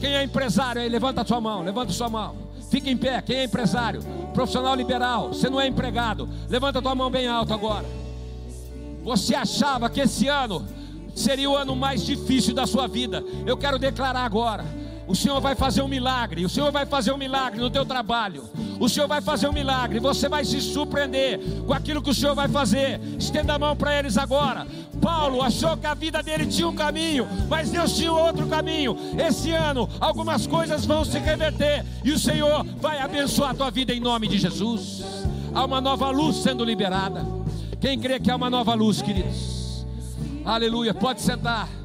Quem 0.00 0.14
é 0.14 0.22
empresário 0.22 0.80
aí, 0.80 0.88
levanta 0.88 1.22
a 1.22 1.26
sua 1.26 1.40
mão, 1.40 1.62
levanta 1.62 1.90
a 1.90 1.94
sua 1.94 2.08
mão. 2.08 2.36
Fica 2.70 2.88
em 2.88 2.96
pé, 2.96 3.20
quem 3.20 3.36
é 3.36 3.44
empresário, 3.44 4.00
profissional 4.32 4.74
liberal, 4.76 5.28
você 5.28 5.50
não 5.50 5.60
é 5.60 5.66
empregado, 5.66 6.28
levanta 6.48 6.78
a 6.78 6.82
tua 6.82 6.94
mão 6.94 7.10
bem 7.10 7.26
alto 7.26 7.52
agora. 7.52 7.84
Você 9.02 9.34
achava 9.34 9.90
que 9.90 10.00
esse 10.00 10.28
ano 10.28 10.64
seria 11.14 11.50
o 11.50 11.56
ano 11.56 11.74
mais 11.74 12.04
difícil 12.04 12.54
da 12.54 12.66
sua 12.66 12.86
vida. 12.86 13.24
Eu 13.44 13.56
quero 13.56 13.78
declarar 13.78 14.24
agora 14.24 14.64
o 15.10 15.14
Senhor 15.16 15.40
vai 15.40 15.56
fazer 15.56 15.82
um 15.82 15.88
milagre. 15.88 16.44
O 16.44 16.48
Senhor 16.48 16.70
vai 16.70 16.86
fazer 16.86 17.10
um 17.10 17.16
milagre 17.16 17.58
no 17.58 17.68
teu 17.68 17.84
trabalho. 17.84 18.44
O 18.78 18.88
Senhor 18.88 19.08
vai 19.08 19.20
fazer 19.20 19.48
um 19.48 19.52
milagre. 19.52 19.98
Você 19.98 20.28
vai 20.28 20.44
se 20.44 20.60
surpreender 20.60 21.40
com 21.66 21.72
aquilo 21.72 22.00
que 22.00 22.10
o 22.10 22.14
Senhor 22.14 22.32
vai 22.32 22.46
fazer. 22.46 23.00
Estenda 23.18 23.54
a 23.54 23.58
mão 23.58 23.74
para 23.74 23.98
eles 23.98 24.16
agora. 24.16 24.68
Paulo 25.02 25.42
achou 25.42 25.76
que 25.76 25.84
a 25.84 25.94
vida 25.94 26.22
dele 26.22 26.46
tinha 26.46 26.68
um 26.68 26.76
caminho, 26.76 27.26
mas 27.48 27.70
Deus 27.70 27.96
tinha 27.96 28.12
outro 28.12 28.46
caminho. 28.46 28.96
Esse 29.18 29.50
ano, 29.50 29.88
algumas 29.98 30.46
coisas 30.46 30.86
vão 30.86 31.04
se 31.04 31.18
reverter 31.18 31.84
e 32.04 32.12
o 32.12 32.18
Senhor 32.18 32.64
vai 32.80 33.00
abençoar 33.00 33.50
a 33.50 33.54
tua 33.54 33.70
vida 33.72 33.92
em 33.92 33.98
nome 33.98 34.28
de 34.28 34.38
Jesus. 34.38 35.02
Há 35.52 35.64
uma 35.64 35.80
nova 35.80 36.08
luz 36.10 36.36
sendo 36.36 36.64
liberada. 36.64 37.26
Quem 37.80 37.98
crê 37.98 38.20
que 38.20 38.30
há 38.30 38.36
uma 38.36 38.48
nova 38.48 38.74
luz, 38.74 39.02
queridos? 39.02 39.84
Aleluia. 40.44 40.94
Pode 40.94 41.20
sentar. 41.20 41.79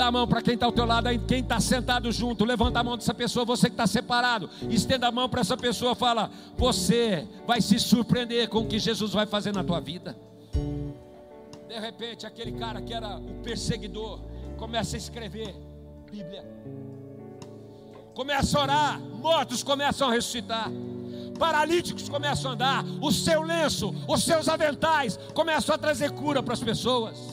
Dá 0.00 0.06
a 0.06 0.10
mão 0.10 0.26
para 0.26 0.40
quem 0.40 0.54
está 0.54 0.64
ao 0.64 0.72
teu 0.72 0.86
lado, 0.86 1.10
quem 1.26 1.40
está 1.40 1.60
sentado 1.60 2.10
junto, 2.10 2.42
levanta 2.42 2.80
a 2.80 2.82
mão 2.82 2.96
dessa 2.96 3.12
pessoa, 3.12 3.44
você 3.44 3.68
que 3.68 3.74
está 3.74 3.86
separado, 3.86 4.48
estenda 4.70 5.06
a 5.06 5.12
mão 5.12 5.28
para 5.28 5.42
essa 5.42 5.58
pessoa, 5.58 5.94
fala: 5.94 6.30
Você 6.56 7.28
vai 7.46 7.60
se 7.60 7.78
surpreender 7.78 8.48
com 8.48 8.60
o 8.60 8.66
que 8.66 8.78
Jesus 8.78 9.12
vai 9.12 9.26
fazer 9.26 9.52
na 9.52 9.62
tua 9.62 9.78
vida. 9.78 10.16
De 11.68 11.78
repente, 11.78 12.24
aquele 12.24 12.52
cara 12.52 12.80
que 12.80 12.94
era 12.94 13.18
o 13.18 13.42
perseguidor 13.42 14.20
começa 14.56 14.96
a 14.96 14.98
escrever 14.98 15.54
Bíblia, 16.10 16.50
começa 18.14 18.58
a 18.58 18.62
orar, 18.62 19.00
mortos 19.00 19.62
começam 19.62 20.08
a 20.08 20.12
ressuscitar. 20.12 20.70
Paralíticos 21.38 22.08
começam 22.08 22.52
a 22.52 22.54
andar, 22.54 22.84
o 23.02 23.12
seu 23.12 23.42
lenço, 23.42 23.94
os 24.08 24.24
seus 24.24 24.48
aventais 24.48 25.18
começam 25.34 25.74
a 25.74 25.78
trazer 25.78 26.12
cura 26.12 26.42
para 26.42 26.54
as 26.54 26.60
pessoas. 26.60 27.29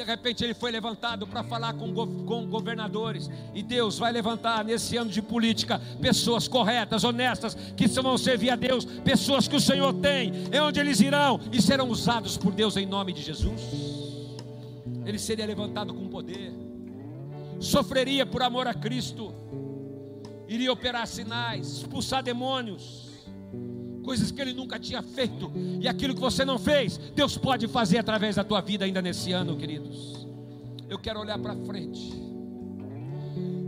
De 0.00 0.06
repente 0.06 0.42
ele 0.42 0.54
foi 0.54 0.70
levantado 0.70 1.26
para 1.26 1.42
falar 1.42 1.74
com, 1.74 1.92
com 2.24 2.46
governadores. 2.46 3.28
E 3.52 3.62
Deus 3.62 3.98
vai 3.98 4.10
levantar 4.10 4.64
nesse 4.64 4.96
ano 4.96 5.10
de 5.10 5.20
política 5.20 5.78
pessoas 6.00 6.48
corretas, 6.48 7.04
honestas, 7.04 7.54
que 7.76 7.86
vão 7.86 8.16
servir 8.16 8.48
a 8.48 8.56
Deus, 8.56 8.86
pessoas 8.86 9.46
que 9.46 9.54
o 9.54 9.60
Senhor 9.60 9.92
tem, 9.92 10.32
é 10.50 10.62
onde 10.62 10.80
eles 10.80 11.00
irão 11.00 11.38
e 11.52 11.60
serão 11.60 11.90
usados 11.90 12.38
por 12.38 12.50
Deus 12.50 12.78
em 12.78 12.86
nome 12.86 13.12
de 13.12 13.20
Jesus. 13.20 13.60
Ele 15.04 15.18
seria 15.18 15.44
levantado 15.44 15.92
com 15.92 16.08
poder, 16.08 16.50
sofreria 17.58 18.24
por 18.24 18.42
amor 18.42 18.66
a 18.66 18.72
Cristo, 18.72 19.34
iria 20.48 20.72
operar 20.72 21.06
sinais, 21.06 21.76
expulsar 21.76 22.22
demônios 22.22 23.09
coisas 24.02 24.30
que 24.30 24.40
ele 24.40 24.52
nunca 24.52 24.78
tinha 24.78 25.02
feito, 25.02 25.50
e 25.80 25.88
aquilo 25.88 26.14
que 26.14 26.20
você 26.20 26.44
não 26.44 26.58
fez, 26.58 26.98
Deus 27.14 27.36
pode 27.36 27.68
fazer 27.68 27.98
através 27.98 28.36
da 28.36 28.44
tua 28.44 28.60
vida 28.60 28.84
ainda 28.84 29.00
nesse 29.00 29.32
ano, 29.32 29.56
queridos. 29.56 30.26
Eu 30.88 30.98
quero 30.98 31.20
olhar 31.20 31.38
para 31.38 31.54
frente. 31.54 32.12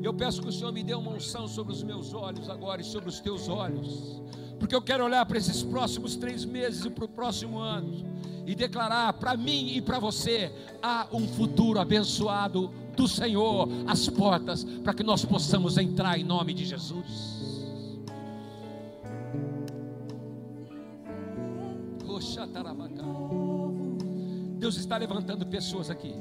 Eu 0.02 0.12
peço 0.12 0.42
que 0.42 0.48
o 0.48 0.52
Senhor 0.52 0.72
me 0.72 0.82
dê 0.82 0.94
uma 0.94 1.12
unção 1.12 1.46
sobre 1.46 1.72
os 1.72 1.82
meus 1.82 2.12
olhos 2.12 2.50
agora 2.50 2.80
e 2.80 2.84
sobre 2.84 3.08
os 3.08 3.20
teus 3.20 3.48
olhos, 3.48 4.20
porque 4.58 4.74
eu 4.74 4.82
quero 4.82 5.04
olhar 5.04 5.24
para 5.24 5.38
esses 5.38 5.62
próximos 5.62 6.16
três 6.16 6.44
meses 6.44 6.84
e 6.84 6.90
para 6.90 7.04
o 7.04 7.08
próximo 7.08 7.58
ano 7.58 8.04
e 8.46 8.54
declarar 8.54 9.12
para 9.14 9.36
mim 9.36 9.72
e 9.74 9.80
para 9.80 9.98
você 9.98 10.52
há 10.82 11.06
um 11.12 11.28
futuro 11.28 11.78
abençoado 11.78 12.72
do 12.96 13.06
Senhor, 13.06 13.68
as 13.86 14.08
portas 14.08 14.64
para 14.64 14.92
que 14.92 15.02
nós 15.02 15.24
possamos 15.24 15.78
entrar 15.78 16.18
em 16.18 16.24
nome 16.24 16.52
de 16.52 16.64
Jesus. 16.64 17.31
Deus 24.58 24.76
está 24.76 24.96
levantando 24.96 25.44
pessoas 25.46 25.90
aqui. 25.90 26.14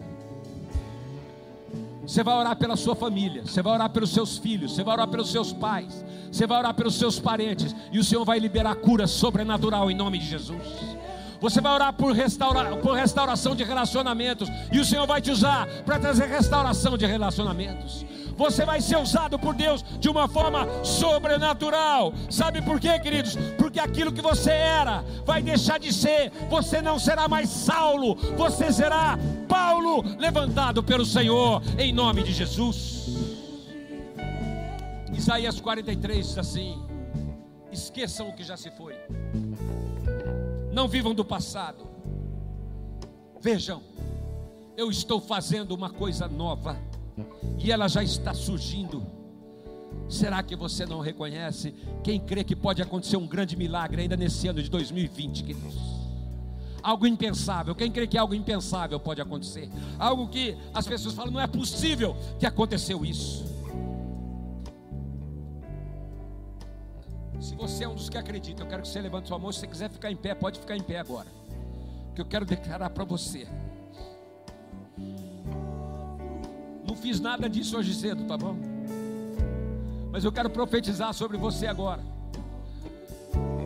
Você 2.05 2.23
vai 2.23 2.35
orar 2.35 2.55
pela 2.55 2.75
sua 2.75 2.95
família, 2.95 3.43
você 3.45 3.61
vai 3.61 3.73
orar 3.73 3.89
pelos 3.89 4.09
seus 4.09 4.37
filhos, 4.37 4.73
você 4.73 4.83
vai 4.83 4.95
orar 4.95 5.07
pelos 5.07 5.31
seus 5.31 5.53
pais, 5.53 6.03
você 6.31 6.47
vai 6.47 6.57
orar 6.57 6.73
pelos 6.73 6.95
seus 6.95 7.19
parentes, 7.19 7.75
e 7.91 7.99
o 7.99 8.03
Senhor 8.03 8.25
vai 8.25 8.39
liberar 8.39 8.75
cura 8.75 9.05
sobrenatural 9.05 9.91
em 9.91 9.95
nome 9.95 10.17
de 10.17 10.25
Jesus. 10.25 10.61
Você 11.39 11.61
vai 11.61 11.73
orar 11.73 11.93
por, 11.93 12.13
restaura, 12.13 12.75
por 12.77 12.95
restauração 12.95 13.55
de 13.55 13.63
relacionamentos, 13.63 14.49
e 14.71 14.79
o 14.79 14.85
Senhor 14.85 15.05
vai 15.05 15.21
te 15.21 15.31
usar 15.31 15.67
para 15.85 15.99
trazer 15.99 16.25
restauração 16.25 16.97
de 16.97 17.05
relacionamentos 17.05 18.05
você 18.41 18.65
vai 18.65 18.81
ser 18.81 18.97
usado 18.97 19.37
por 19.37 19.53
Deus 19.53 19.83
de 19.99 20.09
uma 20.09 20.27
forma 20.27 20.67
sobrenatural. 20.83 22.13
Sabe 22.29 22.61
por 22.61 22.79
quê, 22.79 22.99
queridos? 22.99 23.35
Porque 23.57 23.79
aquilo 23.79 24.11
que 24.11 24.21
você 24.21 24.51
era 24.51 25.03
vai 25.25 25.41
deixar 25.41 25.79
de 25.79 25.93
ser, 25.93 26.31
você 26.49 26.81
não 26.81 26.99
será 26.99 27.27
mais 27.27 27.49
Saulo, 27.49 28.15
você 28.35 28.71
será 28.71 29.17
Paulo, 29.47 30.03
levantado 30.17 30.83
pelo 30.83 31.05
Senhor, 31.05 31.61
em 31.77 31.93
nome 31.93 32.23
de 32.23 32.33
Jesus. 32.33 33.07
Isaías 35.13 35.61
43 35.61 36.27
diz 36.27 36.37
assim: 36.37 36.83
esqueçam 37.71 38.29
o 38.29 38.33
que 38.33 38.43
já 38.43 38.57
se 38.57 38.71
foi, 38.71 38.95
não 40.73 40.87
vivam 40.87 41.13
do 41.13 41.23
passado, 41.23 41.91
Vejam, 43.41 43.81
eu 44.77 44.91
estou 44.91 45.19
fazendo 45.19 45.71
uma 45.71 45.89
coisa 45.89 46.27
nova 46.27 46.77
e 47.57 47.71
ela 47.71 47.87
já 47.87 48.03
está 48.03 48.33
surgindo. 48.33 49.05
Será 50.09 50.43
que 50.43 50.55
você 50.55 50.85
não 50.85 50.99
reconhece? 50.99 51.73
Quem 52.03 52.19
crê 52.19 52.43
que 52.43 52.55
pode 52.55 52.81
acontecer 52.81 53.17
um 53.17 53.27
grande 53.27 53.55
milagre 53.55 54.01
ainda 54.01 54.17
nesse 54.17 54.47
ano 54.47 54.61
de 54.61 54.69
2020, 54.69 55.43
queridos? 55.43 55.75
Algo 56.83 57.05
impensável. 57.05 57.75
Quem 57.75 57.91
crê 57.91 58.07
que 58.07 58.17
algo 58.17 58.33
impensável 58.33 58.99
pode 58.99 59.21
acontecer? 59.21 59.69
Algo 59.99 60.27
que 60.27 60.57
as 60.73 60.87
pessoas 60.87 61.13
falam, 61.13 61.31
não 61.31 61.39
é 61.39 61.47
possível 61.47 62.15
que 62.39 62.45
aconteceu 62.45 63.05
isso. 63.05 63.45
Se 67.39 67.55
você 67.55 67.83
é 67.83 67.87
um 67.87 67.95
dos 67.95 68.09
que 68.09 68.17
acredita, 68.17 68.63
eu 68.63 68.67
quero 68.67 68.81
que 68.81 68.87
você 68.87 69.01
levante 69.01 69.27
sua 69.27 69.39
mão. 69.39 69.51
Se 69.51 69.59
você 69.59 69.67
quiser 69.67 69.89
ficar 69.89 70.11
em 70.11 70.15
pé, 70.15 70.35
pode 70.35 70.59
ficar 70.59 70.75
em 70.75 70.81
pé 70.83 70.99
agora. 70.99 71.27
Que 72.15 72.21
eu 72.21 72.25
quero 72.25 72.45
declarar 72.45 72.89
para 72.89 73.03
você. 73.03 73.47
Não 76.91 76.97
fiz 76.97 77.21
nada 77.21 77.47
disso 77.47 77.77
hoje 77.77 77.93
cedo, 77.93 78.25
tá 78.25 78.37
bom? 78.37 78.53
Mas 80.11 80.25
eu 80.25 80.31
quero 80.31 80.49
profetizar 80.49 81.13
sobre 81.13 81.37
você 81.37 81.65
agora. 81.65 82.01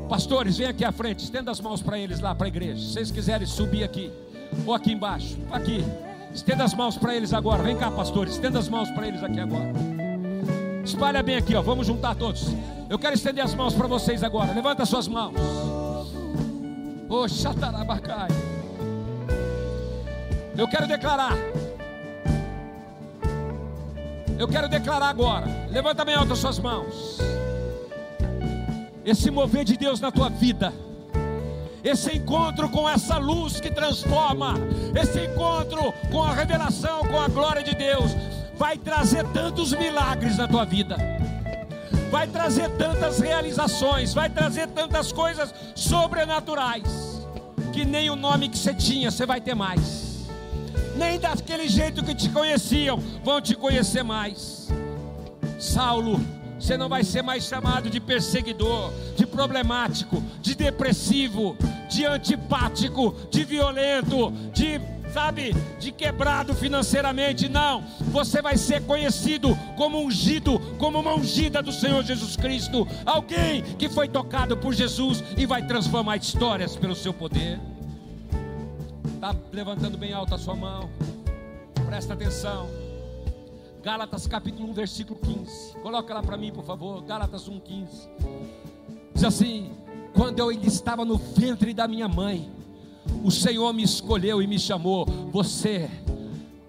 Pastores, 0.08 0.60
vem 0.60 0.68
aqui 0.68 0.86
à 0.86 0.92
frente, 0.92 1.24
estenda 1.24 1.50
as 1.50 1.60
mãos 1.60 1.82
para 1.82 1.98
eles 1.98 2.20
lá 2.20 2.36
para 2.36 2.46
a 2.46 2.48
igreja. 2.50 2.80
Se 2.80 2.94
vocês 2.94 3.10
quiserem 3.10 3.48
subir 3.48 3.84
aqui, 3.84 4.12
ou 4.64 4.76
aqui 4.76 4.92
embaixo, 4.92 5.40
aqui. 5.52 5.84
Estenda 6.36 6.64
as 6.64 6.76
mãos 6.76 7.00
para 7.00 7.16
eles 7.16 7.34
agora. 7.34 7.64
Vem 7.64 7.76
cá, 7.76 7.90
pastores, 7.90 8.34
estenda 8.36 8.60
as 8.60 8.70
mãos 8.70 8.92
para 8.92 9.08
eles 9.08 9.24
aqui 9.24 9.40
agora. 9.40 9.74
Espalha 10.84 11.24
bem 11.24 11.38
aqui, 11.38 11.56
ó. 11.56 11.64
Vamos 11.64 11.88
juntar 11.88 12.14
todos. 12.14 12.46
Eu 12.88 13.00
quero 13.00 13.16
estender 13.16 13.44
as 13.44 13.56
mãos 13.56 13.74
para 13.74 13.88
vocês 13.88 14.24
agora. 14.24 14.54
Levanta 14.54 14.86
suas 14.86 15.08
mãos. 15.08 15.34
Oh, 17.10 17.28
Xatarabacai. 17.28 18.30
Eu 20.56 20.68
quero 20.68 20.88
declarar 20.88 21.34
eu 24.38 24.48
quero 24.48 24.68
declarar 24.68 25.10
agora. 25.10 25.46
Levanta 25.70 26.04
bem 26.04 26.16
alto 26.16 26.34
as 26.34 26.40
suas 26.40 26.60
mãos. 26.60 27.20
Esse 29.04 29.32
mover 29.32 29.64
de 29.64 29.78
Deus 29.78 30.00
na 30.00 30.12
tua 30.12 30.30
vida. 30.30 30.74
Esse 31.84 32.16
encontro 32.16 32.68
com 32.70 32.90
essa 32.90 33.18
luz 33.18 33.60
que 33.60 33.70
transforma, 33.70 34.56
esse 35.00 35.24
encontro 35.24 35.94
com 36.12 36.24
a 36.24 36.34
revelação, 36.34 37.02
com 37.02 37.22
a 37.22 37.28
glória 37.28 37.62
de 37.62 37.76
Deus, 37.76 38.12
vai 38.58 38.76
trazer 38.76 39.24
tantos 39.28 39.72
milagres 39.72 40.38
na 40.38 40.48
tua 40.48 40.66
vida, 40.66 40.98
vai 42.10 42.26
trazer 42.26 42.72
tantas 42.72 43.20
realizações, 43.20 44.16
vai 44.16 44.32
trazer 44.32 44.68
tantas 44.70 45.12
coisas 45.12 45.54
sobrenaturais, 45.76 47.24
que 47.72 47.86
nem 47.86 48.10
o 48.10 48.16
nome 48.16 48.50
que 48.50 48.58
você 48.58 48.74
tinha 48.74 49.12
você 49.12 49.28
vai 49.28 49.40
ter 49.40 49.54
mais 49.54 50.05
nem 50.96 51.20
daquele 51.20 51.68
jeito 51.68 52.04
que 52.04 52.16
te 52.16 52.30
conheciam, 52.30 52.98
vão 53.24 53.42
te 53.42 53.56
conhecer 53.56 54.04
mais. 54.04 54.70
Saulo, 55.60 56.20
você 56.60 56.78
não 56.78 56.90
vai 56.90 57.04
ser 57.04 57.22
mais 57.22 57.44
chamado 57.44 57.90
de 57.90 58.00
perseguidor, 58.00 58.92
de 59.16 59.26
problemático, 59.26 60.24
de 60.42 60.56
depressivo, 60.56 61.56
de 61.90 62.06
antipático, 62.06 63.16
de 63.30 63.44
violento, 63.44 64.32
de 64.54 64.80
sabe, 65.14 65.56
de 65.80 65.94
quebrado 65.94 66.54
financeiramente, 66.54 67.48
não. 67.48 67.82
Você 68.12 68.42
vai 68.42 68.58
ser 68.58 68.82
conhecido 68.82 69.58
como 69.78 70.04
ungido, 70.04 70.60
como 70.78 71.00
uma 71.00 71.16
ungida 71.16 71.62
do 71.62 71.72
Senhor 71.72 72.04
Jesus 72.04 72.36
Cristo, 72.36 72.86
alguém 73.06 73.62
que 73.62 73.88
foi 73.88 74.10
tocado 74.10 74.58
por 74.58 74.74
Jesus 74.74 75.24
e 75.38 75.46
vai 75.46 75.66
transformar 75.66 76.18
histórias 76.18 76.76
pelo 76.76 76.96
seu 76.96 77.14
poder. 77.14 77.58
Está 79.26 79.36
levantando 79.52 79.98
bem 79.98 80.14
alto 80.14 80.36
a 80.36 80.38
sua 80.38 80.56
mão. 80.56 80.88
Presta 81.88 82.14
atenção. 82.14 82.70
Gálatas 83.82 84.28
capítulo 84.28 84.70
1, 84.70 84.74
versículo 84.74 85.20
15. 85.20 85.80
Coloca 85.82 86.14
lá 86.14 86.22
para 86.22 86.38
mim, 86.38 86.52
por 86.52 86.64
favor. 86.64 87.02
Gálatas 87.02 87.48
1, 87.48 87.60
15. 87.60 88.10
Diz 89.16 89.24
assim: 89.24 89.72
Quando 90.14 90.38
eu 90.38 90.50
ainda 90.50 90.68
estava 90.68 91.04
no 91.04 91.18
ventre 91.18 91.74
da 91.74 91.88
minha 91.88 92.08
mãe, 92.08 92.52
o 93.24 93.32
Senhor 93.32 93.74
me 93.74 93.82
escolheu 93.82 94.44
e 94.44 94.46
me 94.46 94.60
chamou. 94.60 95.08
Você 95.32 95.90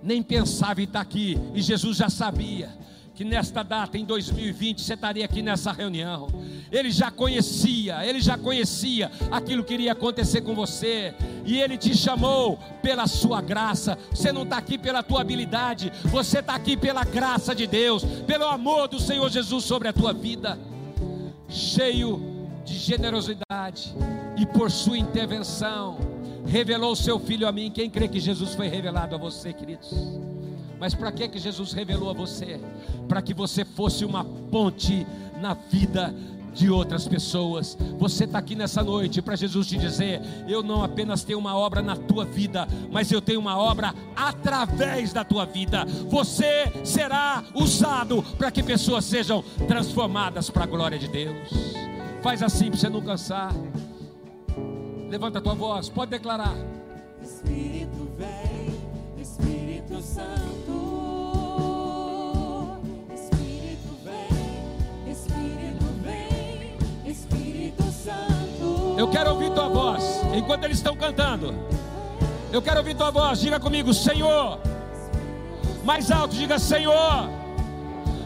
nem 0.02 0.22
pensava 0.22 0.80
em 0.80 0.84
estar 0.84 1.02
aqui, 1.02 1.38
e 1.52 1.60
Jesus 1.60 1.98
já 1.98 2.08
sabia 2.08 2.70
que 3.16 3.24
nesta 3.24 3.62
data, 3.62 3.96
em 3.96 4.04
2020, 4.04 4.82
você 4.82 4.92
estaria 4.92 5.24
aqui 5.24 5.40
nessa 5.40 5.72
reunião. 5.72 6.28
Ele 6.70 6.90
já 6.90 7.10
conhecia, 7.10 8.04
ele 8.04 8.20
já 8.20 8.36
conhecia 8.36 9.10
aquilo 9.30 9.64
que 9.64 9.72
iria 9.72 9.92
acontecer 9.92 10.42
com 10.42 10.54
você, 10.54 11.14
e 11.46 11.58
ele 11.58 11.78
te 11.78 11.96
chamou 11.96 12.58
pela 12.82 13.06
sua 13.06 13.40
graça. 13.40 13.96
Você 14.10 14.30
não 14.30 14.42
está 14.42 14.58
aqui 14.58 14.76
pela 14.76 15.02
tua 15.02 15.22
habilidade, 15.22 15.90
você 16.04 16.40
está 16.40 16.54
aqui 16.54 16.76
pela 16.76 17.04
graça 17.04 17.54
de 17.54 17.66
Deus, 17.66 18.04
pelo 18.26 18.46
amor 18.46 18.86
do 18.86 19.00
Senhor 19.00 19.30
Jesus 19.30 19.64
sobre 19.64 19.88
a 19.88 19.94
tua 19.94 20.12
vida, 20.12 20.58
cheio 21.48 22.20
de 22.66 22.74
generosidade, 22.74 23.94
e 24.36 24.44
por 24.44 24.70
sua 24.70 24.98
intervenção, 24.98 25.96
revelou 26.44 26.92
o 26.92 26.96
seu 26.96 27.18
filho 27.18 27.48
a 27.48 27.52
mim. 27.52 27.70
Quem 27.70 27.88
crê 27.88 28.08
que 28.08 28.20
Jesus 28.20 28.54
foi 28.54 28.68
revelado 28.68 29.14
a 29.14 29.18
você, 29.18 29.54
queridos? 29.54 29.90
Mas 30.78 30.94
para 30.94 31.10
que 31.12 31.28
que 31.28 31.38
Jesus 31.38 31.72
revelou 31.72 32.10
a 32.10 32.12
você? 32.12 32.60
Para 33.08 33.22
que 33.22 33.32
você 33.32 33.64
fosse 33.64 34.04
uma 34.04 34.24
ponte 34.24 35.06
na 35.40 35.54
vida 35.54 36.14
de 36.56 36.70
outras 36.70 37.06
pessoas. 37.06 37.76
Você 37.98 38.24
está 38.24 38.38
aqui 38.38 38.54
nessa 38.54 38.82
noite 38.82 39.20
para 39.20 39.36
Jesus 39.36 39.66
te 39.66 39.76
dizer: 39.76 40.20
eu 40.48 40.62
não 40.62 40.82
apenas 40.82 41.22
tenho 41.22 41.38
uma 41.38 41.56
obra 41.56 41.82
na 41.82 41.94
tua 41.94 42.24
vida, 42.24 42.66
mas 42.90 43.12
eu 43.12 43.20
tenho 43.20 43.38
uma 43.38 43.58
obra 43.58 43.94
através 44.16 45.12
da 45.12 45.22
tua 45.22 45.44
vida. 45.44 45.84
Você 46.08 46.72
será 46.82 47.44
usado 47.54 48.22
para 48.38 48.50
que 48.50 48.62
pessoas 48.62 49.04
sejam 49.04 49.44
transformadas 49.68 50.48
para 50.48 50.64
a 50.64 50.66
glória 50.66 50.98
de 50.98 51.08
Deus. 51.08 51.48
Faz 52.22 52.42
assim 52.42 52.70
para 52.70 52.80
você 52.80 52.88
não 52.88 53.02
cansar. 53.02 53.54
Levanta 55.10 55.38
a 55.38 55.42
tua 55.42 55.54
voz, 55.54 55.88
pode 55.88 56.10
declarar. 56.10 56.56
Espírito 57.22 57.95
Eu 68.96 69.08
quero 69.08 69.30
ouvir 69.30 69.50
tua 69.50 69.68
voz 69.68 70.22
enquanto 70.34 70.64
eles 70.64 70.78
estão 70.78 70.96
cantando. 70.96 71.54
Eu 72.50 72.62
quero 72.62 72.78
ouvir 72.78 72.94
tua 72.94 73.10
voz. 73.10 73.38
Diga 73.38 73.60
comigo, 73.60 73.92
Senhor. 73.92 74.58
Mais 75.84 76.10
alto, 76.10 76.34
diga 76.34 76.58
Senhor. 76.58 77.28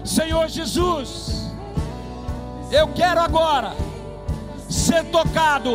Senhor 0.05 0.49
Jesus. 0.49 1.51
Eu 2.71 2.87
quero 2.95 3.21
agora 3.21 3.73
ser 4.69 5.05
tocado 5.07 5.75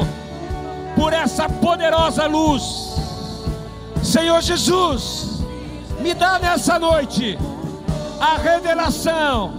por 0.96 1.12
essa 1.12 1.50
poderosa 1.50 2.26
luz. 2.26 2.96
Senhor 4.02 4.42
Jesus, 4.42 5.42
me 6.00 6.14
dá 6.14 6.40
nessa 6.40 6.80
noite 6.80 7.38
a 8.18 8.38
revelação 8.38 9.56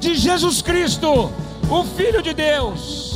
de 0.00 0.16
Jesus 0.16 0.60
Cristo, 0.60 1.30
o 1.70 1.84
Filho 1.84 2.20
de 2.20 2.34
Deus 2.34 3.11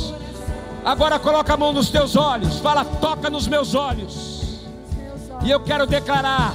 Agora 0.83 1.19
coloca 1.19 1.53
a 1.53 1.57
mão 1.57 1.73
nos 1.73 1.89
teus 1.89 2.15
olhos, 2.15 2.59
fala, 2.59 2.85
toca 2.85 3.29
nos 3.29 3.47
meus 3.47 3.75
olhos. 3.75 4.67
E 5.43 5.51
eu 5.51 5.59
quero 5.59 5.85
declarar 5.85 6.53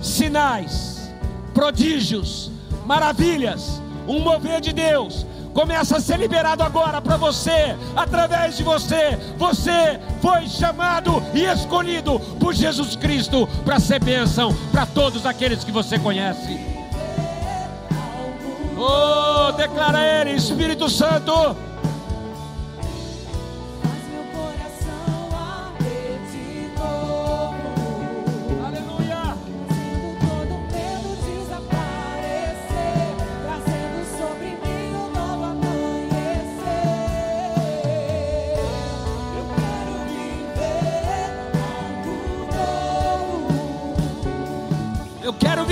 sinais, 0.00 1.12
prodígios, 1.52 2.50
maravilhas, 2.86 3.80
um 4.06 4.20
mover 4.20 4.60
de 4.60 4.72
Deus. 4.72 5.26
Começa 5.52 5.98
a 5.98 6.00
ser 6.00 6.18
liberado 6.18 6.64
agora 6.64 7.00
para 7.00 7.16
você, 7.16 7.76
através 7.94 8.56
de 8.56 8.64
você. 8.64 9.16
Você 9.38 10.00
foi 10.20 10.48
chamado 10.48 11.22
e 11.32 11.44
escolhido 11.44 12.18
por 12.40 12.52
Jesus 12.52 12.96
Cristo 12.96 13.48
para 13.64 13.78
ser 13.78 14.02
bênção 14.02 14.52
para 14.72 14.84
todos 14.84 15.24
aqueles 15.24 15.62
que 15.62 15.70
você 15.70 15.96
conhece. 15.96 16.58
Oh, 18.76 19.52
declara 19.52 20.00
Ele, 20.04 20.32
Espírito 20.32 20.90
Santo. 20.90 21.32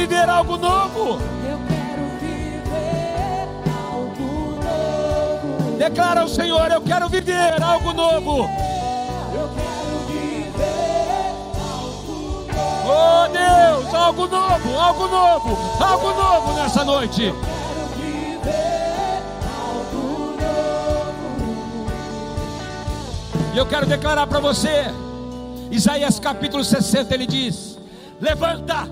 Viver 0.03 0.29
algo 0.29 0.57
novo. 0.57 1.21
Eu 1.49 1.59
quero 1.69 2.05
viver 2.21 3.49
algo 3.89 4.59
novo. 4.61 5.79
Declara 5.79 6.23
ao 6.23 6.29
Senhor: 6.29 6.71
Eu 6.73 6.81
quero 6.81 7.09
viver 7.09 7.63
algo 7.63 7.93
novo. 7.93 8.51
Eu 9.33 9.49
quero 9.55 9.99
viver 10.09 11.35
algo 11.73 12.45
novo. 12.53 13.33
Deus, 13.33 13.95
algo 13.95 14.27
novo, 14.27 14.79
algo 14.79 15.09
novo, 15.09 15.59
algo 15.81 16.13
novo 16.13 16.53
nessa 16.55 16.85
noite. 16.85 17.33
E 23.55 23.59
eu 23.59 23.67
quero 23.67 23.87
declarar 23.87 24.27
para 24.27 24.41
você, 24.41 24.87
Isaías 25.71 26.19
capítulo 26.19 26.65
60, 26.65 27.15
ele 27.15 27.27
diz: 27.27 27.79
Levanta, 28.21 28.89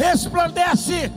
resplandece, 0.00 1.12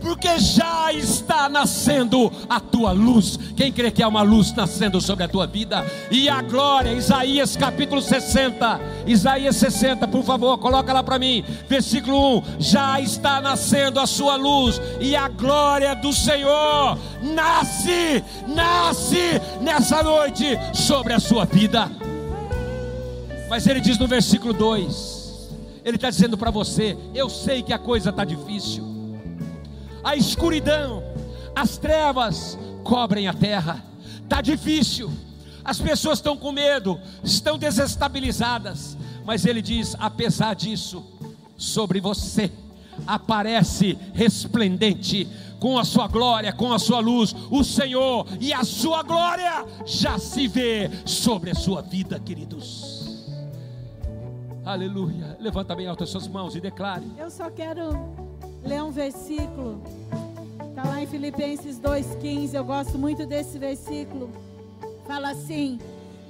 porque 0.00 0.38
já 0.40 0.92
está 0.92 1.48
nascendo 1.48 2.30
a 2.48 2.58
tua 2.58 2.90
luz. 2.90 3.38
Quem 3.56 3.72
crê 3.72 3.92
que 3.92 4.02
há 4.02 4.08
uma 4.08 4.22
luz 4.22 4.52
nascendo 4.52 5.00
sobre 5.00 5.22
a 5.22 5.28
tua 5.28 5.46
vida? 5.46 5.86
E 6.10 6.28
a 6.28 6.42
glória, 6.42 6.92
Isaías 6.92 7.56
capítulo 7.56 8.02
60, 8.02 8.80
Isaías 9.06 9.54
60, 9.54 10.08
por 10.08 10.24
favor, 10.24 10.58
coloca 10.58 10.92
lá 10.92 11.02
para 11.02 11.16
mim, 11.16 11.44
versículo 11.68 12.38
1: 12.38 12.42
Já 12.58 13.00
está 13.00 13.40
nascendo 13.40 14.00
a 14.00 14.06
sua 14.06 14.34
luz, 14.34 14.80
e 15.00 15.14
a 15.14 15.28
glória 15.28 15.94
do 15.94 16.12
Senhor 16.12 16.98
nasce, 17.22 18.22
nasce 18.48 19.40
nessa 19.60 20.02
noite 20.02 20.58
sobre 20.74 21.12
a 21.12 21.20
sua 21.20 21.44
vida. 21.44 21.88
Mas 23.48 23.64
ele 23.68 23.80
diz 23.80 23.96
no 23.96 24.08
versículo 24.08 24.52
2: 24.52 25.13
Ele 25.84 25.96
está 25.96 26.10
dizendo 26.10 26.38
para 26.38 26.50
você: 26.50 26.96
Eu 27.14 27.28
sei 27.28 27.62
que 27.62 27.72
a 27.72 27.78
coisa 27.78 28.10
está 28.10 28.24
difícil 28.24 28.94
a 30.04 30.14
escuridão, 30.14 31.02
as 31.56 31.78
trevas 31.78 32.58
cobrem 32.84 33.26
a 33.26 33.32
terra. 33.32 33.82
Está 34.22 34.42
difícil, 34.42 35.10
as 35.64 35.80
pessoas 35.80 36.18
estão 36.18 36.36
com 36.36 36.52
medo, 36.52 37.00
estão 37.22 37.56
desestabilizadas, 37.56 38.96
mas 39.24 39.46
ele 39.46 39.62
diz: 39.62 39.96
apesar 39.98 40.54
disso, 40.54 41.02
sobre 41.56 42.00
você 42.00 42.52
aparece 43.06 43.98
resplendente 44.12 45.26
com 45.58 45.78
a 45.78 45.84
sua 45.84 46.06
glória, 46.06 46.52
com 46.52 46.72
a 46.72 46.78
sua 46.78 47.00
luz, 47.00 47.34
o 47.50 47.64
Senhor 47.64 48.26
e 48.40 48.52
a 48.52 48.62
sua 48.64 49.02
glória 49.02 49.64
já 49.86 50.18
se 50.18 50.46
vê 50.46 50.90
sobre 51.06 51.50
a 51.50 51.54
sua 51.54 51.80
vida, 51.80 52.20
queridos. 52.20 53.03
Aleluia. 54.64 55.36
Levanta 55.38 55.74
bem 55.74 55.86
alto 55.86 56.04
as 56.04 56.10
suas 56.10 56.26
mãos 56.26 56.56
e 56.56 56.60
declare. 56.60 57.04
Eu 57.18 57.30
só 57.30 57.50
quero 57.50 57.90
ler 58.64 58.82
um 58.82 58.90
versículo. 58.90 59.82
Está 60.70 60.88
lá 60.88 61.02
em 61.02 61.06
Filipenses 61.06 61.78
2,15. 61.78 62.54
Eu 62.54 62.64
gosto 62.64 62.98
muito 62.98 63.26
desse 63.26 63.58
versículo. 63.58 64.30
Fala 65.06 65.32
assim: 65.32 65.78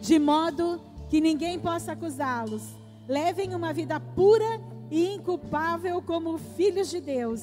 de 0.03 0.19
modo 0.19 0.81
que 1.09 1.21
ninguém 1.21 1.61
possa 1.61 1.93
acusá-los. 1.93 2.75
Levem 3.09 3.55
uma 3.55 3.73
vida 3.73 4.01
pura 4.01 4.61
e 4.91 5.15
inculpável 5.15 6.03
como 6.03 6.37
filhos 6.37 6.91
de 6.91 7.01
Deus, 7.01 7.43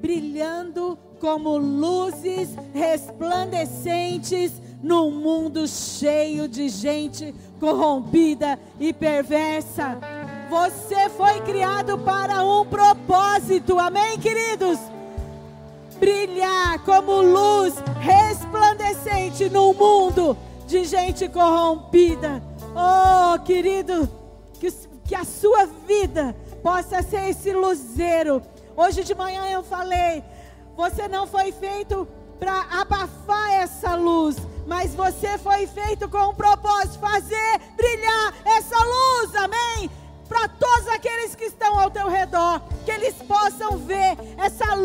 brilhando 0.00 0.98
como 1.20 1.58
luzes 1.58 2.56
resplandecentes 2.72 4.52
num 4.82 5.10
mundo 5.10 5.68
cheio 5.68 6.48
de 6.48 6.68
gente 6.70 7.34
corrompida 7.58 8.58
e 8.78 8.92
perversa. 8.92 9.98
Você 10.50 11.08
foi 11.10 11.40
criado 11.42 11.96
para 11.98 12.42
um 12.42 12.66
propósito, 12.66 13.78
amém, 13.78 14.18
queridos? 14.18 14.80
Brilhar 16.00 16.80
como 16.80 17.22
luz 17.22 17.74
resplandecente 18.00 19.48
no 19.48 19.72
mundo 19.72 20.36
de 20.66 20.84
gente 20.84 21.28
corrompida. 21.28 22.42
Oh, 22.74 23.38
querido, 23.44 24.10
que, 24.54 24.72
que 25.04 25.14
a 25.14 25.24
sua 25.24 25.66
vida 25.86 26.34
possa 26.64 27.00
ser 27.00 27.30
esse 27.30 27.52
luzeiro. 27.52 28.42
Hoje 28.76 29.04
de 29.04 29.14
manhã 29.14 29.44
eu 29.52 29.62
falei, 29.62 30.24
você 30.76 31.06
não 31.06 31.28
foi 31.28 31.52
feito 31.52 32.08
para 32.40 32.66
abafar 32.72 33.52
essa 33.52 33.94
luz, 33.94 34.36
mas 34.66 34.96
você 34.96 35.38
foi 35.38 35.68
feito 35.68 36.08
com 36.08 36.30
um 36.30 36.34
propósito, 36.34 36.98
fazer 36.98 37.60
brilhar 37.76 38.34
essa 38.44 38.76
luz, 38.76 39.36
amém? 39.36 39.88
Para 40.30 40.46
todos 40.46 40.86
aqueles 40.86 41.34
que 41.34 41.46
estão 41.46 41.76
ao 41.76 41.90
teu 41.90 42.08
redor, 42.08 42.62
que 42.84 42.92
eles 42.92 43.16
possam 43.16 43.76
ver 43.78 44.16
essa 44.38 44.76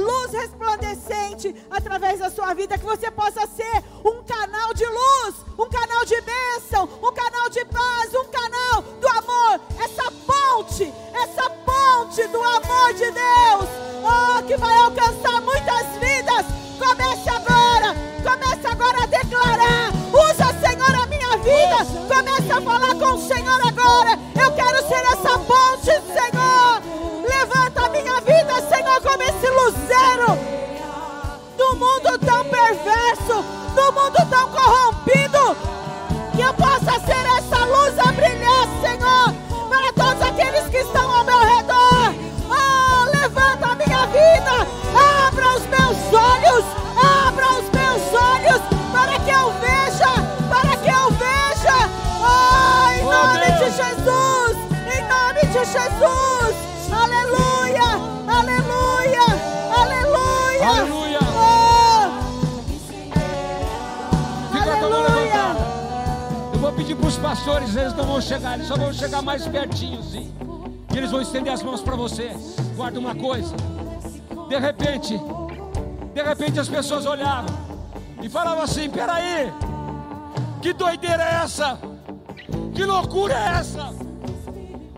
as 76.60 76.70
pessoas 76.70 77.06
olhavam 77.06 77.54
e 78.22 78.30
falavam 78.30 78.64
assim: 78.64 78.90
peraí, 78.90 79.52
que 80.62 80.74
doideira 80.74 81.24
é 81.24 81.44
essa? 81.44 81.78
Que 82.74 82.84
loucura 82.86 83.34
é 83.34 83.60
essa? 83.60 83.94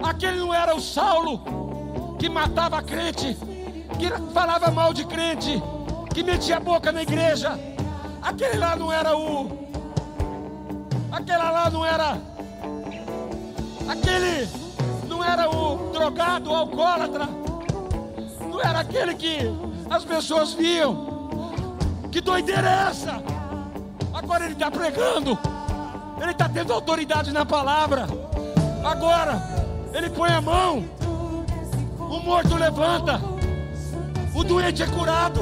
Aquele 0.02 0.40
não 0.40 0.54
era 0.54 0.76
o 0.76 0.82
Saulo 0.82 2.16
que 2.18 2.30
matava 2.30 2.82
crente, 2.82 3.38
que 4.00 4.34
falava 4.34 4.72
mal 4.72 4.94
de 4.94 5.06
crente, 5.06 5.62
que 6.14 6.24
metia 6.24 6.58
a 6.58 6.60
boca 6.60 6.92
na 6.92 7.04
igreja. 7.04 7.60
Aquele 8.22 8.58
lá 8.58 8.76
não 8.76 8.92
era 8.92 9.16
o. 9.16 9.68
Aquela 11.12 11.52
lá 11.52 11.70
não 11.70 11.86
era. 11.86 12.18
Aquele 13.88 14.48
não 15.08 15.24
era 15.24 15.50
o 15.50 15.92
drogado, 15.92 16.52
o 16.52 16.56
alcoólatra. 16.56 17.28
Não 18.50 18.60
era 18.62 18.80
aquele 18.80 19.14
que 19.16 19.38
as 19.90 20.04
pessoas 20.04 20.54
viam. 20.54 21.07
Doideira 22.28 22.70
é 22.70 22.90
essa? 22.90 23.24
Agora 24.14 24.44
ele 24.44 24.52
está 24.52 24.70
pregando. 24.70 25.40
Ele 26.22 26.32
está 26.32 26.50
tendo 26.50 26.74
autoridade 26.74 27.32
na 27.32 27.46
palavra. 27.46 28.06
Agora 28.84 29.42
ele 29.94 30.10
põe 30.10 30.30
a 30.32 30.42
mão. 30.42 30.84
O 31.98 32.20
morto 32.20 32.58
levanta. 32.58 33.22
O 34.36 34.44
doente 34.44 34.84
é 34.84 34.88
curado. 34.88 35.40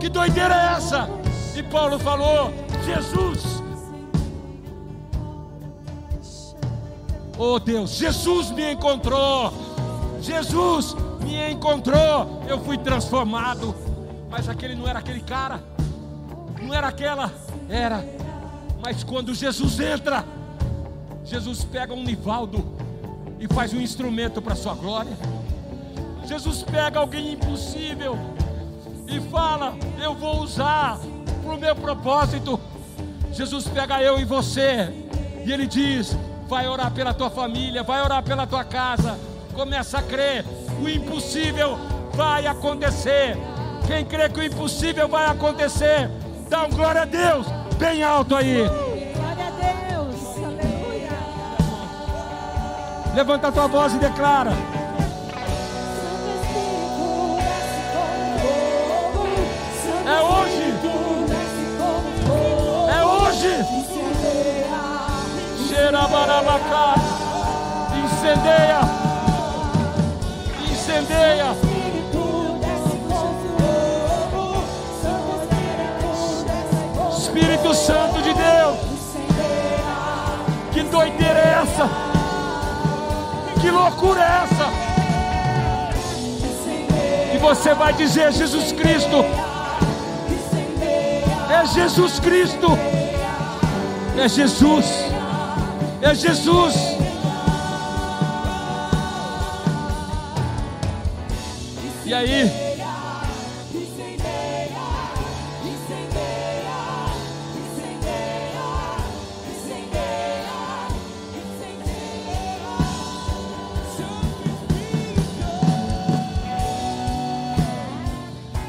Que 0.00 0.08
doideira 0.08 0.54
é 0.54 0.76
essa? 0.78 1.10
E 1.54 1.62
Paulo 1.62 1.98
falou: 1.98 2.50
Jesus. 2.86 3.62
Oh 7.36 7.58
Deus, 7.58 7.90
Jesus 7.90 8.50
me 8.50 8.72
encontrou. 8.72 9.52
Jesus 10.22 10.96
me 11.20 11.52
encontrou. 11.52 12.42
Eu 12.48 12.58
fui 12.60 12.78
transformado. 12.78 13.74
Mas 14.30 14.48
aquele 14.48 14.74
não 14.74 14.88
era 14.88 15.00
aquele 15.00 15.20
cara. 15.20 15.73
Não 16.64 16.74
era 16.74 16.88
aquela. 16.88 17.32
Era. 17.68 18.04
Mas 18.82 19.04
quando 19.04 19.34
Jesus 19.34 19.78
entra, 19.80 20.24
Jesus 21.24 21.64
pega 21.64 21.94
um 21.94 22.02
Nivaldo 22.02 22.76
e 23.38 23.46
faz 23.46 23.72
um 23.72 23.80
instrumento 23.80 24.42
para 24.42 24.54
sua 24.54 24.74
glória. 24.74 25.16
Jesus 26.26 26.62
pega 26.62 26.98
alguém 26.98 27.32
impossível 27.32 28.18
e 29.06 29.20
fala: 29.30 29.74
Eu 30.02 30.14
vou 30.14 30.42
usar 30.42 30.98
para 31.42 31.54
o 31.54 31.58
meu 31.58 31.76
propósito. 31.76 32.58
Jesus 33.32 33.66
pega 33.68 34.02
eu 34.02 34.18
e 34.18 34.24
você 34.24 34.92
e 35.44 35.52
ele 35.52 35.66
diz: 35.66 36.16
Vai 36.48 36.66
orar 36.66 36.90
pela 36.90 37.14
tua 37.14 37.30
família, 37.30 37.82
vai 37.82 38.02
orar 38.02 38.22
pela 38.22 38.46
tua 38.46 38.64
casa, 38.64 39.18
Começa 39.54 39.98
a 39.98 40.02
crer, 40.02 40.44
o 40.82 40.88
impossível 40.88 41.78
vai 42.12 42.44
acontecer. 42.44 43.36
Quem 43.86 44.04
crê 44.04 44.28
que 44.28 44.40
o 44.40 44.42
impossível 44.42 45.06
vai 45.06 45.26
acontecer, 45.26 46.10
dá 46.54 46.62
um 46.66 46.70
glória 46.70 47.02
a 47.02 47.04
Deus, 47.04 47.48
bem 47.78 48.04
alto 48.04 48.36
aí. 48.36 48.62
Glória 48.62 49.46
a 49.46 49.90
Deus. 49.90 50.14
Aleluia. 50.36 51.10
Levanta 53.12 53.48
a 53.48 53.52
tua 53.52 53.66
voz 53.66 53.92
e 53.94 53.98
declara. 53.98 54.52
É 60.06 60.22
hoje. 60.22 60.74
É 62.88 63.04
hoje. 63.04 63.52
Xerabarabacá. 65.66 66.94
Incendeia. 68.04 68.80
Incendeia. 70.70 71.73
Santo 77.74 78.22
de 78.22 78.32
Deus. 78.32 78.76
Que 80.72 80.82
doideira 80.84 81.38
é 81.38 81.62
essa? 81.62 81.88
Que 83.60 83.70
loucura 83.70 84.20
é 84.20 84.44
essa? 84.44 84.70
E 87.34 87.38
você 87.38 87.74
vai 87.74 87.92
dizer: 87.94 88.32
Jesus 88.32 88.72
Cristo. 88.72 89.24
É 91.50 91.66
Jesus 91.66 92.20
Cristo. 92.20 92.78
É 94.16 94.28
Jesus. 94.28 94.86
É 96.00 96.14
Jesus. 96.14 96.74
E 102.06 102.12
aí? 102.12 102.73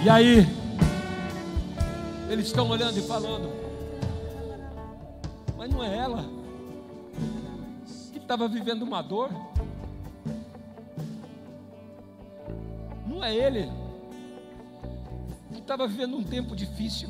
E 0.06 0.10
aí? 0.10 0.45
Eles 2.30 2.45
estão 2.45 2.70
olhando 2.70 2.95
e 2.99 3.01
falando. 3.01 3.51
Mas 5.58 5.68
não 5.72 5.84
é 5.84 5.97
ela 5.97 6.24
que 8.12 8.20
estava 8.20 8.47
vivendo 8.47 8.84
uma 8.84 9.01
dor. 9.01 9.32
Não 13.08 13.24
é 13.24 13.36
ele 13.36 13.68
que 15.51 15.60
estava 15.62 15.88
vivendo 15.88 16.18
um 16.18 16.24
tempo 16.24 16.56
difícil. 16.56 17.10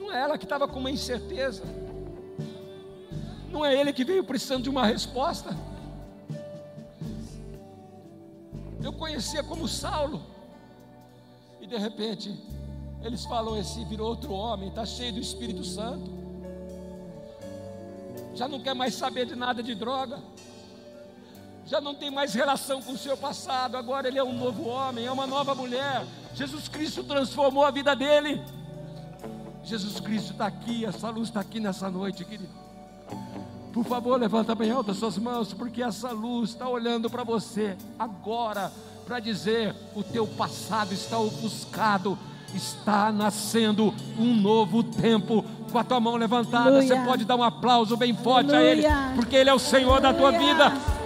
Não 0.00 0.10
é 0.10 0.20
ela 0.20 0.36
que 0.36 0.46
estava 0.46 0.66
com 0.66 0.80
uma 0.80 0.90
incerteza. 0.90 1.62
Não 3.52 3.64
é 3.64 3.72
ele 3.72 3.92
que 3.92 4.04
veio 4.04 4.24
precisando 4.24 4.64
de 4.64 4.68
uma 4.68 4.84
resposta. 4.84 5.56
Eu 8.82 8.92
conhecia 8.92 9.44
como 9.44 9.68
Saulo. 9.68 10.29
De 11.70 11.78
repente, 11.78 12.34
eles 13.00 13.24
falam: 13.24 13.56
esse 13.56 13.84
virou 13.84 14.08
outro 14.08 14.32
homem, 14.32 14.68
está 14.68 14.84
cheio 14.84 15.12
do 15.12 15.20
Espírito 15.20 15.64
Santo. 15.64 16.10
Já 18.34 18.48
não 18.48 18.60
quer 18.60 18.74
mais 18.74 18.94
saber 18.94 19.26
de 19.26 19.36
nada 19.36 19.62
de 19.62 19.74
droga. 19.74 20.18
Já 21.64 21.80
não 21.80 21.94
tem 21.94 22.10
mais 22.10 22.34
relação 22.34 22.82
com 22.82 22.92
o 22.92 22.98
seu 22.98 23.16
passado. 23.16 23.76
Agora 23.76 24.08
ele 24.08 24.18
é 24.18 24.24
um 24.24 24.36
novo 24.36 24.66
homem, 24.66 25.06
é 25.06 25.12
uma 25.12 25.28
nova 25.28 25.54
mulher. 25.54 26.04
Jesus 26.34 26.66
Cristo 26.66 27.04
transformou 27.04 27.64
a 27.64 27.70
vida 27.70 27.94
dele. 27.94 28.42
Jesus 29.62 30.00
Cristo 30.00 30.32
está 30.32 30.46
aqui, 30.46 30.84
essa 30.84 31.08
luz 31.10 31.28
está 31.28 31.38
aqui 31.40 31.60
nessa 31.60 31.88
noite, 31.88 32.24
querido. 32.24 32.52
Por 33.72 33.84
favor, 33.84 34.18
levanta 34.18 34.54
bem 34.56 34.72
alto 34.72 34.90
as 34.90 34.96
suas 34.96 35.16
mãos, 35.18 35.52
porque 35.52 35.80
essa 35.80 36.10
luz 36.10 36.50
está 36.50 36.68
olhando 36.68 37.08
para 37.08 37.22
você 37.22 37.76
agora, 37.96 38.72
para 39.10 39.18
dizer: 39.18 39.74
o 39.96 40.04
teu 40.04 40.24
passado 40.24 40.94
está 40.94 41.18
ofuscado, 41.18 42.16
está 42.54 43.10
nascendo 43.10 43.92
um 44.16 44.36
novo 44.36 44.84
tempo. 44.84 45.44
Com 45.72 45.78
a 45.78 45.84
tua 45.84 45.98
mão 46.00 46.16
levantada, 46.16 46.68
Aleluia. 46.68 46.96
você 46.96 47.08
pode 47.08 47.24
dar 47.24 47.34
um 47.36 47.42
aplauso 47.42 47.96
bem 47.96 48.14
forte 48.14 48.54
a 48.54 48.62
Ele, 48.62 48.86
Aleluia. 48.86 49.12
porque 49.16 49.34
Ele 49.34 49.50
é 49.50 49.54
o 49.54 49.58
Senhor 49.58 50.00
da 50.00 50.14
tua 50.14 50.28
Aleluia. 50.28 50.54
vida. 50.54 50.99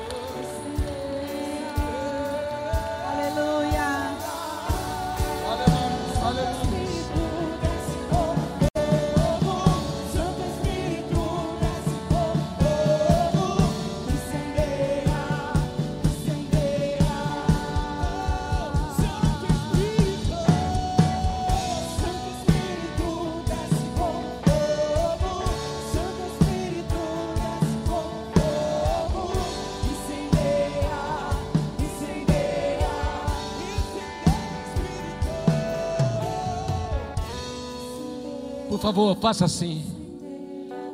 Favor, 38.84 39.16
faça 39.16 39.46
assim. 39.46 39.82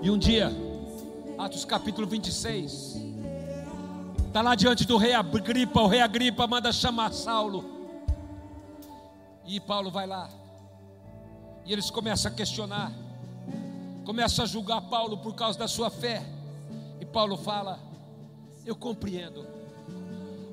E 0.00 0.08
um 0.12 0.16
dia, 0.16 0.52
Atos 1.36 1.64
capítulo 1.64 2.06
26, 2.06 2.98
está 4.28 4.40
lá 4.42 4.54
diante 4.54 4.86
do 4.86 4.96
rei 4.96 5.12
Agripa, 5.12 5.80
o 5.80 5.88
rei 5.88 6.00
Agripa 6.00 6.46
manda 6.46 6.70
chamar 6.70 7.12
Saulo. 7.12 7.64
E 9.44 9.58
Paulo 9.58 9.90
vai 9.90 10.06
lá. 10.06 10.30
E 11.66 11.72
eles 11.72 11.90
começam 11.90 12.30
a 12.30 12.34
questionar, 12.34 12.92
começam 14.04 14.44
a 14.44 14.46
julgar 14.46 14.82
Paulo 14.82 15.18
por 15.18 15.34
causa 15.34 15.58
da 15.58 15.66
sua 15.66 15.90
fé. 15.90 16.24
E 17.00 17.04
Paulo 17.04 17.36
fala: 17.36 17.80
Eu 18.64 18.76
compreendo, 18.76 19.44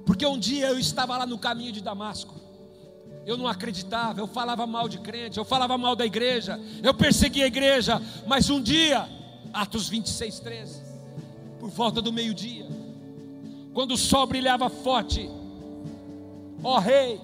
porque 0.08 0.26
um 0.26 0.40
dia 0.40 0.70
eu 0.70 0.80
estava 0.80 1.16
lá 1.16 1.28
no 1.28 1.38
caminho 1.38 1.72
de 1.72 1.82
Damasco. 1.82 2.47
Eu 3.28 3.36
não 3.36 3.46
acreditava, 3.46 4.22
eu 4.22 4.26
falava 4.26 4.66
mal 4.66 4.88
de 4.88 5.00
crente, 5.00 5.38
eu 5.38 5.44
falava 5.44 5.78
mal 5.78 5.98
da 5.98 6.06
igreja, 6.06 6.58
eu 6.82 6.94
perseguia 6.94 7.44
a 7.44 7.48
igreja, 7.48 8.02
mas 8.26 8.50
um 8.50 8.62
dia, 8.64 9.06
Atos 9.52 9.90
26, 9.90 10.40
13, 10.40 10.82
por 11.60 11.70
volta 11.70 12.02
do 12.02 12.14
meio-dia, 12.14 12.66
quando 13.74 13.96
o 13.96 13.98
sol 13.98 14.26
brilhava 14.26 14.70
forte, 14.70 15.30
ó 16.64 16.80
rei, 16.80 17.20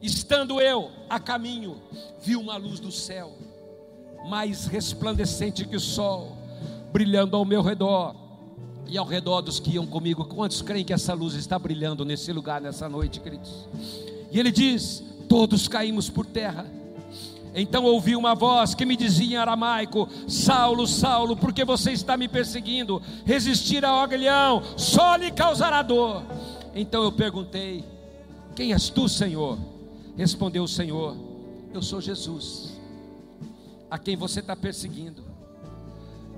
estando 0.00 0.62
eu 0.62 0.90
a 1.10 1.20
caminho, 1.20 1.76
vi 2.22 2.36
uma 2.36 2.56
luz 2.56 2.80
do 2.80 2.90
céu, 2.90 3.36
mais 4.26 4.64
resplandecente 4.64 5.66
que 5.66 5.76
o 5.76 5.80
sol, 5.80 6.38
brilhando 6.90 7.36
ao 7.36 7.44
meu 7.44 7.60
redor 7.60 8.16
e 8.86 8.96
ao 8.96 9.04
redor 9.04 9.42
dos 9.42 9.60
que 9.60 9.72
iam 9.72 9.86
comigo. 9.86 10.24
Quantos 10.24 10.62
creem 10.62 10.86
que 10.86 10.94
essa 10.94 11.12
luz 11.12 11.34
está 11.34 11.58
brilhando 11.58 12.02
nesse 12.02 12.32
lugar, 12.32 12.62
nessa 12.62 12.88
noite, 12.88 13.20
queridos? 13.20 13.68
E 14.32 14.40
ele 14.40 14.50
diz: 14.50 15.04
Todos 15.28 15.68
caímos 15.68 16.08
por 16.08 16.26
terra. 16.26 16.66
Então 17.54 17.84
ouvi 17.84 18.16
uma 18.16 18.34
voz 18.34 18.74
que 18.74 18.84
me 18.84 18.96
dizia 18.96 19.36
em 19.36 19.36
aramaico: 19.36 20.08
Saulo, 20.26 20.86
Saulo, 20.88 21.36
por 21.36 21.52
que 21.52 21.64
você 21.64 21.92
está 21.92 22.16
me 22.16 22.26
perseguindo? 22.26 23.00
Resistir 23.24 23.84
ao 23.84 24.00
aguilhão 24.00 24.62
só 24.76 25.14
lhe 25.14 25.30
causará 25.30 25.80
dor. 25.80 26.24
Então 26.74 27.04
eu 27.04 27.12
perguntei: 27.12 27.84
Quem 28.56 28.72
és 28.72 28.88
tu, 28.88 29.08
Senhor? 29.08 29.56
Respondeu 30.16 30.64
o 30.64 30.68
Senhor: 30.68 31.16
Eu 31.72 31.80
sou 31.80 32.00
Jesus, 32.00 32.72
a 33.88 33.98
quem 33.98 34.16
você 34.16 34.40
está 34.40 34.56
perseguindo. 34.56 35.22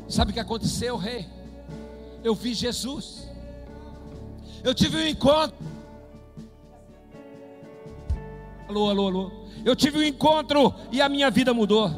Sabe 0.09 0.31
o 0.31 0.35
que 0.35 0.41
aconteceu, 0.41 0.97
rei? 0.99 1.27
Eu 2.23 2.35
vi 2.35 2.53
Jesus. 2.53 3.27
Eu 4.63 4.75
tive 4.75 4.99
um 4.99 5.07
encontro. 5.07 5.57
Alô, 8.69 8.91
alô, 8.91 9.07
alô. 9.07 9.31
Eu 9.65 9.77
tive 9.77 9.99
um 9.99 10.03
encontro 10.03 10.75
e 10.91 11.01
a 11.01 11.09
minha 11.09 11.31
vida 11.31 11.55
mudou. 11.55 11.89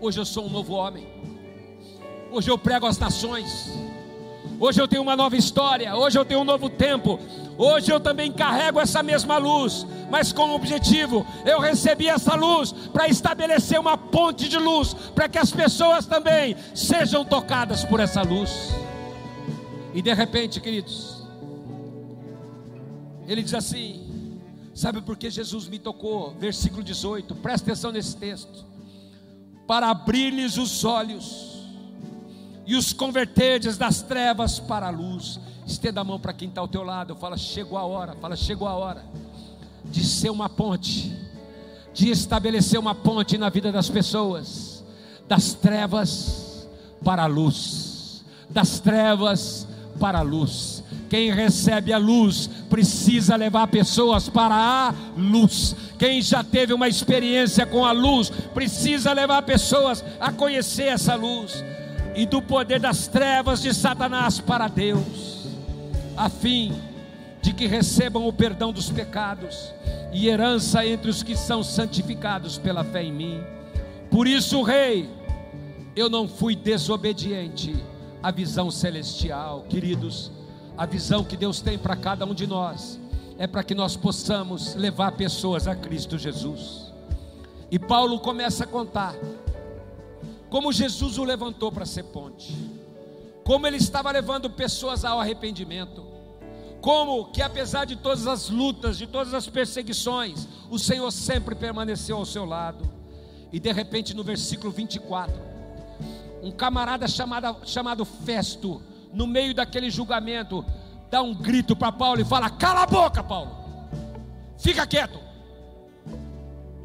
Hoje 0.00 0.18
eu 0.18 0.24
sou 0.24 0.46
um 0.46 0.48
novo 0.48 0.72
homem. 0.72 1.06
Hoje 2.32 2.50
eu 2.50 2.56
prego 2.56 2.86
às 2.86 2.98
nações. 2.98 3.70
Hoje 4.58 4.80
eu 4.80 4.88
tenho 4.88 5.02
uma 5.02 5.14
nova 5.14 5.36
história. 5.36 5.94
Hoje 5.94 6.18
eu 6.18 6.24
tenho 6.24 6.40
um 6.40 6.44
novo 6.44 6.70
tempo. 6.70 7.18
Hoje 7.58 7.92
eu 7.92 8.00
também 8.00 8.32
carrego 8.32 8.80
essa 8.80 9.02
mesma 9.02 9.36
luz, 9.36 9.86
mas 10.10 10.32
com 10.32 10.50
o 10.50 10.54
objetivo, 10.54 11.26
eu 11.44 11.58
recebi 11.58 12.08
essa 12.08 12.34
luz 12.34 12.72
para 12.72 13.08
estabelecer 13.08 13.78
uma 13.78 13.98
ponte 13.98 14.48
de 14.48 14.56
luz, 14.56 14.94
para 14.94 15.28
que 15.28 15.36
as 15.36 15.50
pessoas 15.50 16.06
também 16.06 16.56
sejam 16.74 17.24
tocadas 17.24 17.84
por 17.84 18.00
essa 18.00 18.22
luz. 18.22 18.72
E 19.92 20.00
de 20.00 20.14
repente, 20.14 20.60
queridos, 20.60 21.18
Ele 23.26 23.42
diz 23.42 23.52
assim: 23.52 24.07
Sabe 24.78 25.00
por 25.00 25.16
que 25.16 25.28
Jesus 25.28 25.66
me 25.66 25.76
tocou? 25.76 26.36
Versículo 26.38 26.84
18, 26.84 27.34
presta 27.34 27.72
atenção 27.72 27.90
nesse 27.90 28.16
texto. 28.16 28.64
Para 29.66 29.90
abrir-lhes 29.90 30.56
os 30.56 30.84
olhos 30.84 31.64
e 32.64 32.76
os 32.76 32.92
converterdes 32.92 33.76
das 33.76 34.02
trevas 34.02 34.60
para 34.60 34.86
a 34.86 34.90
luz. 34.90 35.40
Estenda 35.66 36.00
a 36.00 36.04
mão 36.04 36.20
para 36.20 36.32
quem 36.32 36.48
está 36.48 36.60
ao 36.60 36.68
teu 36.68 36.84
lado. 36.84 37.16
Fala, 37.16 37.36
chegou 37.36 37.76
a 37.76 37.84
hora. 37.84 38.14
Fala, 38.20 38.36
chegou 38.36 38.68
a 38.68 38.74
hora 38.76 39.04
de 39.84 40.04
ser 40.04 40.30
uma 40.30 40.48
ponte, 40.48 41.12
de 41.92 42.10
estabelecer 42.10 42.78
uma 42.78 42.94
ponte 42.94 43.36
na 43.36 43.48
vida 43.48 43.72
das 43.72 43.90
pessoas, 43.90 44.84
das 45.26 45.54
trevas 45.54 46.68
para 47.02 47.24
a 47.24 47.26
luz, 47.26 48.24
das 48.48 48.78
trevas 48.78 49.66
para 49.98 50.20
a 50.20 50.22
luz. 50.22 50.84
Quem 51.08 51.32
recebe 51.32 51.92
a 51.92 51.98
luz 51.98 52.48
precisa 52.68 53.34
levar 53.34 53.66
pessoas 53.68 54.28
para 54.28 54.54
a 54.54 54.94
luz. 55.16 55.74
Quem 55.98 56.20
já 56.20 56.44
teve 56.44 56.74
uma 56.74 56.86
experiência 56.86 57.64
com 57.64 57.84
a 57.84 57.92
luz 57.92 58.30
precisa 58.52 59.12
levar 59.12 59.42
pessoas 59.42 60.04
a 60.20 60.30
conhecer 60.30 60.84
essa 60.84 61.14
luz 61.14 61.64
e 62.14 62.26
do 62.26 62.42
poder 62.42 62.78
das 62.78 63.08
trevas 63.08 63.62
de 63.62 63.72
Satanás 63.72 64.38
para 64.38 64.68
Deus, 64.68 65.46
a 66.16 66.28
fim 66.28 66.74
de 67.40 67.54
que 67.54 67.66
recebam 67.66 68.26
o 68.26 68.32
perdão 68.32 68.72
dos 68.72 68.90
pecados 68.90 69.72
e 70.12 70.28
herança 70.28 70.84
entre 70.84 71.10
os 71.10 71.22
que 71.22 71.36
são 71.36 71.62
santificados 71.62 72.58
pela 72.58 72.84
fé 72.84 73.04
em 73.04 73.12
mim. 73.12 73.40
Por 74.10 74.26
isso, 74.26 74.62
Rei, 74.62 75.08
eu 75.94 76.10
não 76.10 76.28
fui 76.28 76.54
desobediente 76.54 77.74
à 78.22 78.30
visão 78.30 78.70
celestial, 78.70 79.64
queridos 79.68 80.37
a 80.78 80.86
visão 80.86 81.24
que 81.24 81.36
Deus 81.36 81.60
tem 81.60 81.76
para 81.76 81.96
cada 81.96 82.24
um 82.24 82.32
de 82.32 82.46
nós 82.46 83.00
é 83.36 83.48
para 83.48 83.64
que 83.64 83.74
nós 83.74 83.96
possamos 83.96 84.76
levar 84.76 85.10
pessoas 85.12 85.66
a 85.66 85.74
Cristo 85.74 86.16
Jesus. 86.16 86.92
E 87.68 87.80
Paulo 87.80 88.20
começa 88.20 88.62
a 88.62 88.66
contar 88.66 89.16
como 90.48 90.72
Jesus 90.72 91.18
o 91.18 91.24
levantou 91.24 91.72
para 91.72 91.84
ser 91.84 92.04
ponte, 92.04 92.56
como 93.44 93.66
ele 93.66 93.76
estava 93.76 94.10
levando 94.12 94.48
pessoas 94.48 95.04
ao 95.04 95.18
arrependimento, 95.18 96.06
como 96.80 97.26
que 97.32 97.42
apesar 97.42 97.84
de 97.84 97.96
todas 97.96 98.28
as 98.28 98.48
lutas, 98.48 98.96
de 98.96 99.06
todas 99.08 99.34
as 99.34 99.48
perseguições, 99.48 100.46
o 100.70 100.78
Senhor 100.78 101.10
sempre 101.10 101.56
permaneceu 101.56 102.16
ao 102.16 102.24
seu 102.24 102.44
lado. 102.44 102.88
E 103.52 103.58
de 103.58 103.72
repente 103.72 104.14
no 104.14 104.22
versículo 104.22 104.72
24, 104.72 105.34
um 106.40 106.52
camarada 106.52 107.08
chamado, 107.08 107.66
chamado 107.66 108.04
Festo 108.04 108.80
no 109.12 109.26
meio 109.26 109.54
daquele 109.54 109.90
julgamento, 109.90 110.64
dá 111.10 111.22
um 111.22 111.34
grito 111.34 111.74
para 111.74 111.92
Paulo 111.92 112.20
e 112.20 112.24
fala: 112.24 112.50
Cala 112.50 112.82
a 112.82 112.86
boca, 112.86 113.22
Paulo, 113.22 113.50
fica 114.58 114.86
quieto. 114.86 115.18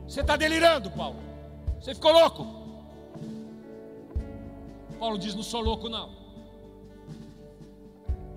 Você 0.08 0.22
está 0.22 0.36
delirando, 0.36 0.92
Paulo. 0.92 1.18
Você 1.80 1.94
ficou 1.94 2.12
louco. 2.12 2.48
Paulo 5.00 5.18
diz: 5.18 5.36
Não 5.36 5.44
sou 5.44 5.62
louco, 5.62 5.90
não. 5.90 6.10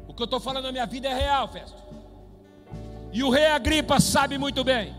O 0.09 0.15
que 0.15 0.23
eu 0.23 0.25
estou 0.25 0.41
falando 0.41 0.65
na 0.65 0.73
minha 0.73 0.87
vida 0.87 1.09
é 1.09 1.15
real, 1.15 1.49
Festo. 1.49 1.83
E 3.13 3.23
o 3.23 3.31
rei 3.31 3.47
Agripa 3.47 4.01
sabe 4.01 4.39
muito 4.39 4.65
bem. 4.65 4.95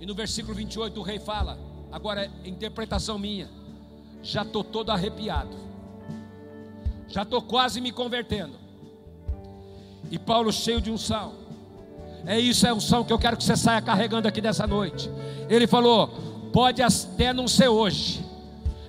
E 0.00 0.06
no 0.06 0.14
versículo 0.14 0.54
28 0.54 0.98
o 0.98 1.02
rei 1.02 1.18
fala, 1.18 1.58
agora 1.90 2.26
é 2.26 2.48
interpretação 2.48 3.18
minha, 3.18 3.48
já 4.22 4.42
estou 4.42 4.62
todo 4.62 4.90
arrepiado 4.90 5.68
já 7.08 7.22
estou 7.22 7.42
quase 7.42 7.80
me 7.80 7.90
convertendo. 7.90 8.54
E 10.10 10.18
Paulo 10.18 10.52
cheio 10.52 10.80
de 10.80 10.90
unção. 10.90 11.34
É 12.26 12.38
isso, 12.38 12.66
é 12.66 12.72
unção 12.72 13.04
que 13.04 13.12
eu 13.12 13.18
quero 13.18 13.36
que 13.36 13.44
você 13.44 13.56
saia 13.56 13.80
carregando 13.80 14.28
aqui 14.28 14.40
dessa 14.40 14.66
noite. 14.66 15.10
Ele 15.48 15.66
falou: 15.66 16.08
pode 16.52 16.82
até 16.82 17.32
não 17.32 17.48
ser 17.48 17.68
hoje, 17.68 18.24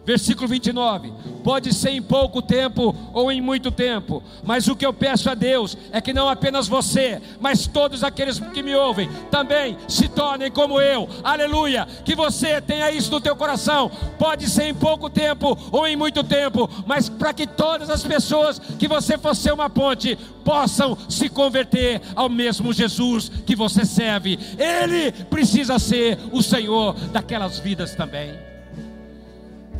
Versículo 0.06 0.48
29. 0.48 1.14
Pode 1.44 1.74
ser 1.74 1.92
em 1.92 2.02
pouco 2.02 2.42
tempo 2.42 2.96
ou 3.14 3.32
em 3.32 3.42
muito 3.42 3.72
tempo, 3.72 4.22
mas 4.44 4.68
o 4.68 4.76
que 4.76 4.86
eu 4.86 4.94
peço 4.94 5.30
a 5.30 5.34
Deus 5.34 5.78
é 5.92 6.02
que 6.02 6.14
não 6.14 6.28
apenas 6.28 6.68
você, 6.68 7.22
mas 7.40 7.68
todos 7.68 8.04
aqueles 8.04 8.40
que 8.40 8.62
me 8.62 8.76
ouvem 8.76 9.10
também 9.32 9.78
se 9.88 10.08
tornem 10.08 10.52
como 10.52 10.82
eu. 10.82 11.08
Aleluia! 11.24 11.88
Que 12.04 12.16
você 12.16 12.60
tenha 12.62 12.92
isso 12.92 13.12
no 13.12 13.22
teu 13.22 13.36
coração. 13.36 13.90
Pode 14.18 14.50
ser 14.50 14.66
em 14.66 14.74
pouco 14.74 15.10
tempo 15.10 15.58
ou 15.72 15.88
em 15.88 15.96
muito 15.96 16.24
tempo, 16.24 16.70
mas 16.86 17.08
para 17.08 17.34
que 17.34 17.48
todas 17.48 17.90
as 17.90 18.04
pessoas 18.04 18.60
que 18.60 18.88
você 18.88 19.18
fosse 19.18 19.52
uma 19.52 19.70
ponte 19.70 20.18
possam 20.44 20.98
se 21.08 21.30
converter 21.30 22.02
ao 22.16 22.30
mesmo 22.30 22.74
Jesus 22.74 23.30
que 23.46 23.56
você 23.56 23.86
serve. 23.86 24.40
Ele 24.58 25.12
precisa 25.30 25.80
ser 25.80 26.18
o 26.32 26.42
Senhor 26.42 26.94
daquelas 27.12 27.60
vidas 27.60 27.96
também 27.96 28.49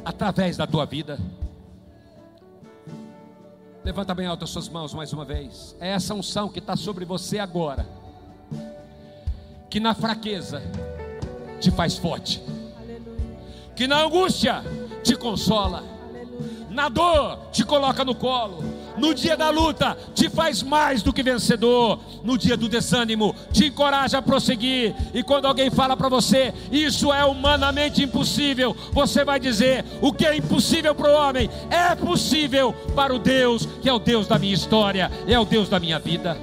através 0.04 0.58
da 0.58 0.66
tua 0.66 0.86
vida. 0.86 1.20
Levanta 3.84 4.14
bem 4.14 4.28
alto 4.28 4.44
as 4.44 4.50
suas 4.50 4.70
mãos 4.70 4.94
mais 4.94 5.14
uma 5.14 5.26
vez. 5.26 5.76
É 5.80 5.90
essa 5.90 6.14
unção 6.14 6.50
que 6.50 6.60
está 6.60 6.76
sobre 6.76 7.06
você 7.06 7.40
agora, 7.40 7.88
que 9.70 9.80
na 9.80 9.94
fraqueza 9.94 10.62
te 11.60 11.72
faz 11.72 11.98
forte, 11.98 12.42
que 13.76 13.88
na 13.88 14.04
angústia 14.04 14.64
te 15.04 15.16
consola, 15.16 15.84
na 16.70 16.90
dor 16.90 17.50
te 17.52 17.66
coloca 17.66 18.06
no 18.06 18.14
colo, 18.14 18.64
no 18.98 19.14
dia 19.14 19.36
da 19.38 19.50
luta, 19.50 19.98
te 20.14 20.30
faz 20.30 20.62
mais 20.62 21.02
do 21.02 21.14
que 21.14 21.24
vencedor. 21.24 22.00
No 22.24 22.38
dia 22.38 22.58
do 22.58 22.68
desânimo, 22.68 23.36
te 23.52 23.66
encoraja 23.68 24.18
a 24.18 24.22
prosseguir. 24.22 24.96
E 25.14 25.24
quando 25.24 25.46
alguém 25.46 25.70
fala 25.70 25.96
para 25.96 26.10
você, 26.10 26.54
isso 26.72 27.14
é 27.14 27.24
humanamente 27.26 28.04
impossível, 28.04 28.76
você 28.92 29.24
vai 29.24 29.40
dizer: 29.40 29.86
o 30.02 30.12
que 30.12 30.26
é 30.26 30.36
impossível 30.36 30.94
para 30.94 31.12
o 31.12 31.16
homem 31.16 31.50
é 31.70 31.96
possível 31.96 32.74
para 32.96 33.14
o 33.14 33.20
Deus, 33.20 33.68
que 33.82 33.90
é 33.90 33.94
o 33.94 34.00
Deus 34.00 34.28
da 34.28 34.38
minha 34.38 34.54
história, 34.54 35.12
é 35.28 35.40
o 35.40 35.46
Deus 35.46 35.70
da 35.70 35.80
minha 35.80 36.00
vida. 36.00 36.38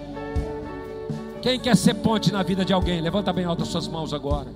Quem 1.42 1.60
quer 1.60 1.76
ser 1.76 1.94
ponte 1.94 2.32
na 2.32 2.42
vida 2.42 2.64
de 2.64 2.72
alguém? 2.72 3.00
Levanta 3.00 3.32
bem 3.32 3.44
alto 3.44 3.62
as 3.62 3.68
suas 3.68 3.86
mãos 3.86 4.12
agora. 4.12 4.48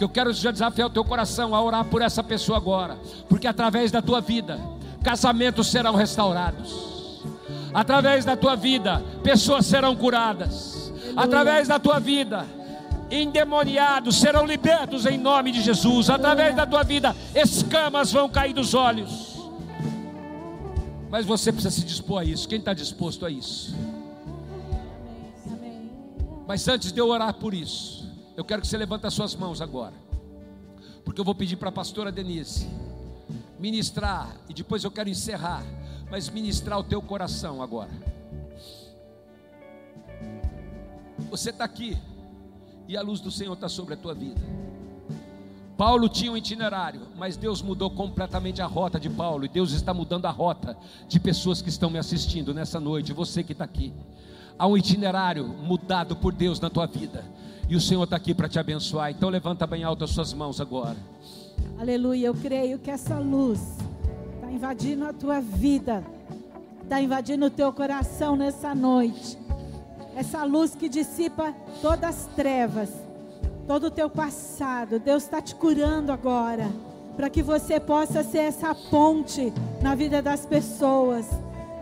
Porque 0.00 0.04
eu 0.04 0.08
quero 0.08 0.32
já 0.32 0.50
desafiar 0.50 0.88
o 0.88 0.90
teu 0.90 1.04
coração 1.04 1.54
a 1.54 1.62
orar 1.62 1.84
por 1.84 2.02
essa 2.02 2.22
pessoa 2.22 2.58
agora. 2.58 2.98
Porque 3.28 3.46
através 3.46 3.90
da 3.90 4.02
tua 4.02 4.20
vida, 4.20 4.58
casamentos 5.02 5.70
serão 5.70 5.94
restaurados. 5.94 7.24
Através 7.72 8.24
da 8.24 8.36
tua 8.36 8.56
vida, 8.56 9.02
pessoas 9.22 9.66
serão 9.66 9.94
curadas. 9.94 10.92
Através 11.16 11.68
da 11.68 11.78
tua 11.78 11.98
vida, 11.98 12.46
endemoniados 13.10 14.18
serão 14.18 14.44
libertos 14.46 15.06
em 15.06 15.18
nome 15.18 15.52
de 15.52 15.62
Jesus. 15.62 16.10
Através 16.10 16.54
da 16.54 16.66
tua 16.66 16.82
vida, 16.82 17.14
escamas 17.34 18.12
vão 18.12 18.28
cair 18.28 18.52
dos 18.52 18.74
olhos. 18.74 19.38
Mas 21.10 21.26
você 21.26 21.52
precisa 21.52 21.74
se 21.74 21.84
dispor 21.84 22.22
a 22.22 22.24
isso. 22.24 22.48
Quem 22.48 22.58
está 22.58 22.72
disposto 22.72 23.26
a 23.26 23.30
isso? 23.30 23.74
Mas 26.46 26.66
antes 26.66 26.92
de 26.92 27.00
eu 27.00 27.08
orar 27.08 27.34
por 27.34 27.54
isso, 27.54 28.08
eu 28.36 28.44
quero 28.44 28.60
que 28.60 28.66
você 28.66 28.76
levante 28.76 29.06
as 29.06 29.14
suas 29.14 29.34
mãos 29.34 29.60
agora. 29.60 29.94
Porque 31.04 31.20
eu 31.20 31.24
vou 31.24 31.34
pedir 31.34 31.56
para 31.56 31.68
a 31.68 31.72
pastora 31.72 32.12
Denise 32.12 32.68
ministrar, 33.60 34.36
e 34.48 34.54
depois 34.54 34.82
eu 34.82 34.90
quero 34.90 35.10
encerrar, 35.10 35.62
mas 36.10 36.30
ministrar 36.30 36.78
o 36.78 36.82
teu 36.82 37.00
coração 37.02 37.62
agora. 37.62 37.90
Você 41.30 41.50
está 41.50 41.64
aqui, 41.64 41.96
e 42.88 42.96
a 42.96 43.02
luz 43.02 43.20
do 43.20 43.30
Senhor 43.30 43.52
está 43.52 43.68
sobre 43.68 43.94
a 43.94 43.96
tua 43.96 44.14
vida. 44.14 44.40
Paulo 45.76 46.08
tinha 46.08 46.32
um 46.32 46.36
itinerário, 46.36 47.02
mas 47.16 47.36
Deus 47.36 47.62
mudou 47.62 47.90
completamente 47.90 48.60
a 48.60 48.66
rota 48.66 48.98
de 48.98 49.10
Paulo, 49.10 49.44
e 49.44 49.48
Deus 49.48 49.72
está 49.72 49.92
mudando 49.92 50.24
a 50.24 50.30
rota 50.30 50.76
de 51.06 51.20
pessoas 51.20 51.60
que 51.60 51.68
estão 51.68 51.90
me 51.90 51.98
assistindo 51.98 52.54
nessa 52.54 52.80
noite, 52.80 53.12
você 53.12 53.42
que 53.42 53.52
está 53.52 53.64
aqui. 53.64 53.92
Há 54.58 54.66
um 54.66 54.76
itinerário 54.76 55.46
mudado 55.46 56.16
por 56.16 56.32
Deus 56.32 56.58
na 56.60 56.70
tua 56.70 56.86
vida, 56.86 57.24
e 57.68 57.76
o 57.76 57.80
Senhor 57.80 58.04
está 58.04 58.16
aqui 58.16 58.34
para 58.34 58.48
te 58.48 58.58
abençoar. 58.58 59.10
Então 59.10 59.28
levanta 59.28 59.66
bem 59.66 59.84
alto 59.84 60.04
as 60.04 60.10
suas 60.10 60.32
mãos 60.32 60.60
agora. 60.60 60.96
Aleluia. 61.80 62.26
Eu 62.26 62.34
creio 62.34 62.78
que 62.78 62.90
essa 62.90 63.18
luz 63.18 63.58
está 64.34 64.52
invadindo 64.52 65.06
a 65.06 65.14
tua 65.14 65.40
vida, 65.40 66.04
está 66.82 67.00
invadindo 67.00 67.46
o 67.46 67.50
teu 67.50 67.72
coração 67.72 68.36
nessa 68.36 68.74
noite. 68.74 69.38
Essa 70.14 70.44
luz 70.44 70.74
que 70.74 70.90
dissipa 70.90 71.54
todas 71.80 72.04
as 72.04 72.26
trevas, 72.36 72.90
todo 73.66 73.84
o 73.84 73.90
teu 73.90 74.10
passado. 74.10 74.98
Deus 74.98 75.22
está 75.22 75.40
te 75.40 75.54
curando 75.54 76.12
agora, 76.12 76.68
para 77.16 77.30
que 77.30 77.42
você 77.42 77.80
possa 77.80 78.22
ser 78.22 78.40
essa 78.40 78.74
ponte 78.74 79.50
na 79.80 79.94
vida 79.94 80.20
das 80.20 80.44
pessoas. 80.44 81.24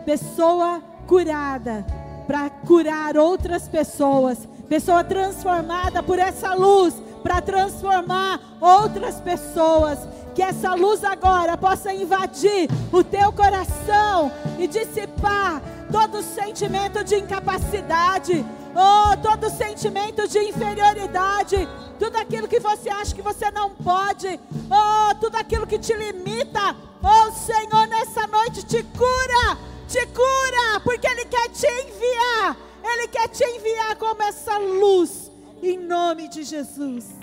Pessoa 0.04 0.80
curada, 1.08 1.84
para 2.24 2.48
curar 2.48 3.16
outras 3.16 3.66
pessoas. 3.66 4.46
Pessoa 4.68 5.02
transformada 5.02 6.04
por 6.04 6.20
essa 6.20 6.54
luz 6.54 6.94
para 7.18 7.40
transformar 7.40 8.40
outras 8.60 9.20
pessoas. 9.20 9.98
Que 10.34 10.42
essa 10.42 10.74
luz 10.74 11.02
agora 11.02 11.56
possa 11.56 11.92
invadir 11.92 12.68
o 12.92 13.02
teu 13.02 13.32
coração 13.32 14.30
e 14.58 14.66
dissipar 14.68 15.60
todo 15.90 16.22
sentimento 16.22 17.02
de 17.02 17.16
incapacidade, 17.16 18.44
Oh, 18.80 19.16
todo 19.16 19.50
sentimento 19.50 20.28
de 20.28 20.38
inferioridade, 20.38 21.68
tudo 21.98 22.16
aquilo 22.16 22.46
que 22.46 22.60
você 22.60 22.88
acha 22.88 23.12
que 23.12 23.20
você 23.20 23.50
não 23.50 23.70
pode, 23.70 24.38
oh, 24.70 25.14
tudo 25.16 25.36
aquilo 25.36 25.66
que 25.66 25.78
te 25.78 25.92
limita, 25.94 26.76
oh 27.02 27.32
Senhor, 27.32 27.88
nessa 27.88 28.26
noite 28.28 28.62
te 28.64 28.82
cura, 28.82 29.58
te 29.88 30.06
cura, 30.06 30.80
porque 30.84 31.08
Ele 31.08 31.24
quer 31.24 31.48
te 31.48 31.66
enviar, 31.66 32.56
Ele 32.84 33.08
quer 33.08 33.28
te 33.28 33.42
enviar 33.42 33.96
como 33.96 34.22
essa 34.22 34.58
luz, 34.58 35.27
em 35.62 35.78
nome 35.78 36.28
de 36.28 36.42
Jesus. 36.42 37.17